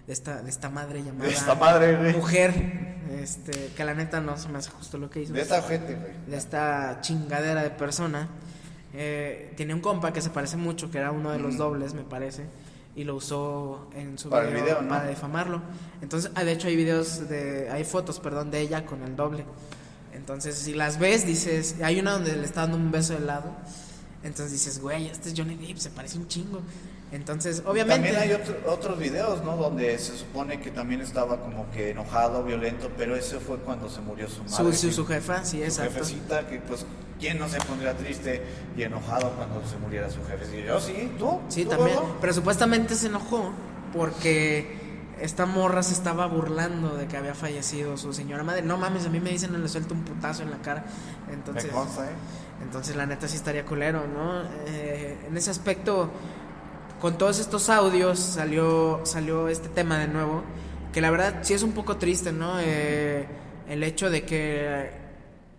[0.06, 2.12] de esta, de esta madre llamada De esta madre, güey.
[2.14, 5.32] mujer, este, que la neta no se me hace justo lo que hizo.
[5.32, 6.12] De esta gente, güey.
[6.26, 8.28] de esta chingadera de persona.
[8.98, 11.58] Eh, tiene un compa que se parece mucho, que era uno de los Mm.
[11.58, 12.44] dobles, me parece.
[12.98, 14.88] y lo usó en su Para el video, video, ¿no?
[14.88, 15.60] para difamarlo.
[16.00, 19.44] Entonces, ah, de hecho hay videos de hay fotos, perdón, de ella con el doble.
[20.16, 23.50] Entonces, si las ves, dices, hay una donde le está dando un beso de lado.
[24.24, 26.60] Entonces dices, güey, este es Johnny Depp, se parece un chingo.
[27.12, 29.56] Entonces, obviamente También hay otro- otros videos, ¿no?
[29.56, 34.00] Donde se supone que también estaba como que enojado, violento, pero ese fue cuando se
[34.00, 34.76] murió su su, madre.
[34.76, 35.92] su, su jefa, sí, su exacto.
[35.92, 36.84] jefecita, que pues,
[37.20, 38.42] ¿quién no se pondría triste
[38.76, 40.46] y enojado cuando se muriera su jefe?
[40.46, 41.38] Sí, yo sí, ¿tú?
[41.48, 41.98] Sí, ¿Tú, también.
[42.20, 43.52] Pero supuestamente se enojó
[43.92, 44.85] porque
[45.20, 48.62] esta morra se estaba burlando de que había fallecido su señora madre.
[48.62, 50.84] No mames, a mí me dicen le suelto un putazo en la cara.
[51.32, 52.14] Entonces, consta, ¿eh?
[52.62, 54.42] entonces la neta sí estaría culero, ¿no?
[54.66, 56.10] Eh, en ese aspecto,
[57.00, 60.42] con todos estos audios salió, salió este tema de nuevo,
[60.92, 62.60] que la verdad sí es un poco triste, ¿no?
[62.60, 63.26] Eh,
[63.68, 64.90] el hecho de que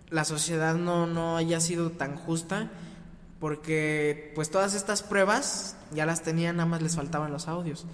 [0.09, 2.69] la sociedad no, no haya sido tan justa,
[3.39, 7.85] porque pues todas estas pruebas ya las tenían, nada más les faltaban los audios.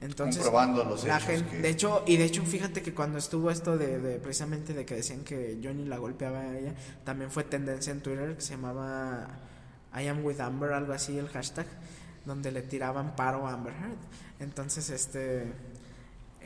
[0.00, 3.18] Entonces, Comprobando los la hechos gente, que- de hecho, y de hecho, fíjate que cuando
[3.18, 6.74] estuvo esto de, de precisamente de que decían que Johnny la golpeaba a ella,
[7.04, 9.26] también fue tendencia en Twitter que se llamaba
[9.98, 11.66] I am with Amber, algo así el hashtag,
[12.26, 13.96] donde le tiraban paro a Amber Heard.
[14.40, 15.50] Entonces, este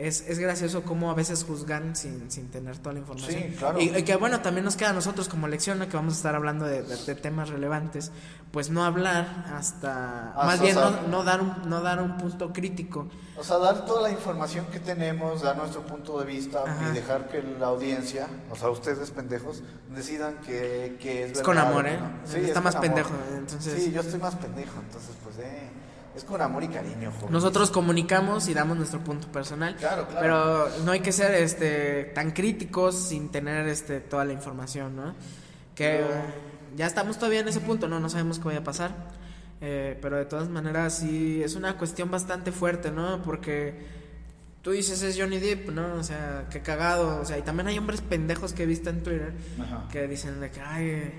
[0.07, 3.43] es, es gracioso cómo a veces juzgan sin, sin tener toda la información.
[3.43, 3.81] Sí, claro.
[3.81, 5.89] Y, y que bueno, también nos queda a nosotros como lección, ¿no?
[5.89, 8.11] que vamos a estar hablando de, de- de temas relevantes,
[8.51, 12.53] pues no hablar hasta, Hasta más bien no, no dar un, no dar un punto
[12.53, 13.09] crítico.
[13.37, 16.91] O sea, dar toda la información que tenemos, dar nuestro punto de vista Ajá.
[16.91, 19.63] y dejar que la audiencia, o sea, ustedes pendejos,
[19.95, 21.91] decidan que, que es Es con verdad, amor, ¿no?
[21.91, 22.01] ¿eh?
[22.27, 22.87] Sí, Está es más amor.
[22.89, 25.69] pendejo, entonces- Sí, yo estoy más pendejo, entonces pues eh,
[26.17, 27.33] es con amor y cariño, joven.
[27.33, 29.77] Nosotros comunicamos y damos nuestro punto personal.
[29.77, 30.21] Claro, claro.
[30.21, 35.15] Pero no hay que ser este tan críticos sin tener este toda la información, ¿no?
[35.75, 36.77] Que No.
[36.77, 38.01] ya estamos todavía en ese punto, ¿no?
[38.01, 38.91] No sabemos qué vaya a pasar.
[39.63, 43.23] Eh, pero de todas maneras sí es una cuestión bastante fuerte, ¿no?
[43.23, 43.75] Porque
[44.63, 45.95] tú dices es Johnny Depp, ¿no?
[45.95, 47.21] O sea, qué cagado.
[47.21, 49.85] O sea, y también hay hombres pendejos que he visto en Twitter Ajá.
[49.93, 51.13] que dicen de que, ay,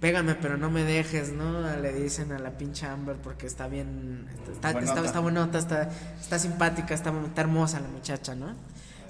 [0.00, 1.62] pégame pero no me dejes, ¿no?
[1.76, 5.06] Le dicen a la pinche Amber porque está bien, está, está, Buenota.
[5.06, 5.90] está, buenota, está,
[6.20, 8.54] está simpática, está, está hermosa la muchacha, ¿no?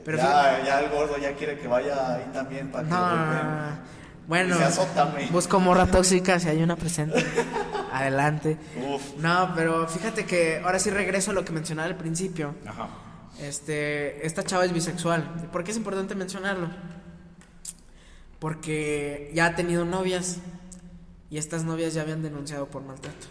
[0.04, 3.96] Pero ya, ya el gordo ya quiere que vaya ahí también para que no, lo
[4.26, 4.56] bueno,
[5.30, 7.24] busco morra tóxica si hay una presente.
[7.92, 8.58] Adelante.
[8.92, 9.16] Uf.
[9.18, 12.54] No, pero fíjate que ahora sí regreso a lo que mencionaba al principio.
[12.66, 12.88] Ajá.
[13.40, 15.48] Este, esta chava es bisexual.
[15.52, 16.68] ¿Por qué es importante mencionarlo?
[18.40, 20.38] Porque ya ha tenido novias
[21.30, 23.26] y estas novias ya habían denunciado por maltrato.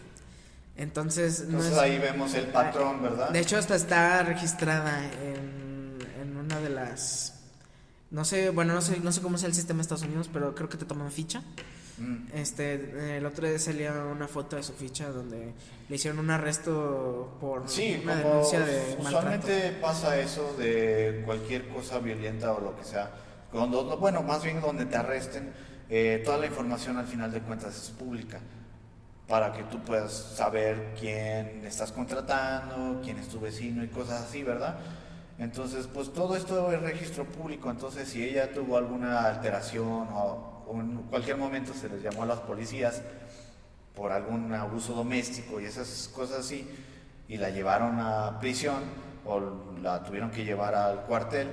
[0.77, 3.29] Entonces, no Entonces es- ahí vemos el patrón, ¿verdad?
[3.29, 7.33] de hecho, hasta está registrada en, en una de las.
[8.11, 10.53] No sé, bueno, no sé, no sé cómo sea el sistema de Estados Unidos, pero
[10.53, 11.41] creo que te toman ficha.
[11.97, 12.27] Mm.
[12.33, 15.53] Este, el otro día salía una foto de su ficha donde
[15.87, 19.07] le hicieron un arresto por Sí, una como denuncia de maltrato.
[19.07, 23.11] usualmente pasa eso de cualquier cosa violenta o lo que sea.
[23.49, 25.53] Cuando, no, bueno, más bien donde te arresten,
[25.89, 28.39] eh, toda la información al final de cuentas es pública
[29.27, 34.43] para que tú puedas saber quién estás contratando, quién es tu vecino y cosas así,
[34.43, 34.77] ¿verdad?
[35.39, 40.97] Entonces, pues todo esto es registro público, entonces si ella tuvo alguna alteración o, en
[41.09, 43.01] cualquier momento se les llamó a las policías
[43.95, 46.67] por algún abuso doméstico y esas cosas así,
[47.27, 48.83] y la llevaron a prisión
[49.25, 49.41] o
[49.81, 51.49] la tuvieron que llevar al cuartel,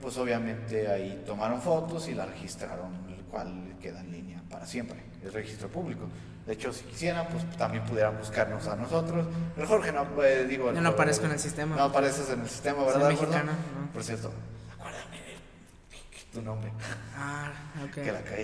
[0.00, 4.98] pues obviamente ahí tomaron fotos y la registraron, el cual queda en línea para siempre,
[5.24, 6.06] es registro público.
[6.46, 9.26] De hecho, si quisieran, pues también pudieran buscarnos a nosotros.
[9.56, 10.72] El Jorge no, eh, digo...
[10.72, 11.74] Yo no aparezco en el sistema.
[11.74, 13.08] No apareces en el sistema, ¿verdad?
[13.08, 13.50] mexicano?
[13.52, 13.92] ¿no?
[13.92, 14.32] Por cierto,
[14.78, 16.70] acuérdame de tu nombre,
[17.16, 17.50] Ah,
[17.84, 17.94] ok.
[17.94, 18.42] que la caí.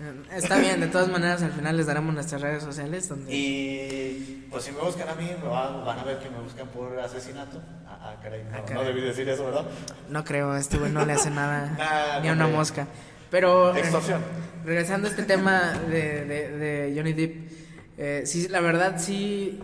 [0.00, 3.32] Eh, Está bien, de todas maneras, al final les daremos nuestras redes sociales donde...
[3.34, 6.66] Y pues si me buscan a mí, me van, van a ver que me buscan
[6.68, 7.60] por asesinato.
[7.86, 8.84] Ah, ah, caray, no, Ah, no caray.
[8.86, 9.64] debí decir eso, ¿verdad?
[10.08, 12.56] No creo, este güey no le hace nada, Nah, ni no a una creo.
[12.56, 12.86] mosca.
[13.30, 14.22] Pero, eh, Extorsión.
[14.64, 17.50] regresando a este tema de, de, de Johnny Depp,
[17.98, 19.60] eh, sí, la verdad sí,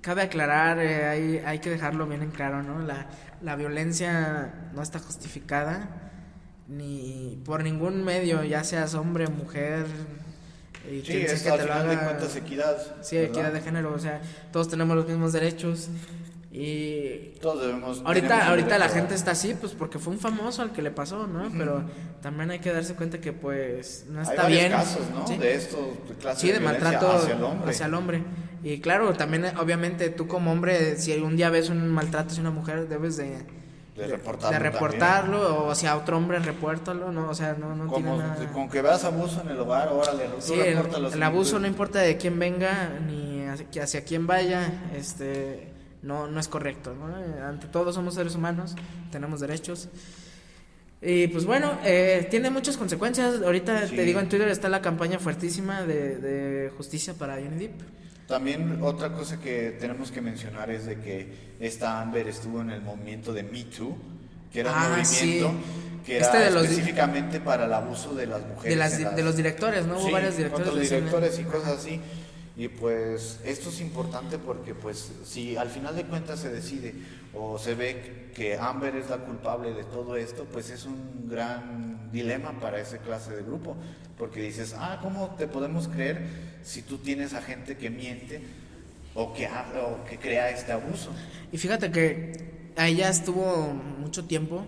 [0.00, 2.80] cabe aclarar, eh, hay, hay que dejarlo bien en claro, ¿no?
[2.80, 3.06] La,
[3.40, 6.10] la violencia no está justificada
[6.68, 9.86] ni por ningún medio, ya seas hombre, mujer,
[10.90, 12.76] y Sí, quien sea es que al te lo final de cuentas equidad.
[13.02, 13.30] Sí, ¿verdad?
[13.30, 14.20] equidad de género, o sea,
[14.52, 15.88] todos tenemos los mismos derechos
[16.54, 18.02] y Todos debemos.
[18.04, 21.26] Ahorita, ahorita la gente está así, pues porque fue un famoso al que le pasó,
[21.26, 21.50] ¿no?
[21.56, 21.82] Pero
[22.20, 24.72] también hay que darse cuenta que pues no Hay está varios bien.
[24.72, 25.26] casos, ¿no?
[25.26, 27.70] Sí, De estos, de clase Sí, de maltrato hacia el hombre.
[27.70, 28.22] hacia el hombre.
[28.62, 32.50] Y claro, también obviamente tú como hombre, si un día ves un maltrato hacia una
[32.50, 33.38] mujer, debes de,
[33.96, 37.30] De reportarlo de reportarlo, o si a otro hombre repórtalo, ¿no?
[37.30, 38.36] O sea, no, no tiene Como, nada...
[38.52, 40.78] con que veas abuso en el hogar, órale, Sí, el,
[41.14, 45.71] el abuso no importa de quién venga ni hacia, hacia quién vaya, este
[46.02, 46.94] no, no es correcto.
[46.94, 47.18] ¿no?
[47.18, 48.74] Eh, Ante todo somos seres humanos,
[49.10, 49.88] tenemos derechos.
[51.00, 53.42] Y pues bueno, eh, tiene muchas consecuencias.
[53.42, 53.96] Ahorita Sí.
[53.96, 57.80] te digo, en Twitter está la campaña fuertísima de, de justicia para Johnny Depp.
[58.28, 62.80] También otra cosa que tenemos que mencionar es de que esta Amber estuvo en el
[62.80, 63.96] movimiento de Me Too,
[64.52, 66.02] que era un Ah, movimiento sí.
[66.06, 68.70] que era Este de los específicamente para el abuso de las mujeres.
[68.70, 69.94] De, las, las- de los directores, ¿no?
[69.98, 70.88] Hubo Sí, varios directores.
[70.90, 72.00] directores y cosas así.
[72.56, 76.94] Y pues esto es importante porque pues si al final de cuentas se decide
[77.34, 82.10] o se ve que Amber es la culpable de todo esto, pues es un gran
[82.12, 83.76] dilema para esa clase de grupo.
[84.18, 86.26] Porque dices, ah, ¿cómo te podemos creer
[86.62, 88.42] si tú tienes a gente que miente
[89.14, 91.10] o que, o que crea este abuso?
[91.50, 94.64] Y fíjate que ella estuvo mucho tiempo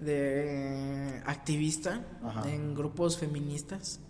[0.00, 2.48] de activista Ajá.
[2.50, 4.00] en grupos feministas,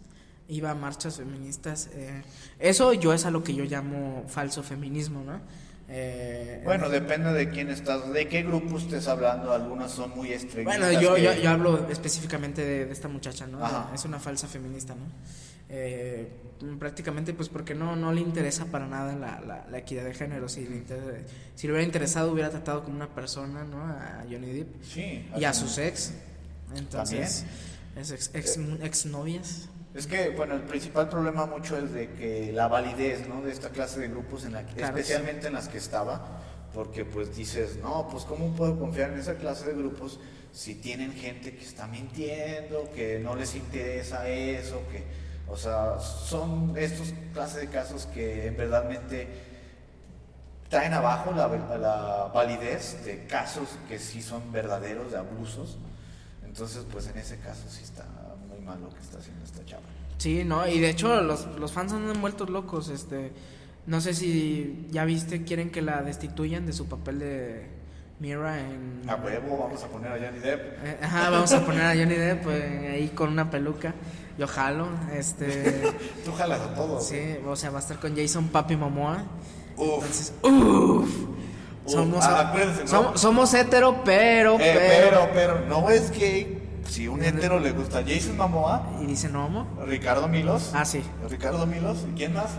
[0.48, 1.88] iba a marchas feministas.
[1.92, 2.22] eh,
[2.58, 5.40] eso yo es a lo que yo llamo falso feminismo, ¿no?
[5.88, 9.52] Eh, Bueno, depende de quién estás, de qué grupo estés hablando.
[9.52, 10.78] Algunas son muy extremistas.
[10.80, 13.62] Bueno, yo, que- yo, yo hablo específicamente de, de esta muchacha, ¿no?
[13.64, 13.90] Ajá.
[13.94, 15.04] Es una falsa feminista, ¿no?
[15.68, 16.28] Eh,
[16.78, 20.48] prácticamente pues porque no, no le interesa para nada la, la, la equidad de género.
[20.48, 21.24] Si le, inter-
[21.54, 23.82] si le hubiera interesado hubiera tratado como una persona, ¿no?
[23.84, 25.26] A Johnny Depp Sí.
[25.36, 26.12] y a sus ex.
[26.76, 27.44] Entonces,
[27.96, 29.68] es ex, ex, ex novias.
[29.94, 33.42] Es que, bueno, el principal problema mucho es de que la validez, ¿no?
[33.42, 36.40] De esta clase de grupos, en la que- Claro, especialmente en las que estaba,
[36.74, 40.18] porque pues dices, no, pues ¿cómo puedo confiar en esa clase de grupos
[40.52, 45.04] si tienen gente que está mintiendo, que no les interesa eso, que,
[45.48, 49.28] o sea, son estos clases de casos que en verdadmente
[50.68, 51.46] traen abajo la,
[51.78, 55.78] la validez de casos que sí son verdaderos, de abusos.
[56.44, 58.04] Entonces, pues en ese caso sí está
[58.64, 59.82] muy mal lo que está haciendo esta chava.
[60.18, 63.32] Sí, no, y de hecho los, los fans han vueltos locos, este,
[63.86, 67.66] no sé si ya viste, quieren que la destituyan de su papel de
[68.20, 69.02] Mira en...
[69.08, 70.78] A huevo, vamos a poner a Johnny Depp.
[70.84, 73.94] Eh, Ajá, vamos a poner a Johnny Depp eh, ahí con una peluca,
[74.38, 75.82] yo jalo, este,
[76.24, 77.00] Tú jalas a todo.
[77.00, 79.24] sí, o sea, va a estar con Jason Papi Momoa,
[79.76, 79.94] Uf.
[79.94, 81.26] entonces, uff,
[81.86, 87.22] Uf, somos, ah, somos, hetero, pero, Eh, pero, pero, pero, no es que si un
[87.22, 90.70] hetero le gusta Jason Momoa, y dice no homo, Ricardo Milos.
[90.74, 92.50] ah, sí, Ricardo Milos, ¿y quién más?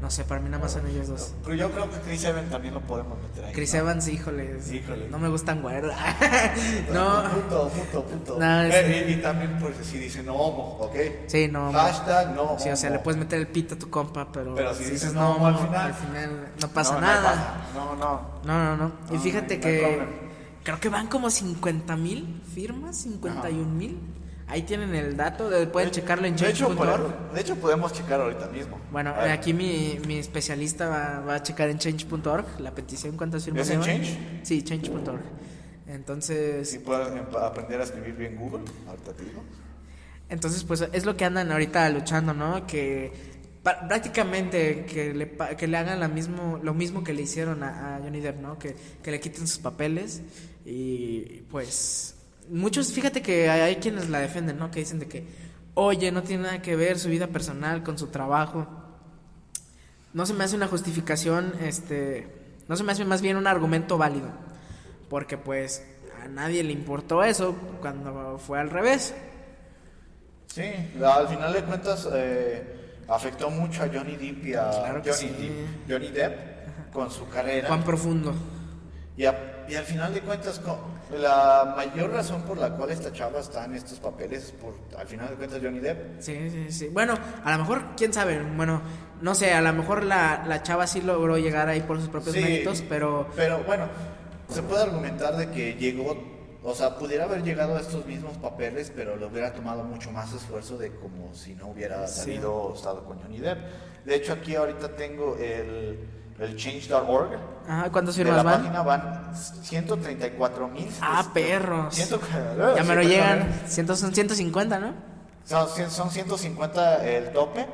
[0.00, 1.34] no sé, para mí nada más son ellos dos.
[1.44, 3.52] Pero yo creo que Chris Evans también lo podemos meter ahí.
[3.52, 3.80] Chris ¿no?
[3.80, 5.08] Evans, híjole, Híjole.
[5.10, 5.92] no me gustan güeros.
[6.90, 8.38] no, Puto, puto, puto.
[8.38, 10.96] No, es- Eh, y, también, pues, si dicen no homo, ¿ok?
[11.26, 11.70] Sí, no.
[11.70, 12.96] Hashtag no Sí, o sea, homo.
[12.98, 15.46] le puedes meter el pito a tu compa, pero, Pero si si dices no, no,
[15.46, 17.22] al no, final- al final no pasa No, no nada.
[17.22, 17.54] pasa.
[17.74, 18.20] No, no.
[18.44, 18.92] No, no, no.
[19.10, 20.29] Y No, fíjate no que.
[20.62, 23.98] Creo que van como 50 mil firmas, 51 mil.
[24.46, 26.68] Ahí tienen el dato, de- pueden checarlo en de hecho,
[27.34, 28.80] de hecho, podemos checar ahorita mismo.
[28.90, 33.68] Bueno, aquí mi, mi especialista va, va a checar en change.org la petición, cuántas firmas
[33.68, 34.02] ¿Es en llevan.
[34.02, 34.18] Change?
[34.42, 35.20] Sí, change.org.
[35.86, 39.42] Entonces, Si puedes em- aprender a escribir bien Google, ahorita te digo.
[40.28, 42.66] Entonces, pues es lo que andan ahorita luchando, ¿no?
[42.66, 43.12] Que
[43.62, 48.20] prácticamente que le, que le hagan la mismo, lo mismo que le hicieron a, Johnny
[48.20, 48.58] Depp, ¿no?
[48.58, 50.22] Que, que le quiten sus papeles
[50.64, 52.14] y pues
[52.48, 54.70] muchos, fíjate que hay, hay quienes la defienden, ¿no?
[54.70, 55.26] Que dicen de que,
[55.74, 58.66] oye, no tiene nada que ver su vida personal con su trabajo.
[60.12, 62.28] No se me hace una justificación, este,
[62.68, 64.28] no se me hace más bien un argumento válido,
[65.08, 65.84] porque pues
[66.22, 69.14] a nadie le importó eso cuando fue al revés.
[70.46, 70.64] Sí,
[71.02, 72.79] al final de cuentas eh,
[73.10, 75.28] afectó mucho a Johnny Depp y a Claro Johnny, sí.
[75.28, 77.68] Depp, Johnny Depp con su carrera.
[77.68, 78.34] Cuán profundo.
[79.16, 80.60] Y, a- y al final de cuentas,
[81.18, 85.06] la mayor razón por la cual esta chava está en estos papeles es por, al
[85.06, 86.20] final de cuentas, Johnny Depp.
[86.20, 86.88] Sí, sí, sí.
[86.88, 88.40] Bueno, a lo mejor, quién sabe.
[88.56, 88.80] Bueno,
[89.20, 92.34] no sé, a lo mejor la, la chava sí logró llegar ahí por sus propios
[92.34, 93.84] Sí, méritos, pero Pero bueno,
[94.48, 96.16] se puede argumentar de que llegó,
[96.62, 100.32] o sea, pudiera haber llegado a estos mismos papeles, pero le hubiera tomado mucho más
[100.32, 103.58] esfuerzo de como si no hubiera salido o estado con Johnny Depp.
[104.04, 105.98] De hecho, aquí ahorita tengo el,
[106.38, 107.38] el change.org.
[107.68, 108.60] ajá, ¿cuántas De firmas la van?
[108.62, 110.88] página van 134 mil.
[111.00, 111.96] Ah, perros.
[111.96, 113.48] Ya Ya me lo llegan.
[113.68, 114.94] Son 150, ¿no?
[115.44, 117.66] Son, son 150 el tope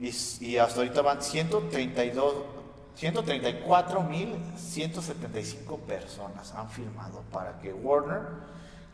[0.00, 2.34] y hasta ahorita van 132,
[2.98, 8.22] 134.175 personas han firmado para que Warner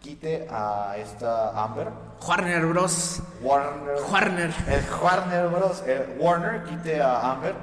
[0.01, 1.89] quite a esta Amber.
[2.27, 3.23] Warner Bros.
[3.43, 3.97] Warner.
[4.11, 4.55] Warner.
[4.69, 5.83] El Warner Bros.
[5.87, 7.55] el Warner quite a Amber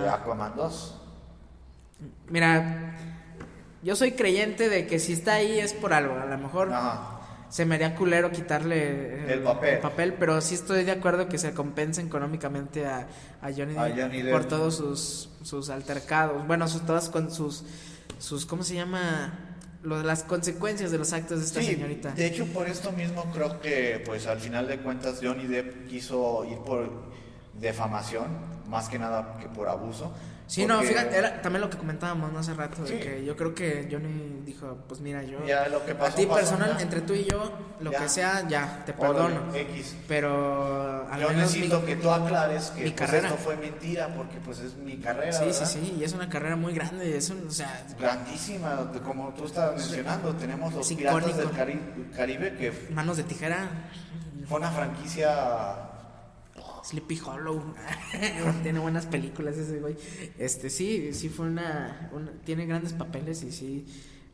[0.00, 0.98] de Aquaman 2.
[2.28, 2.96] Mira,
[3.82, 6.18] yo soy creyente de que si está ahí es por algo.
[6.18, 7.11] A lo mejor Ajá.
[7.52, 10.14] Se me haría culero quitarle El papel.
[10.14, 13.06] pero sí estoy de acuerdo que se compensa económicamente a,
[13.42, 14.32] a Johnny, A Depp Johnny Depp.
[14.32, 17.62] por todos sus, sus altercados, bueno, sus, todas con sus,
[18.18, 19.38] sus, ¿cómo se llama?
[19.82, 22.12] Lo las consecuencias de los actos de esta Sí, señorita.
[22.12, 26.46] de hecho por esto mismo creo que pues al final de cuentas Johnny Depp quiso
[26.50, 26.88] ir por
[27.60, 28.28] defamación,
[28.68, 30.10] más que nada que por abuso.
[30.46, 32.38] Sí, no, fíjate, era también lo que comentábamos ¿no?
[32.40, 35.94] hace rato, de que yo creo que Johnny dijo, pues mira, yo, Ya lo que
[35.94, 36.82] pasó, a ti pasó, personal, ya.
[36.82, 37.98] entre tú y yo, lo Ya.
[37.98, 39.54] que sea, ya, te Órale, perdono.
[39.54, 39.96] X.
[40.08, 43.28] Pero al Yo menos necesito mi- que tú aclares que mi pues, carrera.
[43.28, 45.66] esto fue mentira porque pues es mi carrera, Sí, sí, ¿verdad?
[45.66, 49.76] sí, y es una carrera muy grande, es un, o sea, Grandísima, como tú estabas
[49.76, 53.68] mencionando, tenemos los Piratas del Cari- Caribe que manos de tijera,
[54.46, 55.76] fue una franquicia
[56.84, 57.62] Sleepy Hollow,
[58.62, 59.96] tiene buenas películas ese güey.
[60.38, 63.86] Este, sí, sí fue una, una- tiene grandes papeles y sí,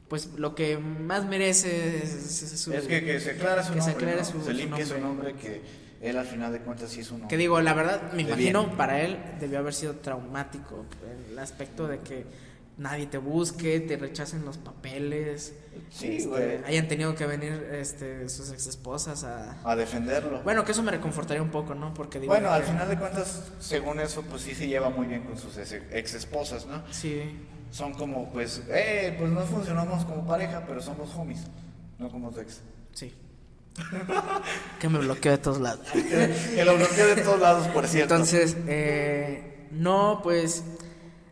[0.08, 3.80] pues lo que más merece es, es su- es que, que se aclare su que
[3.82, 4.24] se nombre, aclare ¿no?
[4.24, 5.32] su- se su limpie su nombre.
[5.32, 5.60] nombre que
[6.00, 7.28] él al final de cuentas sí es un hombre.
[7.28, 8.76] Que digo, la verdad, me imagino bien.
[8.76, 10.86] para él debió haber sido traumático
[11.30, 12.24] el aspecto de que
[12.78, 15.52] nadie te busque, te rechacen los papeles,
[15.90, 16.64] Sí, este, güey.
[16.64, 19.56] hayan tenido que venir este, sus ex esposas a...
[19.64, 20.42] a defenderlo.
[20.42, 21.92] Bueno, que eso me reconfortaría un poco, ¿no?
[21.94, 22.32] Porque digo...
[22.32, 25.36] Bueno, al que- final de cuentas, según eso, pues sí se lleva muy bien con
[25.38, 26.82] sus ex esposas, ¿no?
[26.90, 27.22] Sí,
[27.70, 31.40] Son como, pues, eh, pues no funcionamos como pareja, pero somos homies,
[31.98, 32.60] no como tu ex.
[32.92, 33.12] sí.
[34.80, 35.86] que me bloqueó de todos lados.
[35.92, 38.14] que lo bloqueé de todos lados, por cierto.
[38.14, 40.64] Entonces, eh, no, pues,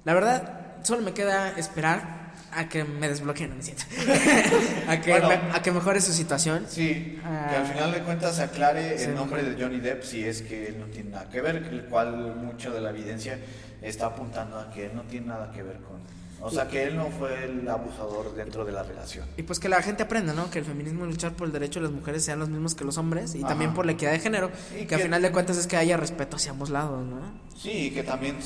[0.05, 3.85] la verdad, solo me queda esperar a que me desbloqueen, ¿no cierto?
[4.89, 5.29] a, que Bueno.
[5.29, 6.67] me- a que mejore su situación.
[6.69, 7.49] Sí, Ah.
[7.51, 10.69] que al final de cuentas se aclare el nombre de Johnny Depp si es que
[10.69, 13.39] él no tiene nada que ver, el cual mucho de la evidencia
[13.83, 15.97] está apuntando a que él no tiene nada que ver con...
[16.41, 19.27] O sea, que él no fue el abusador dentro de la relación.
[19.39, 20.51] Y pues que la gente aprenda, ¿no?
[20.51, 22.85] Que el feminismo y luchar por el derecho de las mujeres sean los mismos que
[22.85, 23.49] los hombres y Ajá.
[23.49, 24.51] también por la equidad de género.
[24.75, 27.21] Y que, que- al final de cuentas es que haya respeto hacia ambos lados, ¿no?
[27.57, 28.37] Sí, y que también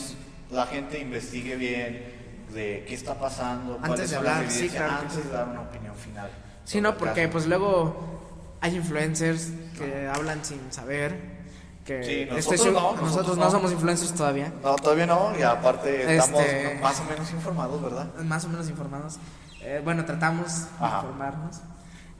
[0.52, 2.19] la gente investigue bien
[2.52, 6.30] de qué está pasando, Antes de hablar, sí, claro antes de dar una opinión final.
[6.64, 7.32] Sí, no, porque caso.
[7.32, 9.48] pues luego hay influencers
[9.78, 11.40] que hablan sin saber.
[11.84, 13.50] Que Sí, nosotros no, nosotros, nosotros no no.
[13.50, 14.52] somos influencers todavía.
[14.62, 18.14] No, todavía no, y aparte estamos Este- más o menos informados, ¿verdad?
[18.22, 19.16] más o menos informados.
[19.62, 21.60] Eh, bueno, tratamos de informarnos.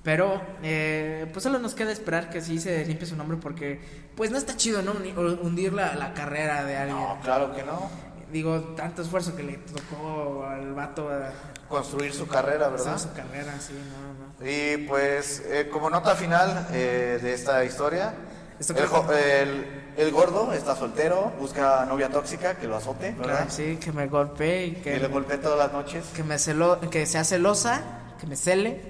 [0.03, 3.81] Pero, eh, pues solo nos queda esperar que sí se limpie su nombre porque,
[4.17, 4.93] pues no está chido, ¿no?
[5.43, 6.97] Hundir la, la carrera de alguien.
[6.99, 7.91] No, claro que no.
[8.33, 11.31] Digo, tanto esfuerzo que le tocó al vato a
[11.69, 12.99] Construir su carrera, ¿verdad?
[12.99, 14.49] su carrera, sí, no, no.
[14.51, 18.15] Y pues, eh, como nota final eh, de esta historia,
[18.59, 18.77] el,
[19.49, 23.35] el- el gordo está soltero, busca novia tóxica que lo azote, ¿verdad?
[23.35, 26.05] Claro, sí, que me golpee y Que le que, golpee todas las noches.
[26.15, 27.83] que me celo, que sea celosa,
[28.21, 28.81] que me cele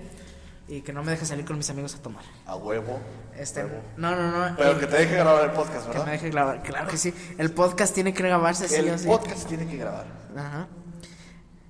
[0.68, 2.22] y que no me deje salir con mis amigos a tomar.
[2.46, 3.00] A huevo.
[3.40, 3.64] Este,
[3.96, 4.56] no, no, no.
[4.56, 6.04] Pero que te deje grabar el podcast, que ¿verdad?
[6.04, 7.14] me deje grabar, claro que sí.
[7.38, 9.06] El podcast tiene que grabarse sí el o sí.
[9.06, 10.04] podcast tiene que grabar.
[10.36, 10.68] Ajá.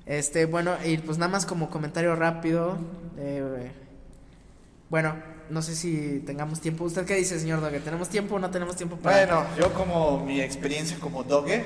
[0.05, 2.77] Este, bueno, y pues nada más como comentario rápido.
[3.17, 3.71] eh,
[4.89, 5.15] bueno,
[5.49, 6.83] no sé si tengamos tiempo.
[6.85, 7.79] ¿Usted qué dice, señor Doge?
[7.79, 9.25] ¿Tenemos tiempo o no tenemos tiempo para.?
[9.25, 11.63] Bueno, yo como mi experiencia como doge,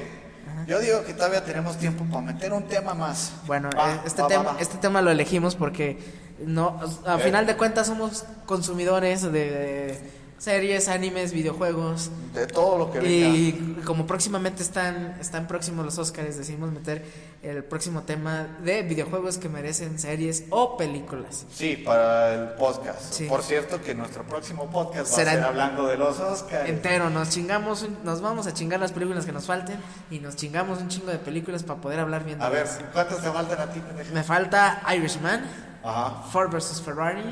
[0.67, 3.33] yo digo que todavía tenemos tiempo para meter un tema más.
[3.47, 4.57] Bueno, Va, eh, este, va, tema, va.
[4.61, 5.99] este tema lo elegimos porque
[6.45, 7.19] no, a Eh.
[7.23, 10.01] final de cuentas somos consumidores de, de
[10.39, 12.11] series, animes, videojuegos.
[12.35, 13.29] De todo lo que venga.
[13.29, 17.05] Y como próximamente están, están próximos los Oscars, decidimos meter
[17.45, 21.45] el próximo tema de videojuegos que merecen series o películas.
[21.53, 23.13] Sí, para el podcast.
[23.13, 23.27] Sí.
[23.27, 26.69] Por cierto, que nuestro próximo podcast va Será a ser hablando de los Oscars.
[26.69, 29.79] Entero, nos chingamos, nos vamos a chingar las películas que nos falten
[30.11, 32.67] y nos chingamos un chingo de películas para poder hablar bien de A ver.
[32.93, 33.83] ¿cuántas te faltan a ti?
[34.15, 35.45] Me falta Irishman,
[35.83, 36.23] Ajá.
[36.31, 37.23] Ford vs Ferrari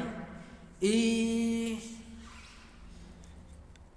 [0.81, 1.99] y...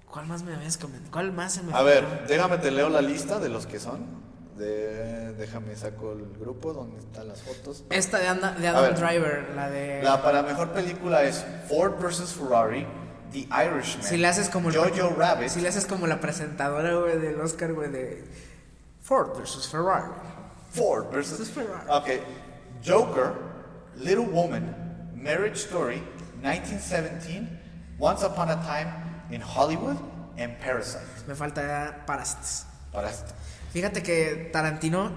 [0.09, 1.11] ¿Cuál más me habías comentado?
[1.11, 4.23] ¿Cuál más se me A ver, déjame te leo la lista de los que son.
[4.55, 7.83] De, déjame saco el grupo donde están las fotos.
[7.89, 8.95] Esta de, Anda- de Adam ver.
[8.95, 10.01] Driver, la de...
[10.01, 12.87] La para mejor película es Ford vs Ferrari,
[13.33, 14.03] The Irishman.
[14.03, 15.49] Si le haces como el- Jojo Rabbit.
[15.49, 18.23] Si le haces como la presentadora, güey, del Oscar, güey, de
[19.01, 20.11] Ford vs Ferrari.
[20.71, 21.87] Ford Versus versus Ferrari.
[21.89, 22.21] Ok.
[22.85, 23.33] Joker,
[23.97, 26.01] Little Woman, Marriage Story,
[26.41, 27.47] 1917,
[27.97, 28.91] Once Upon a Time
[29.31, 29.97] in Hollywood,
[30.37, 31.05] and Parasite.
[31.27, 32.65] Me falta Parásitos.
[32.91, 33.33] Para esto.
[33.75, 35.11] Fíjate que Tarantino.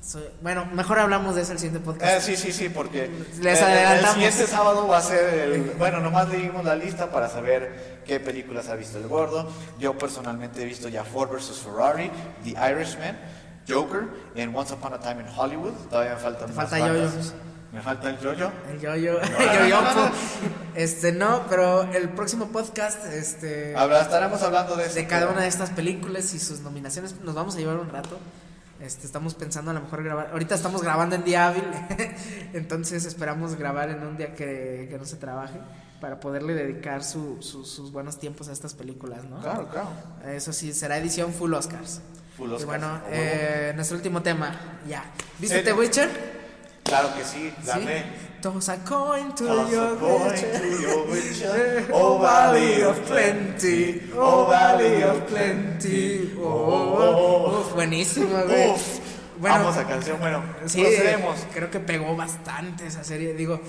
[0.00, 2.24] soy- bueno, mejor hablamos de eso el siguiente Eh, podcast.
[2.24, 3.10] sí, sí, sí, porque
[3.40, 4.04] Les eh, adelantamos.
[4.04, 5.62] el siguiente sábado va a ser el...
[5.78, 9.50] Bueno, nomás leímos la lista para saber qué películas ha visto el gordo.
[9.80, 11.58] Yo personalmente he visto ya Ford vs.
[11.64, 12.08] Ferrari,
[12.44, 13.18] The Irishman,
[13.68, 14.06] Joker,
[14.36, 15.72] and Once Upon a Time in Hollywood.
[15.90, 16.78] Todavía me faltan Te falta.
[17.74, 18.50] Me falta el yoyo.
[18.70, 19.80] El yo-yo, el yo-yo.
[20.74, 24.94] Este, no, pero el próximo podcast, este, Habla, estaremos hablando de eso.
[24.94, 28.18] de cada una de estas películas y sus nominaciones, nos vamos a llevar un rato.
[28.80, 30.28] Este, estamos pensando a lo mejor grabar.
[30.32, 31.64] Ahorita estamos grabando en día hábil,
[32.52, 35.58] entonces esperamos grabar en un día que, que no se trabaje
[36.00, 39.40] para poderle dedicar su- su- sus buenos tiempos a estas películas, ¿no?
[39.40, 39.88] Claro, claro.
[40.28, 42.02] Eso sí, será edición full Oscars.
[42.36, 43.06] Full Y Oscars, bueno, a huevo.
[43.12, 44.54] eh, nuestro último tema,
[44.88, 45.04] ya.
[45.38, 45.64] ¿Viste Sí.
[45.64, 46.43] The Witcher?
[46.84, 47.84] Claro que sí, la ¿Sí?
[47.84, 48.02] ve.
[48.42, 51.88] Toss a coin to Toss a your coin to your Witcher.
[51.92, 57.60] Oh valley of plenty, oh valley of plenty, oh, oh, oh.
[57.60, 58.70] Uf, buenísimo, güey.
[58.70, 58.98] Uf,
[59.38, 61.46] Bueno, vamos a canción, bueno, Sí, procedemos.
[61.54, 63.32] creo que pegó bastante esa serie.
[63.34, 63.60] Digo,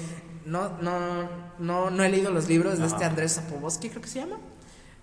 [0.46, 3.06] no, no, no, no he leído los libros de este.
[3.06, 4.38] Andrés Zapoboski, creo que se llama.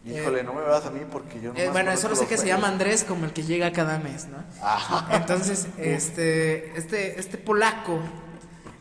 [0.05, 2.47] Híjole, no me veas a mí porque yo no Eh, bueno, solo sé que se
[2.47, 4.39] llama Andrés como el que llega cada mes, ¿no?
[4.61, 5.17] Ajá.
[5.17, 8.01] Entonces, este, este, este polaco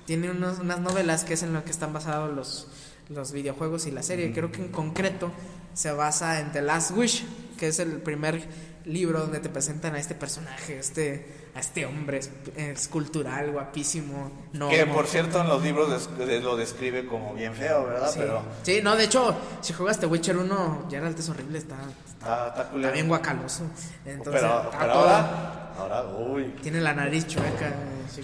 [0.06, 2.68] tiene unos- unas novelas que es en lo que están basados los,
[3.10, 4.34] los videojuegos y la serie.
[4.34, 5.32] Creo que en concreto
[5.76, 7.24] se basa en The Last Wish,
[7.60, 8.44] que es el primer
[8.86, 14.70] libro donde te presentan a este personaje, este, a este hombre es- escultural, guapísimo, no.
[14.70, 18.10] Que por cierto en los libros lo describe como bien feo, ¿verdad?
[18.12, 18.20] Sí.
[18.20, 21.76] Pero Sí, no, de hecho, si juegas The Witcher 1, Geralt es horrible, está,
[22.08, 23.64] está, está está bien guacaloso.
[24.06, 26.56] Entonces, pero pero ahora, ahora, uy.
[26.62, 27.74] Tiene la nariz chueca.
[28.14, 28.22] sí.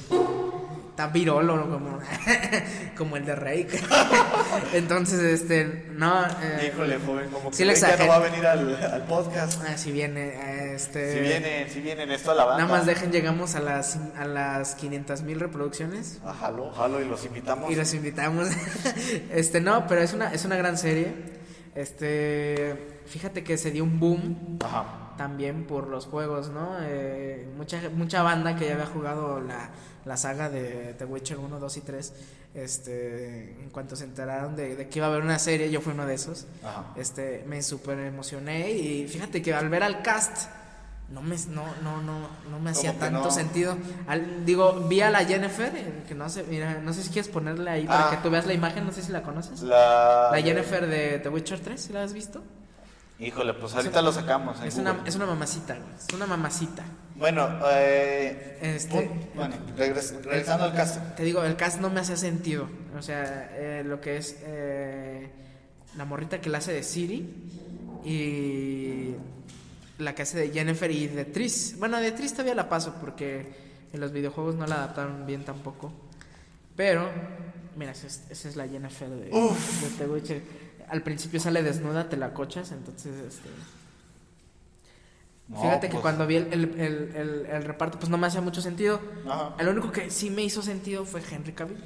[0.98, 2.00] Está virolo como,
[2.98, 3.68] como el de Rey.
[4.74, 6.26] Entonces, este, no.
[6.26, 9.62] eh, Híjole, joven, como que sí le ya no va a venir al, al podcast.
[9.68, 11.14] ah, si viene, este.
[11.14, 12.64] Si viene, si viene en esto a la banda.
[12.64, 16.18] Nada más dejen, llegamos a las, a las 500 mil reproducciones.
[16.26, 17.70] Ah, jalo, jalo y los invitamos.
[17.70, 18.48] Y los invitamos.
[19.32, 21.37] este, no, pero es una, es una gran serie.
[21.78, 22.76] Este,
[23.06, 25.14] fíjate que se dio un boom Ajá.
[25.16, 26.76] también por los juegos, ¿no?
[26.82, 29.70] Eh, mucha, mucha banda que ya había jugado la,
[30.04, 32.14] la saga de The Witcher 1, 2 y 3,
[32.56, 35.94] este, en cuanto se enteraron de, de que iba a haber una serie, yo fui
[35.94, 36.94] uno de esos, Ajá.
[36.96, 40.50] este, me súper emocioné y fíjate que al ver al cast,
[41.10, 43.32] no me, no, no, no, no me hacía tanto no?
[43.32, 43.78] sentido.
[44.08, 47.30] Al- digo, vi a la Jennifer, eh, que no sé, mira, no sé si quieres
[47.32, 48.10] ponerle ahí para Ah.
[48.12, 49.62] que tú veas la imagen, no sé si la conoces.
[49.62, 52.44] La, La Jennifer de The Witcher 3, ¿sí la has visto?
[53.20, 54.62] Híjole, pues ahorita lo sacamos.
[54.64, 56.84] Es una, es una mamacita, güey, es una mamacita.
[57.16, 61.00] Bueno, eh, Este- bueno, regres- regresando al caso.
[61.16, 62.70] Te digo, el cast no me hacía sentido.
[62.96, 65.32] O sea, eh, lo que es eh,
[65.96, 67.34] la morrita que la hace de Siri
[68.06, 69.16] y
[69.98, 71.76] la que hace de Jennifer y de Tris.
[71.80, 73.48] Bueno, de Tris todavía la paso porque
[73.94, 75.92] en los videojuegos no la adaptaron bien tampoco.
[76.76, 77.10] Pero,
[77.76, 80.42] mira, esa es, esa es la Jennifer de, de The Witcher.
[80.90, 83.50] Al principio sale desnuda, te la cochas, entonces, este...
[85.50, 88.28] No, Fíjate que pues, cuando vi el, el- el- el- el reparto, pues no me
[88.28, 89.00] hacía mucho sentido.
[89.28, 89.56] Ajá.
[89.64, 91.78] Lo único que sí me hizo sentido fue Henry Cavill.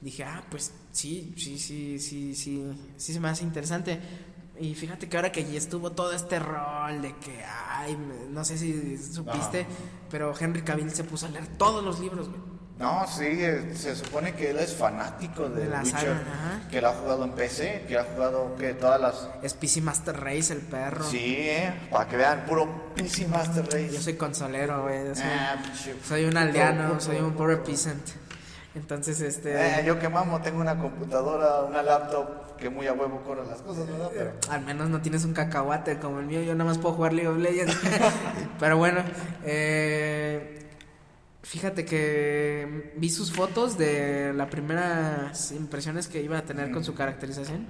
[0.00, 2.64] Dije, ah, pues sí, sí, sí, sí, sí,
[2.96, 4.00] sí se me hace interesante.
[4.60, 7.96] Y fíjate que ahora que ya estuvo todo este rol de que, ay,
[8.30, 9.66] no sé si supiste,
[10.10, 12.40] pero Henry Cavill se puso a leer todos los libros, güey.
[12.78, 13.38] No, sí,
[13.74, 16.68] se supone que él es fanático de, De la Witcher, saga, ajá.
[16.68, 19.28] que él ha jugado en PC, que ha jugado que todas las...
[19.42, 21.04] Es PC Master Race, el perro.
[21.04, 23.90] Sí, eh, para que vean, puro PC Master Race.
[23.92, 25.14] Yo soy consolero, güey.
[25.14, 25.62] Soy, Ah,
[26.06, 28.02] soy un aldeano, Puro- soy un pobre peasant.
[28.74, 29.80] Entonces, este...
[29.80, 33.60] Eh, yo que mamo, tengo una computadora, una laptop que muy a huevo corre las
[33.60, 34.10] cosas, ¿verdad?
[34.14, 34.32] Pero...
[34.48, 37.28] Al menos no tienes un cacahuate como el mío, yo nada más puedo jugar League
[37.28, 37.76] of Legends.
[38.60, 39.02] Pero bueno,
[39.44, 40.68] eh,
[41.42, 46.94] fíjate que vi sus fotos de las primeras impresiones que iba a tener con su
[46.94, 47.66] caracterización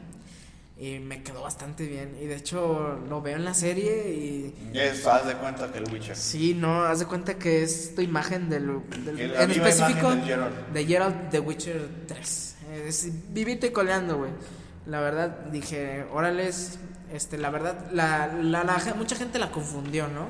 [0.78, 2.16] y me quedó bastante bien.
[2.20, 5.90] Y de hecho lo veo en la serie y Es, haz de cuenta que el
[5.93, 6.16] Witcher.
[6.16, 10.68] sí, no, haz de cuenta que es tu imagen del, en específico imagen del Geralt.
[10.72, 12.57] de Geralt The Witcher 3.
[12.86, 14.30] Es vivito y coleando, güey.
[14.87, 16.78] La verdad, dije, órales,
[17.12, 20.26] este, la verdad, la, la, la mucha gente la confundió, ¿no?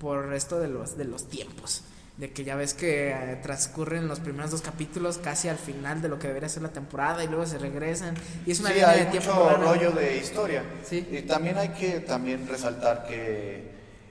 [0.00, 1.82] Por esto de los, de los tiempos.
[2.16, 6.08] De que ya ves que eh, transcurren los primeros dos capítulos casi al final de
[6.08, 8.14] lo que debería ser la temporada y luego se regresan.
[8.44, 10.62] Y es una sí, línea hay de tiempo mucho rollo de historia.
[10.84, 11.06] Sí.
[11.10, 13.70] Y también hay que también resaltar que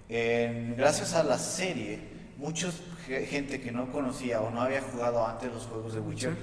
[0.09, 1.99] en- gracias a la serie,
[2.37, 2.69] mucha
[3.29, 6.33] gente que no conocía o no había jugado antes los juegos de Witcher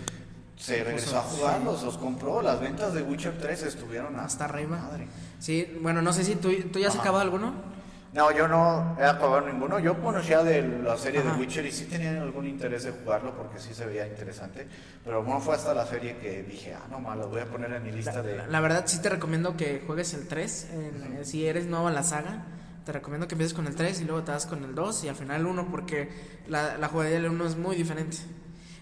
[0.58, 2.42] se regresó a jugarlos, los compró.
[2.42, 4.76] Las ventas de Witcher 3 estuvieron Hasta arriba.
[4.78, 5.06] Madre.
[5.38, 7.02] Sí, bueno, no sé si tú, tú ya has Ajá.
[7.02, 7.78] acabado alguno.
[8.14, 9.78] No, yo no he acabado ninguno.
[9.78, 11.32] Yo conocía de la serie Ajá.
[11.34, 14.66] de Witcher y sí tenía algún interés de jugarlo porque sí se veía interesante.
[15.04, 17.82] Pero no fue hasta la serie que dije, ah, no, malo, voy a poner en
[17.84, 18.36] mi lista de.
[18.36, 20.68] La, la verdad sí te recomiendo que juegues el 3.
[20.72, 22.44] en- Si eres nuevo en la saga,
[22.86, 25.08] te recomiendo que empieces con el 3 y luego te vas con el 2 y
[25.10, 26.08] al final el 1 porque
[26.48, 28.16] la, la jugabilidad del 1 es muy diferente.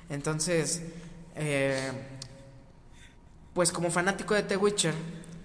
[0.09, 0.83] Entonces,
[1.37, 1.93] eh,
[3.55, 4.95] pues como fanático de The Witcher,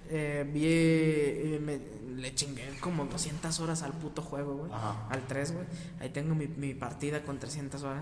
[0.09, 4.71] eh, vi, eh, me- le chingué como 200 horas al puto juego, güey.
[5.09, 5.65] Al 3, güey.
[5.99, 8.01] Ahí tengo mi, mi partida con 300 horas.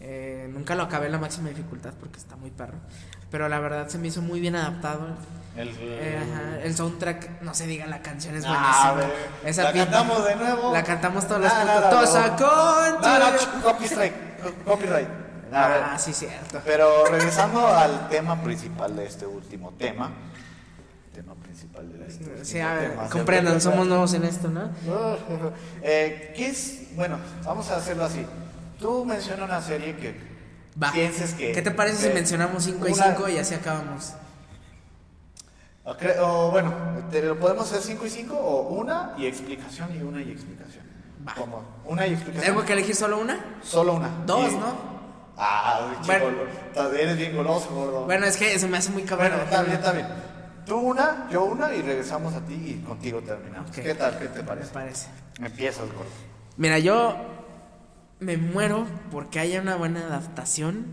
[0.00, 2.78] Eh, nunca lo acabé en la máxima dificultad porque está muy perro.
[3.30, 5.08] Pero la verdad se me hizo muy bien adaptado.
[5.56, 9.18] El, Eh, ajá, el soundtrack, no se diga, la canción es Ah, buenísima.
[9.44, 10.72] Esa ¿La pinta- cantamos de nuevo?
[10.72, 13.62] La cantamos todos los Ah, no.
[13.62, 14.12] copyright.
[14.42, 15.08] co- Copyright.
[15.54, 15.82] A ver.
[15.84, 16.60] Ah, sí, cierto.
[16.64, 20.10] Pero regresando al tema principal de este último tema.
[21.14, 23.08] Tema principal de este último Sí, a ver, tema.
[23.08, 24.70] comprendan, somos nuevos en esto, ¿no?
[25.82, 26.94] Eh, ¿Qué es?
[26.96, 28.24] Bueno, vamos a hacerlo así.
[28.80, 30.18] Tú menciona una serie que
[30.82, 30.90] Va.
[30.92, 31.52] pienses que.
[31.52, 34.14] ¿Qué te parece si mencionamos 5 y una- 5 y así acabamos?
[36.20, 36.72] O, bueno,
[37.10, 40.82] te lo podemos hacer 5 y 5 o una y explicación y una y explicación.
[41.28, 41.34] Va.
[41.34, 41.62] ¿Cómo?
[41.84, 42.54] Una y explicación.
[42.54, 43.38] ¿Tengo que elegir solo una?
[43.62, 44.08] Solo una.
[44.26, 44.93] Dos, Y- ¿no?
[45.36, 46.26] Ah, Bueno.
[46.72, 48.04] chico, eres bien goloso, gordo.
[48.04, 49.28] Bueno, es que se me hace muy cabrón.
[49.30, 50.06] Bueno, está bien, está bien.
[50.66, 53.70] Tú una, yo una y regresamos a ti y contigo terminamos.
[53.70, 54.18] ¿Qué tal?
[54.18, 54.72] ¿Qué te Me parece?
[54.72, 55.08] parece.
[55.40, 56.10] Empiezas, gordo.
[56.56, 57.16] Mira, yo
[58.20, 60.86] me muero porque haya una buena adaptación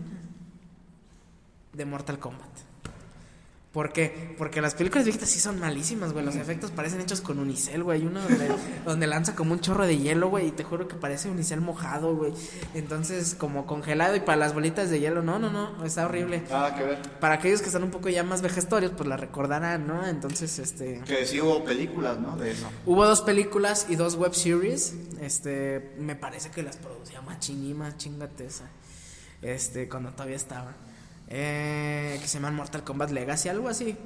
[1.72, 2.48] de Mortal Kombat.
[3.72, 4.34] ¿Por qué?
[4.36, 6.22] Porque las películas viejitas sí son malísimas, güey.
[6.22, 8.00] Los efectos parecen hechos con unicel, güey.
[8.00, 8.48] Hay uno donde,
[8.84, 10.48] donde lanza como un chorro de hielo, güey.
[10.48, 12.34] Y te juro que parece unicel mojado, güey.
[12.74, 15.22] Entonces, como congelado y para las bolitas de hielo.
[15.22, 15.82] No, no, no.
[15.86, 16.42] Está horrible.
[16.50, 17.02] Nada que ver.
[17.18, 20.06] Para aquellos que están un poco ya más vejestorios, pues la recordarán, ¿no?
[20.06, 21.00] Entonces, este...
[21.06, 22.36] Que sí hubo películas, ¿no?
[22.36, 22.68] De eso.
[22.84, 24.94] Hubo dos películas y dos web series.
[25.18, 28.68] Este, me parece que las producía Machinima, chingate esa.
[29.40, 30.74] Este, cuando todavía estaba.
[31.34, 33.96] Eh, que se llaman Mortal Kombat Legacy, algo así.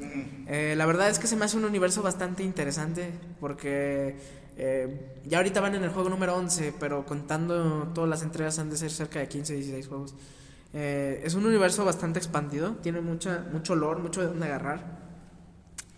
[0.46, 3.10] Eh, la verdad es que se me hace un universo bastante interesante
[3.40, 4.16] porque
[4.56, 8.70] eh, ya ahorita van en el juego número 11, pero contando todas las entregas han
[8.70, 10.14] de ser cerca de 15, 16 juegos.
[10.72, 14.98] Eh, es un universo bastante expandido, tiene mucha, mucho lore, mucho de dónde agarrar.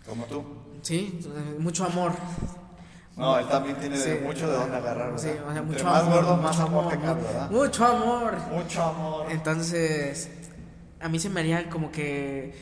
[0.07, 0.43] Como tú.
[0.81, 1.19] Sí,
[1.59, 2.13] mucho amor.
[3.17, 4.11] No, él también tiene Sí.
[4.23, 5.17] mucho de dónde agarrar, ¿verdad?
[5.21, 6.15] Sí, o sea, Entre mucho más amor.
[6.15, 7.51] gordo, más mucho amor te cabe, ¿verdad?
[7.51, 8.33] Mucho amor.
[8.51, 9.25] Mucho amor.
[9.29, 10.29] Entonces,
[10.99, 12.53] a mí se me haría como que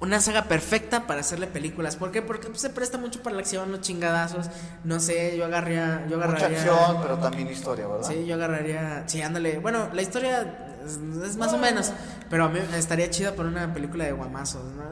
[0.00, 1.94] una saga perfecta para hacerle películas.
[1.94, 2.22] ¿Por qué?
[2.22, 4.50] Porque pues, se presta mucho para la acción, los chingadazos.
[4.82, 6.06] No sé, yo agarraría.
[6.10, 8.08] Yo Mucha agarraría acción, pero también historia, ¿verdad?
[8.08, 9.04] Sí, yo agarraría.
[9.06, 9.60] Sí, ándale.
[9.60, 11.92] Bueno, la historia es, es más o menos.
[12.28, 14.82] Pero a mí estaría chida por una película de guamazos, ¿no?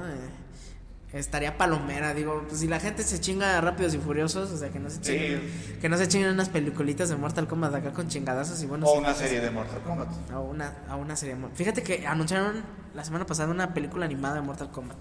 [1.12, 2.44] Estaría palomera, digo.
[2.46, 5.02] Pues si la gente se chinga rápidos y furiosos, o sea, que no se Sí.
[5.02, 5.78] chinguen.
[5.80, 8.86] Que no se chinguen unas peliculitas de Mortal Kombat acá con chingadazos y bueno.
[8.86, 10.08] O sí, una pues, serie de Mortal Kombat.
[10.30, 11.34] A una, a una serie.
[11.34, 12.62] de Fíjate que anunciaron
[12.94, 14.98] la semana pasada una película animada de Mortal Kombat.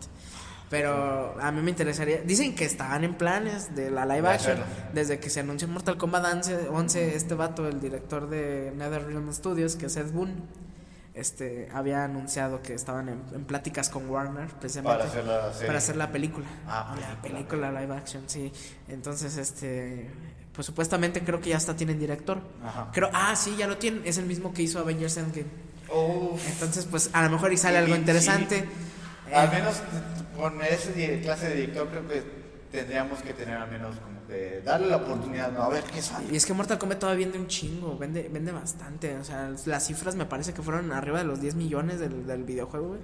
[0.70, 2.22] Pero a mí me interesaría.
[2.22, 4.58] Dicen que estaban en planes de la live action.
[4.94, 9.76] Desde que se anunció Mortal Kombat 11, 11, este vato, el director de NetherRealm Studios,
[9.76, 10.32] que es Ed Boon,
[11.20, 15.68] este, había anunciado que estaban en, en pláticas con Warner precisamente Para hacer la serie.
[15.68, 16.46] para hacer la película.
[16.68, 17.48] Ah, la película.
[17.48, 18.52] película live action, sí.
[18.88, 20.10] Entonces, este,
[20.54, 22.40] pues supuestamente creo que ya hasta tienen director.
[22.66, 22.90] Ajá.
[22.94, 24.02] Creo, ah, sí, ya lo tienen.
[24.06, 25.48] Es el mismo que hizo Avengers Endgame.
[25.94, 26.48] Uf.
[26.50, 28.00] Entonces, pues a lo mejor y sale Sí, algo sí.
[28.02, 28.58] interesante.
[29.30, 29.82] Eh, Al menos
[30.38, 32.24] con ese clase de director creo que
[32.72, 35.64] tendríamos que tener al menos como que darle la oportunidad, ¿no?
[35.64, 36.28] A ver qué sale.
[36.32, 39.18] Y es que Mortal Kombat todavía vende un chingo, vende, vende bastante.
[39.18, 42.44] O sea, las cifras me parece que fueron arriba de los 10 millones del, del
[42.44, 43.02] videojuego, güey.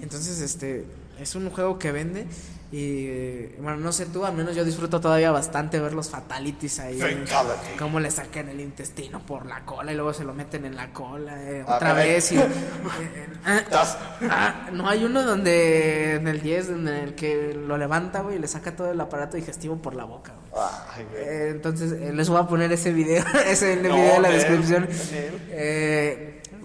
[0.00, 0.86] Entonces, este,
[1.20, 2.26] es un juego que vende.
[2.70, 7.00] Y bueno, no sé tú, al menos yo disfruto todavía bastante ver los fatalities ahí.
[7.00, 7.78] Fatality.
[7.78, 10.92] Cómo le sacan el intestino por la cola y luego se lo meten en la
[10.92, 12.30] cola eh, otra vez.
[12.32, 13.96] Y, eh, eh, ah,
[14.30, 18.38] Ah, no hay uno donde en el 10 en el que lo levanta, güey, y
[18.38, 20.62] le saca todo el aparato digestivo por la boca, güey.
[20.94, 21.22] Ay, güey.
[21.24, 24.86] Eh, entonces eh, les voy a poner ese video, ese No, video en la descripción.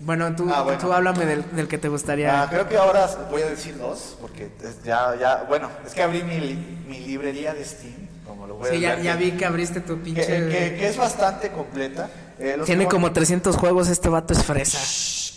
[0.05, 0.79] Bueno, tú, Ah, bueno.
[0.79, 2.43] tú háblame del, del que te gustaría.
[2.43, 4.49] Ah, creo que ahora voy a decir dos, porque
[4.83, 6.39] ya, ya, bueno, es que abrí mi,
[6.87, 9.97] mi librería de Steam, como lo voy sí, a ya, ya vi que abriste tu
[9.99, 10.25] pinche.
[10.25, 12.09] que- que es bastante completa.
[12.39, 14.79] Eh, Tiene como 300 juegos, este vato es fresa.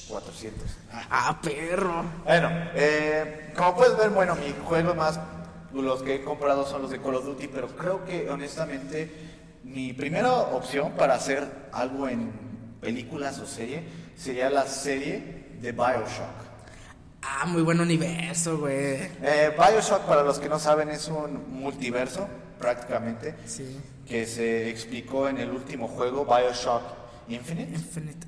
[0.08, 0.62] 400.
[0.92, 1.02] Ah.
[1.10, 2.04] Ah, perro.
[2.24, 5.18] Bueno, eh, como puedes ver, bueno, mi juego más,
[5.72, 9.12] los que he comprado son los de Call of Duty, pero creo que honestamente
[9.62, 12.32] mi primera opción para hacer algo en
[12.90, 13.82] películas o serie
[14.16, 16.46] sería la serie de Bioshock.
[17.22, 18.74] Ah, muy buen universo, güey.
[19.22, 22.28] Eh, Bioshock, para los que no saben, es un multiverso
[22.60, 23.76] prácticamente Sí.
[24.06, 26.82] que se explicó en el último juego, Bioshock
[27.28, 27.72] Infinite.
[27.74, 28.26] Infinite.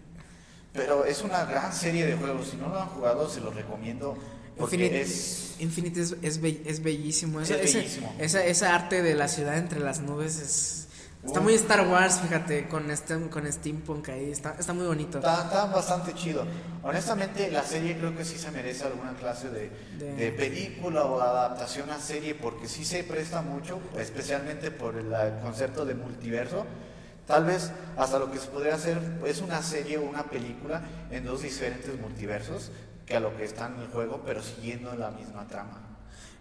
[0.72, 2.48] Pero es una gran serie de juegos.
[2.48, 4.16] Si no lo han jugado, se los recomiendo.
[4.56, 5.54] Porque Infinite es.
[5.60, 7.40] Infinite es, es, be- es bellísimo.
[7.40, 8.12] Esa, Es bellísimo.
[8.18, 10.87] Esa, esa arte de la ciudad entre las nubes es
[11.24, 15.18] Está muy Star Wars, fíjate, con este, con Steampunk ahí, está, está muy bonito.
[15.18, 16.46] Está, está bastante chido.
[16.82, 21.20] Honestamente, la serie creo que sí se merece alguna clase de, De- de película o
[21.20, 25.12] adaptación a serie, porque sí se presta mucho, especialmente por el
[25.42, 26.64] concepto de multiverso.
[27.26, 31.24] Tal vez hasta lo que se podría hacer es una serie o una película en
[31.24, 32.70] dos diferentes multiversos
[33.04, 35.82] que a lo que está en el juego, pero siguiendo la misma trama.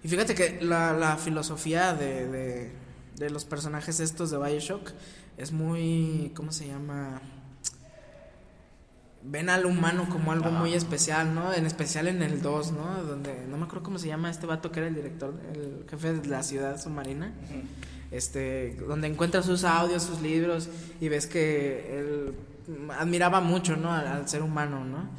[0.04, 2.72] Y fíjate que la, la filosofía de, de,
[3.18, 4.92] de los personajes estos de Bioshock
[5.38, 7.22] es muy, ¿cómo se llama?
[9.24, 11.52] Ven al humano como algo muy especial, ¿no?
[11.54, 13.04] En especial en el 2, ¿no?
[13.04, 16.14] Donde, no me acuerdo cómo se llama este vato que era el director, el jefe
[16.14, 17.34] de la ciudad submarina.
[18.12, 20.70] este, donde encuentras sus audios, sus libros
[21.02, 22.36] y ves que él
[22.98, 23.92] admiraba mucho, ¿no?
[23.92, 25.10] Al, al ser humano, ¿no?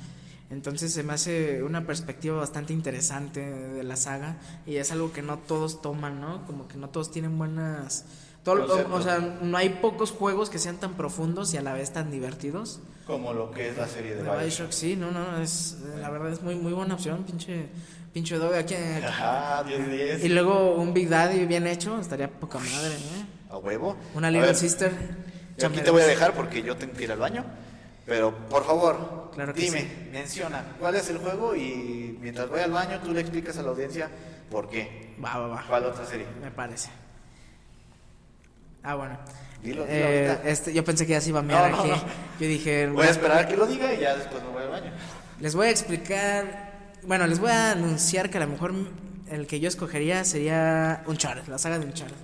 [0.50, 5.20] Entonces se me hace una perspectiva bastante interesante de la saga y es algo que
[5.20, 6.46] no todos toman, ¿no?
[6.46, 8.06] Como que no todos tienen buenas...
[8.44, 11.74] todo- o, o sea, no hay pocos juegos que sean tan profundos y a la
[11.74, 12.80] vez tan divertidos.
[13.06, 14.40] Como lo que es la serie de De Bioshock.
[14.42, 17.66] Bioshock, sí, no, no, es, la verdad es muy, muy buena opción, pinche,
[18.14, 18.58] pinche Adobe.
[18.58, 20.24] Aquí, aquí- Ajá, 10 de 10.
[20.24, 23.26] Y luego un Big Daddy bien hecho, estaría poca madre, ¿eh?
[23.50, 23.96] A huevo.
[24.14, 24.92] Una Little Sister.
[25.58, 27.44] Yo aquí te voy a dejar porque yo tengo que ir al baño.
[28.09, 30.09] Pero por favor, Claro dime, sí.
[30.10, 33.68] menciona cuál es el juego y mientras voy al baño tú le explicas a la
[33.68, 34.09] audiencia
[34.51, 35.14] por qué.
[35.22, 35.64] Va, va, va.
[35.68, 36.26] ¿Cuál otra serie?
[36.43, 36.89] Me parece.
[38.82, 39.18] Ah, bueno.
[39.62, 41.90] Dilo, dilo Eh, este, yo pensé que ya se iba a mirar No, no, aquí.
[41.90, 41.97] no.
[42.40, 44.68] Yo dije, Voy a esperar a que lo diga y ya después me voy al
[44.70, 44.90] baño.
[45.40, 46.68] les voy a explicar.
[47.05, 48.72] Bueno, les voy a anunciar que a lo mejor
[49.30, 52.16] el que yo escogería sería Uncharted, la saga de Uncharted.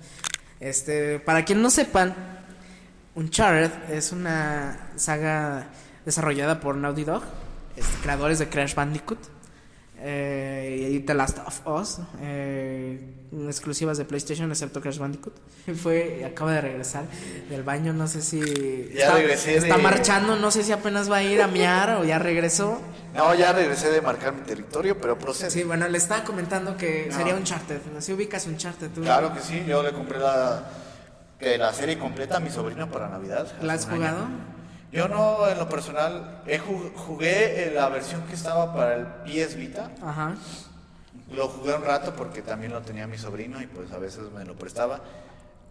[0.61, 2.15] Este, para quien no sepan,
[3.17, 5.69] Uncharted es una saga
[6.05, 7.23] desarrollada por Naughty Dog,
[7.77, 9.19] este, creadores de Crash Bandicoot
[10.01, 13.15] eh, y The Last of Us, eh,
[13.49, 15.33] exclusivas de PlayStation excepto Crash Bandicoot.
[15.83, 17.05] Fue, acaba de regresar
[17.49, 18.41] del baño, no sé si
[18.93, 21.91] Ya está, regresé está de- marchando, no sé si apenas va a ir a miar
[21.99, 22.81] o ya regresó.
[23.15, 25.51] No, ya regresé de marcar mi territorio, pero procede.
[25.53, 27.17] Sí, bueno, le estaba comentando que No.
[27.17, 28.01] sería Uncharted, ¿no?
[28.01, 29.03] Si ubicas Uncharted tú.
[29.03, 30.69] Claro que sí, yo le compré la,
[31.59, 33.47] la serie completa a mi sobrino para Navidad.
[33.63, 33.97] ¿La has año.
[33.97, 34.27] jugado?
[34.93, 39.07] Yo no, en lo personal, he ju- jugué eh, la versión que estaba para el
[39.25, 39.91] PS Vita.
[40.03, 40.35] Ajá.
[41.35, 44.45] Lo jugué un rato porque también lo tenía mi sobrino y pues a veces me
[44.45, 45.01] lo prestaba.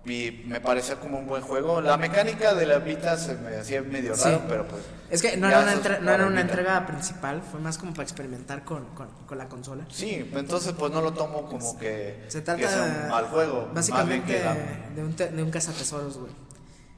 [0.05, 1.79] Y me parecía como un buen juego.
[1.79, 4.25] La mecánica de la Vita se me hacía medio Sí.
[4.25, 4.81] raro, pero pues...
[5.09, 8.03] Es que no era, una, entre- no era una entrega principal, fue más como para
[8.03, 9.85] experimentar con, con, con la consola.
[9.89, 13.69] Sí, entonces pues no lo tomo como que, Se trata que sea un mal juego.
[13.73, 14.55] básicamente que la-
[14.95, 16.31] de un, te- de un cazatesoros, güey.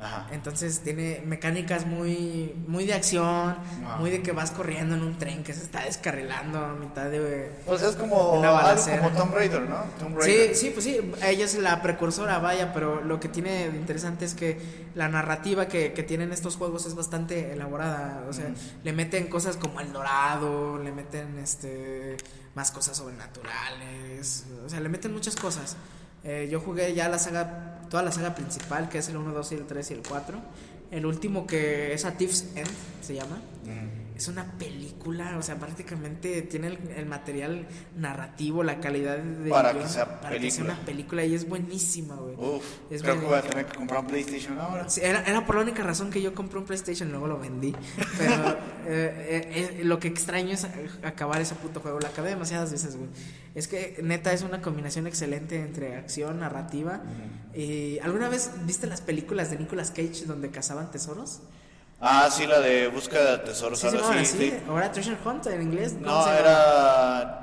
[0.06, 0.28] Ajá.
[0.32, 3.56] Entonces tiene mecánicas muy, muy de acción,
[4.00, 7.52] muy de que vas corriendo en un tren que se está descarrilando a mitad de...
[7.66, 9.02] Pues es como Una balacera.
[9.02, 9.78] como Tomb Raider, ¿no?
[10.00, 10.56] Tomb Sí, Raider.
[10.56, 14.36] sí, pues sí, ella es la precursora, vaya, pero lo que tiene de interesante es
[14.36, 18.46] que la narrativa que, que tienen estos juegos es bastante elaborada, o sea,
[18.84, 22.18] le meten cosas como el dorado, le meten este
[22.54, 25.76] más cosas sobrenaturales, o sea, le meten muchas cosas.
[26.26, 29.52] Eh, yo jugué ya la saga, toda la saga principal, que es el 1, 2,
[29.52, 30.38] y el 3 y el 4.
[30.92, 32.70] El último que es a Thief's End,
[33.02, 33.38] se llama.
[33.64, 34.05] Mm.
[34.16, 37.68] Es una película, o sea, prácticamente tiene el, el material
[37.98, 41.48] narrativo, la calidad de Para guion que sea para que sea una película y es
[41.50, 42.36] buenísima, güey.
[42.36, 43.28] Uf, Es creo que buena.
[43.28, 44.90] voy a tener que comprar un PlayStation ahora.
[44.90, 47.40] Sí, era, era por la única razón que yo compré un PlayStation y luego lo
[47.40, 47.76] vendí.
[48.18, 48.34] Pero
[48.88, 50.66] eh, eh, eh, lo que extraño es
[51.04, 52.00] acabar ese puto juego.
[52.00, 53.10] Lo acabé demasiadas veces, güey.
[53.54, 57.02] Es que neta es una combinación excelente entre acción, narrativa.
[57.54, 61.42] y ¿Alguna vez viste las películas de Nicolas Cage donde cazaban tesoros?
[62.00, 63.80] Ah, sí, la de búsqueda de tesoros.
[63.80, 64.54] Sí, algo así, sí.
[64.68, 65.94] Ahora Treasure Hunt en inglés.
[65.94, 67.42] ¿cómo No, era...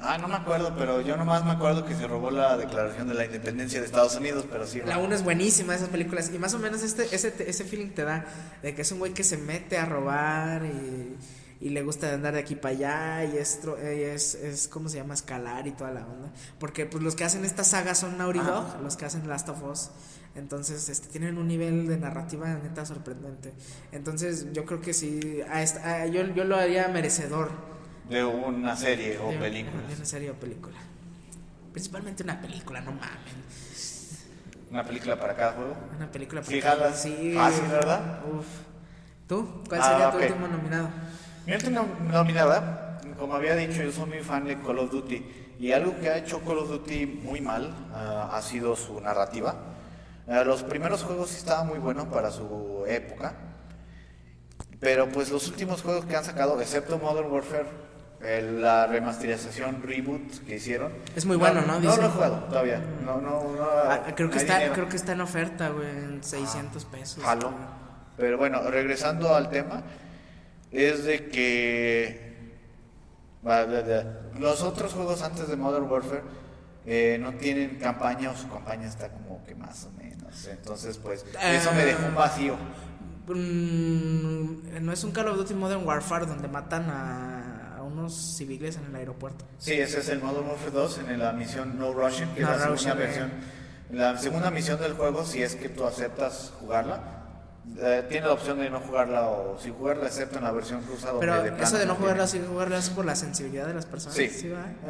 [0.00, 3.14] Ah, no me acuerdo, pero yo nomás me acuerdo que se robó la declaración de
[3.14, 4.80] la independencia de Estados Unidos, pero sí.
[4.84, 6.30] La 1 es buenísima, esas películas.
[6.34, 8.24] Y más o menos este, ese, ese feeling te da
[8.62, 11.16] de que es un güey que se mete a robar y,
[11.60, 15.14] y le gusta andar de aquí para allá y es, es, es, ¿cómo se llama?
[15.14, 16.30] Escalar y toda la onda.
[16.58, 19.62] Porque pues los que hacen esta saga son Naughty Dog, los que hacen Last of
[19.62, 19.90] Us.
[20.36, 23.52] Entonces, este, tienen un nivel de narrativa neta sorprendente.
[23.92, 27.50] Entonces, yo creo que sí, a esta- a- yo, yo lo haría merecedor
[28.08, 29.82] De una serie o de- película.
[29.88, 30.76] de una serie o película.
[31.72, 34.18] Principalmente una película, no mames.
[34.70, 35.74] Una película para cada juego.
[35.96, 37.02] Una película para- jalas.
[37.02, 37.34] Sí.
[37.36, 38.20] Ah, sí, ¿verdad?
[38.32, 38.46] Uf.
[39.28, 39.62] ¿Tú?
[39.68, 40.88] ¿Cuál Ah, sería tu último nominado?
[41.46, 45.24] Mi última nominada, como había dicho, yo soy muy fan de Call of Duty.
[45.58, 49.54] Y algo que ha hecho Call of Duty muy mal ah, ha sido su narrativa.
[50.30, 53.34] Ah, los primeros juegos sí estaban muy buenos para su época.
[54.78, 57.66] Pero pues los últimos juegos que han sacado, excepto Modern Warfare
[58.22, 60.92] el- la remasterización reboot que hicieron.
[61.16, 61.80] Es muy bueno, ¿no?
[61.80, 62.80] No, lo he jugado todavía.
[63.04, 63.64] No, no, no.
[63.88, 64.74] Ah, creo, que está, dinero.
[64.74, 67.22] creo que está en oferta, güey, en 600 pesos.
[67.24, 67.50] Jalo.
[68.16, 69.82] Pero bueno, regresando al tema,
[70.70, 72.30] es de que
[74.38, 76.22] los otros juegos antes de Modern Warfare
[76.86, 80.46] eh, no tienen campaña o su campaña está como que más o menos.
[80.46, 82.56] Entonces, pues, eso me dejó un vacío.
[83.26, 88.76] Mm, no es un Call of Duty Modern Warfare donde matan a, a unos civiles
[88.76, 89.44] en el aeropuerto.
[89.58, 92.60] Sí, ese es el Modern Warfare 2 en la misión No Russian, que No es
[92.60, 93.06] la Russian, segunda eh.
[93.06, 93.30] versión.
[93.92, 97.19] La segunda misión del juego, si es que tú aceptas jugarla,
[97.78, 101.18] eh, tiene la opción de no jugarla o si jugarla excepto en la versión cruzada.
[101.20, 101.94] Pero plano eso de no tiene.
[101.94, 104.16] jugarla, sí jugarla es por la sensibilidad de las personas.
[104.16, 104.28] Sí.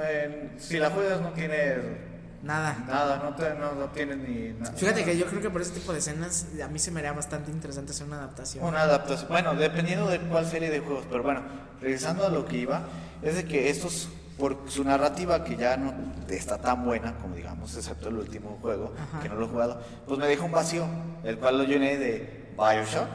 [0.02, 2.10] Eh, si la juegas no tiene
[2.42, 2.74] Nada.
[2.88, 4.72] nada, no, te- no, no tiene ni nada.
[4.72, 7.12] Fíjate que yo creo que por ese tipo de escenas a mí se me haría
[7.12, 8.64] bastante interesante hacer una adaptación.
[8.64, 9.28] Una adaptación.
[9.28, 11.42] Bueno, dependiendo de cuál serie de juegos, pero bueno,
[11.82, 12.80] regresando a lo que iba,
[13.22, 14.08] es de que estos,
[14.38, 15.92] por su narrativa que ya no
[16.30, 19.20] está tan buena, como digamos, excepto el último juego, Ajá.
[19.22, 20.86] que no lo he jugado, pues me deja un vacío,
[21.24, 23.08] el cual lo llené de Bioshock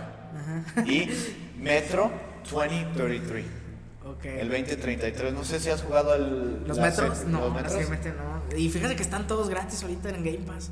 [0.86, 1.10] y
[1.60, 2.12] Metro
[2.50, 3.46] 2033,
[4.06, 4.26] Ok.
[4.26, 5.34] el 2033.
[5.34, 7.26] No sé si has jugado el, ¿Los metros?
[7.26, 7.74] No, los metros.
[7.74, 8.58] básicamente no.
[8.58, 10.72] Y fíjate que están todos gratis ahorita en Game Pass.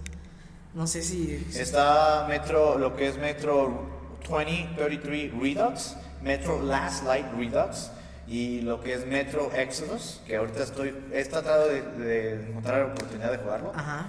[0.73, 1.47] No sé si.
[1.55, 3.89] Está Metro, lo que es Metro
[4.29, 7.91] 2033 Redux, Metro Last Light Redux
[8.27, 12.93] y lo que es Metro Exodus, que ahorita estoy, he tratado de, de encontrar la
[12.93, 13.71] oportunidad de jugarlo.
[13.75, 14.07] Ajá.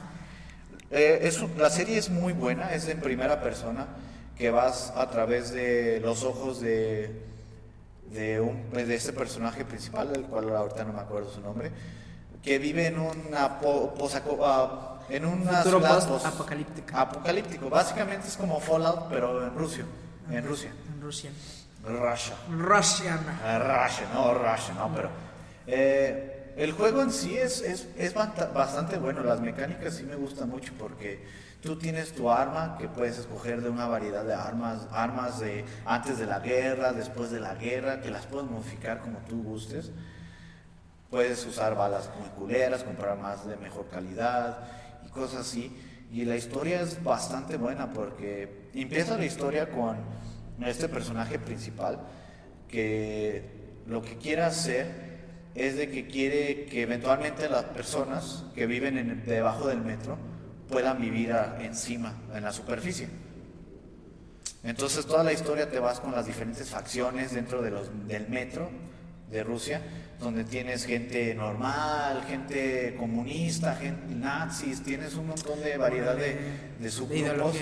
[0.91, 3.87] Eh, es la serie es muy buena, es en primera persona,
[4.37, 7.23] que vas a través de los ojos de,
[8.11, 11.71] de, un, de este personaje principal, del cual ahorita no me acuerdo su nombre,
[12.43, 17.01] que vive en una po- posaco- ah, en una ciudad post-apocalíptica.
[17.01, 17.71] apocalíptico.
[17.71, 19.85] Básicamente es como Fallout, pero en Rusia.
[20.31, 20.71] En Rusia.
[20.95, 21.31] En Rusia.
[21.85, 22.35] Russia.
[22.51, 23.21] Russian.
[23.45, 25.09] Ah, Russia, no, Russia, no, pero.
[25.67, 29.23] eh, el juego en sí es, es, es bastante bueno.
[29.25, 31.25] Las mecánicas sí me gustan mucho porque
[31.65, 36.19] tú tienes tu arma que puedes escoger de una variedad de armas, armas de antes
[36.19, 39.91] de la guerra, después de la guerra, que las puedes modificar como tú gustes.
[41.11, 44.59] Puedes usar balas muy culeras, comprar más de mejor calidad
[45.07, 45.75] y cosas así.
[46.13, 49.97] Y la historia es bastante buena porque empieza la historia con
[50.65, 51.99] este personaje principal
[52.69, 54.87] que lo que quiere hacer
[55.55, 60.19] es de que quiere que eventualmente las personas que viven en- debajo del metro
[60.69, 63.09] puedan vivir a- encima, en la superficie.
[64.63, 68.71] Entonces toda la historia te vas con las diferentes facciones dentro de los, del metro
[69.31, 69.83] de Rusia,
[70.21, 76.39] donde tienes gente normal, gente comunista, gente nazis, tienes un montón de variedad de,
[76.79, 77.57] de subgrupos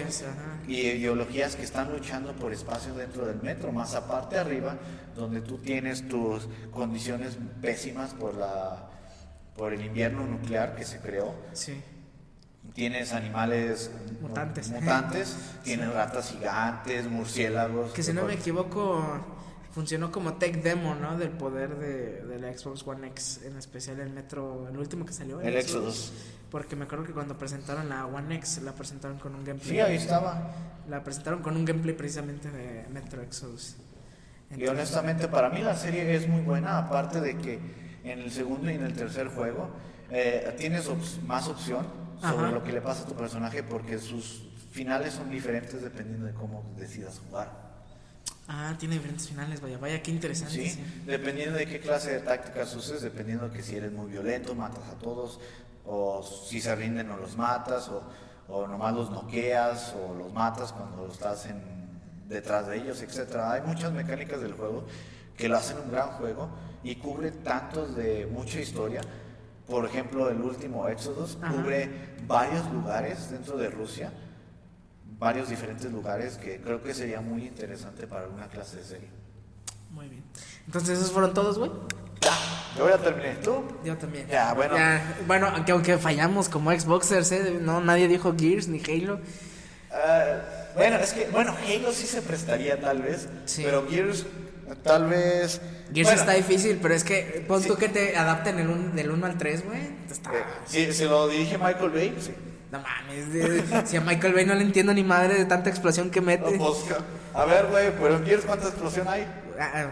[0.69, 4.77] y ideologías que están luchando por espacio dentro del metro, más aparte arriba,
[5.16, 8.89] donde tú tienes tus condiciones pésimas por la
[9.57, 11.35] por el invierno nuclear que se creó.
[11.53, 11.83] Sí.
[12.74, 13.90] Tienes animales
[14.20, 14.70] Mutantes.
[14.70, 17.93] mutantes, tienes ratas gigantes, murciélagos.
[17.93, 19.05] Que si no me equivoco,
[19.73, 21.19] funcionó como tech demo, ¿no?
[21.19, 25.12] Del poder de, de la Xbox One X, en especial el Metro, el último que
[25.12, 25.40] salió.
[25.40, 26.12] El Exodus.
[26.51, 29.70] Porque me acuerdo que cuando presentaron la One X, la presentaron con un gameplay.
[29.70, 30.53] Sí, ahí estaba.
[30.89, 33.77] La presentaron con un gameplay precisamente de Metro Exodus.
[34.57, 37.59] Y honestamente para mí la serie es muy buena, aparte de que
[38.05, 39.70] en el segundo y en el tercer juego
[40.11, 40.90] eh, tienes
[41.27, 41.86] más opción
[42.23, 42.55] sobre Ajá.
[42.55, 46.65] lo que le pasa a tu personaje porque sus finales son diferentes dependiendo de cómo
[46.78, 47.51] decidas jugar.
[48.49, 50.55] Ah, tiene diferentes finales, vaya, vaya, qué interesante.
[50.55, 50.70] ¿sí?
[50.70, 51.03] sí.
[51.07, 54.85] Dependiendo de qué clase de tácticas uses, dependiendo de que si eres muy violento, matas
[54.89, 55.40] a todos,
[55.85, 58.03] o si se rinden o los matas, o,
[58.49, 61.61] o nomás los noqueas, o los matas cuando estás en,
[62.28, 63.53] detrás de ellos, etcétera.
[63.53, 64.85] Hay muchas mecánicas del juego
[65.36, 66.49] que lo hacen un gran juego
[66.85, 69.01] y cubre tantos de mucha historia.
[69.73, 71.51] Por ejemplo, el último Exodus Ajá.
[71.51, 71.89] cubre
[72.27, 74.12] varios lugares dentro de Rusia,
[75.19, 79.09] varios diferentes lugares que creo que sería muy interesante para alguna clase de serie.
[79.90, 80.23] Muy bien.
[80.66, 81.70] Entonces, ¿esos fueron todos, güey?
[82.20, 82.32] Ya,
[82.77, 83.36] yo ya terminé.
[83.36, 83.65] ¿Tú?
[83.82, 84.27] Yo también.
[84.28, 84.77] Ya, bueno.
[84.77, 87.59] Ya, bueno, aunque, aunque fallamos como Xboxers, ¿eh?
[87.59, 89.20] No, nadie dijo Gears ni Halo.
[89.90, 90.36] Ah,
[90.74, 93.62] bueno, es que, bueno, Halo sí se prestaría tal vez, Sí.
[93.65, 94.27] pero Gears
[94.82, 95.60] tal vez...
[95.93, 97.68] Gears bueno, está difícil, pero es que pon Sí.
[97.68, 99.90] tú que te adapten el un- del 1 al 3, güey.
[100.10, 100.30] Está...
[100.32, 102.34] eh, si, si lo dirige Michael Bay, sí.
[102.70, 106.10] No mames, de- si a Michael Bay no le entiendo ni madre de tanta explosión
[106.10, 106.56] que mete.
[106.56, 106.78] No, pues,
[107.34, 109.26] a ver, güey, pero Gears ¿cuánta explosión hay?
[109.60, 109.90] Ah,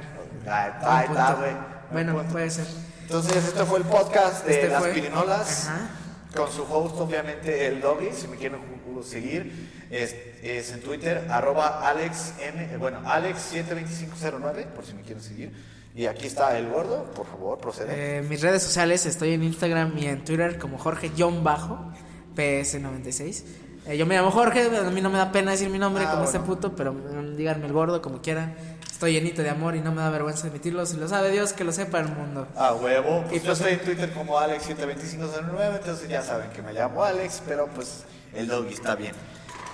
[0.48, 1.36] Ah, punto.
[1.38, 1.52] güey.
[1.92, 2.66] Bueno, puede ser.
[3.02, 5.66] Entonces, este fue el podcast de Este Las fue- Pirinolas.
[5.68, 5.90] Ajá.
[6.34, 8.10] Con su host, obviamente, el Doggy.
[8.12, 8.58] Si me quieren
[9.02, 15.22] seguir, es, es en Twitter, arroba Alex M, eh, bueno, Alex72509, por si me quieren
[15.22, 15.52] seguir.
[15.94, 18.18] Y aquí está el gordo, por favor, procede.
[18.18, 23.44] Eh, mis redes sociales, estoy en Instagram y en Twitter como Jorge-PS96.
[23.86, 26.12] Eh, yo me llamo Jorge, a mí no me da pena decir mi nombre Ah,
[26.12, 28.54] como este puto, pero mm, díganme el gordo como quieran.
[28.90, 30.84] Estoy llenito de amor y no me da vergüenza admitirlo.
[30.84, 32.46] Si lo sabe Dios, que lo sepa el mundo.
[32.56, 33.22] Ah, huevo.
[33.28, 37.02] Pues Y yo pues- estoy en Twitter como Alex72509, entonces ya saben que me llamo
[37.02, 38.04] Alex, pero pues
[38.34, 39.14] el doggy está bien.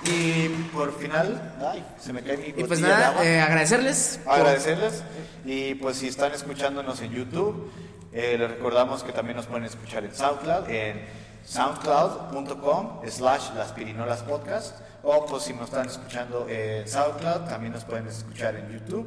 [0.05, 3.25] Y por final, ay, se me cae mi Y pues de nada, agua.
[3.25, 4.21] eh, agradecerles.
[4.27, 5.03] agradecerles
[5.45, 7.73] y pues si están escuchándonos en YouTube,
[8.13, 11.05] eh, les recordamos que también nos pueden escuchar en SoundCloud, en
[11.45, 14.77] soundcloud.com slash las pirinolas podcast
[15.09, 19.07] o pues si nos están escuchando en SoundCloud también nos pueden escuchar en YouTube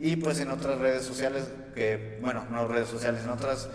[0.00, 3.68] y pues en otras redes sociales que, bueno, no redes sociales, en otros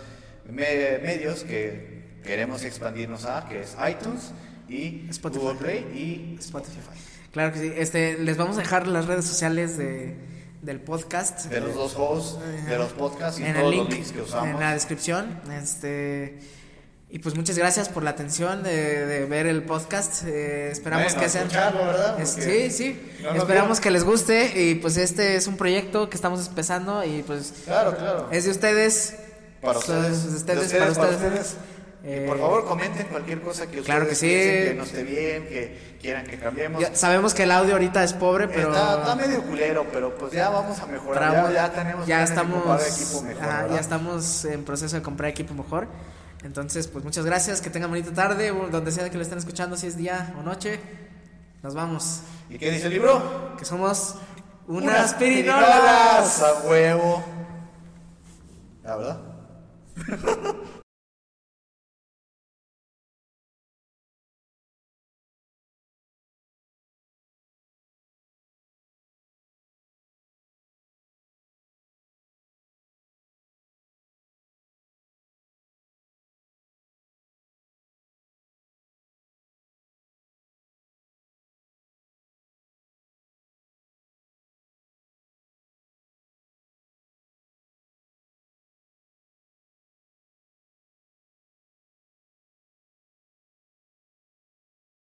[0.46, 4.32] medios que queremos expandirnos a, que es iTunes
[4.68, 5.42] y Spotify.
[5.42, 6.78] Google Play y Spotify.
[7.32, 7.72] Claro que sí.
[7.74, 10.14] Este, les vamos a dejar las redes sociales de,
[10.60, 11.46] del podcast.
[11.46, 12.38] de los dos hosts,
[12.68, 14.48] de los podcasts y en el todos link los links que usamos.
[14.48, 15.40] en la descripción.
[15.50, 16.38] Este
[17.14, 20.24] y pues muchas gracias por la atención de, de ver el podcast.
[20.26, 21.48] Eh, esperamos Bueno, que sean
[22.24, 23.00] sí, sí.
[23.22, 27.22] no esperamos que les guste y pues este es un proyecto que estamos empezando y
[27.22, 28.28] pues Claro, claro.
[28.32, 29.14] es de ustedes.
[29.60, 30.30] Para ustedes.
[30.30, 31.56] de ustedes, De para para ustedes.
[32.04, 34.26] Y por Eh, favor, comenten cualquier cosa que ustedes claro que sí.
[34.26, 36.80] que no esté bien, que quieran que cambiemos.
[36.80, 40.32] ya sabemos que el audio ahorita es pobre, pero está, está medio culero, pero pues
[40.32, 41.52] ya vamos a mejorar.
[41.52, 45.52] Ya, ya tenemos ya estamos comprar equipo mejor, ya estamos en proceso de comprar equipo
[45.54, 45.86] mejor
[46.44, 49.86] entonces pues muchas gracias que tengan bonita tarde donde sea que lo estén escuchando si
[49.86, 50.80] es día o noche
[51.62, 53.56] nos vamos ¿Y qué dice el libro?
[53.56, 54.16] que somos
[54.66, 57.24] unas, pirinolas pirinolas a huevo.
[58.84, 59.20] ¿La verdad?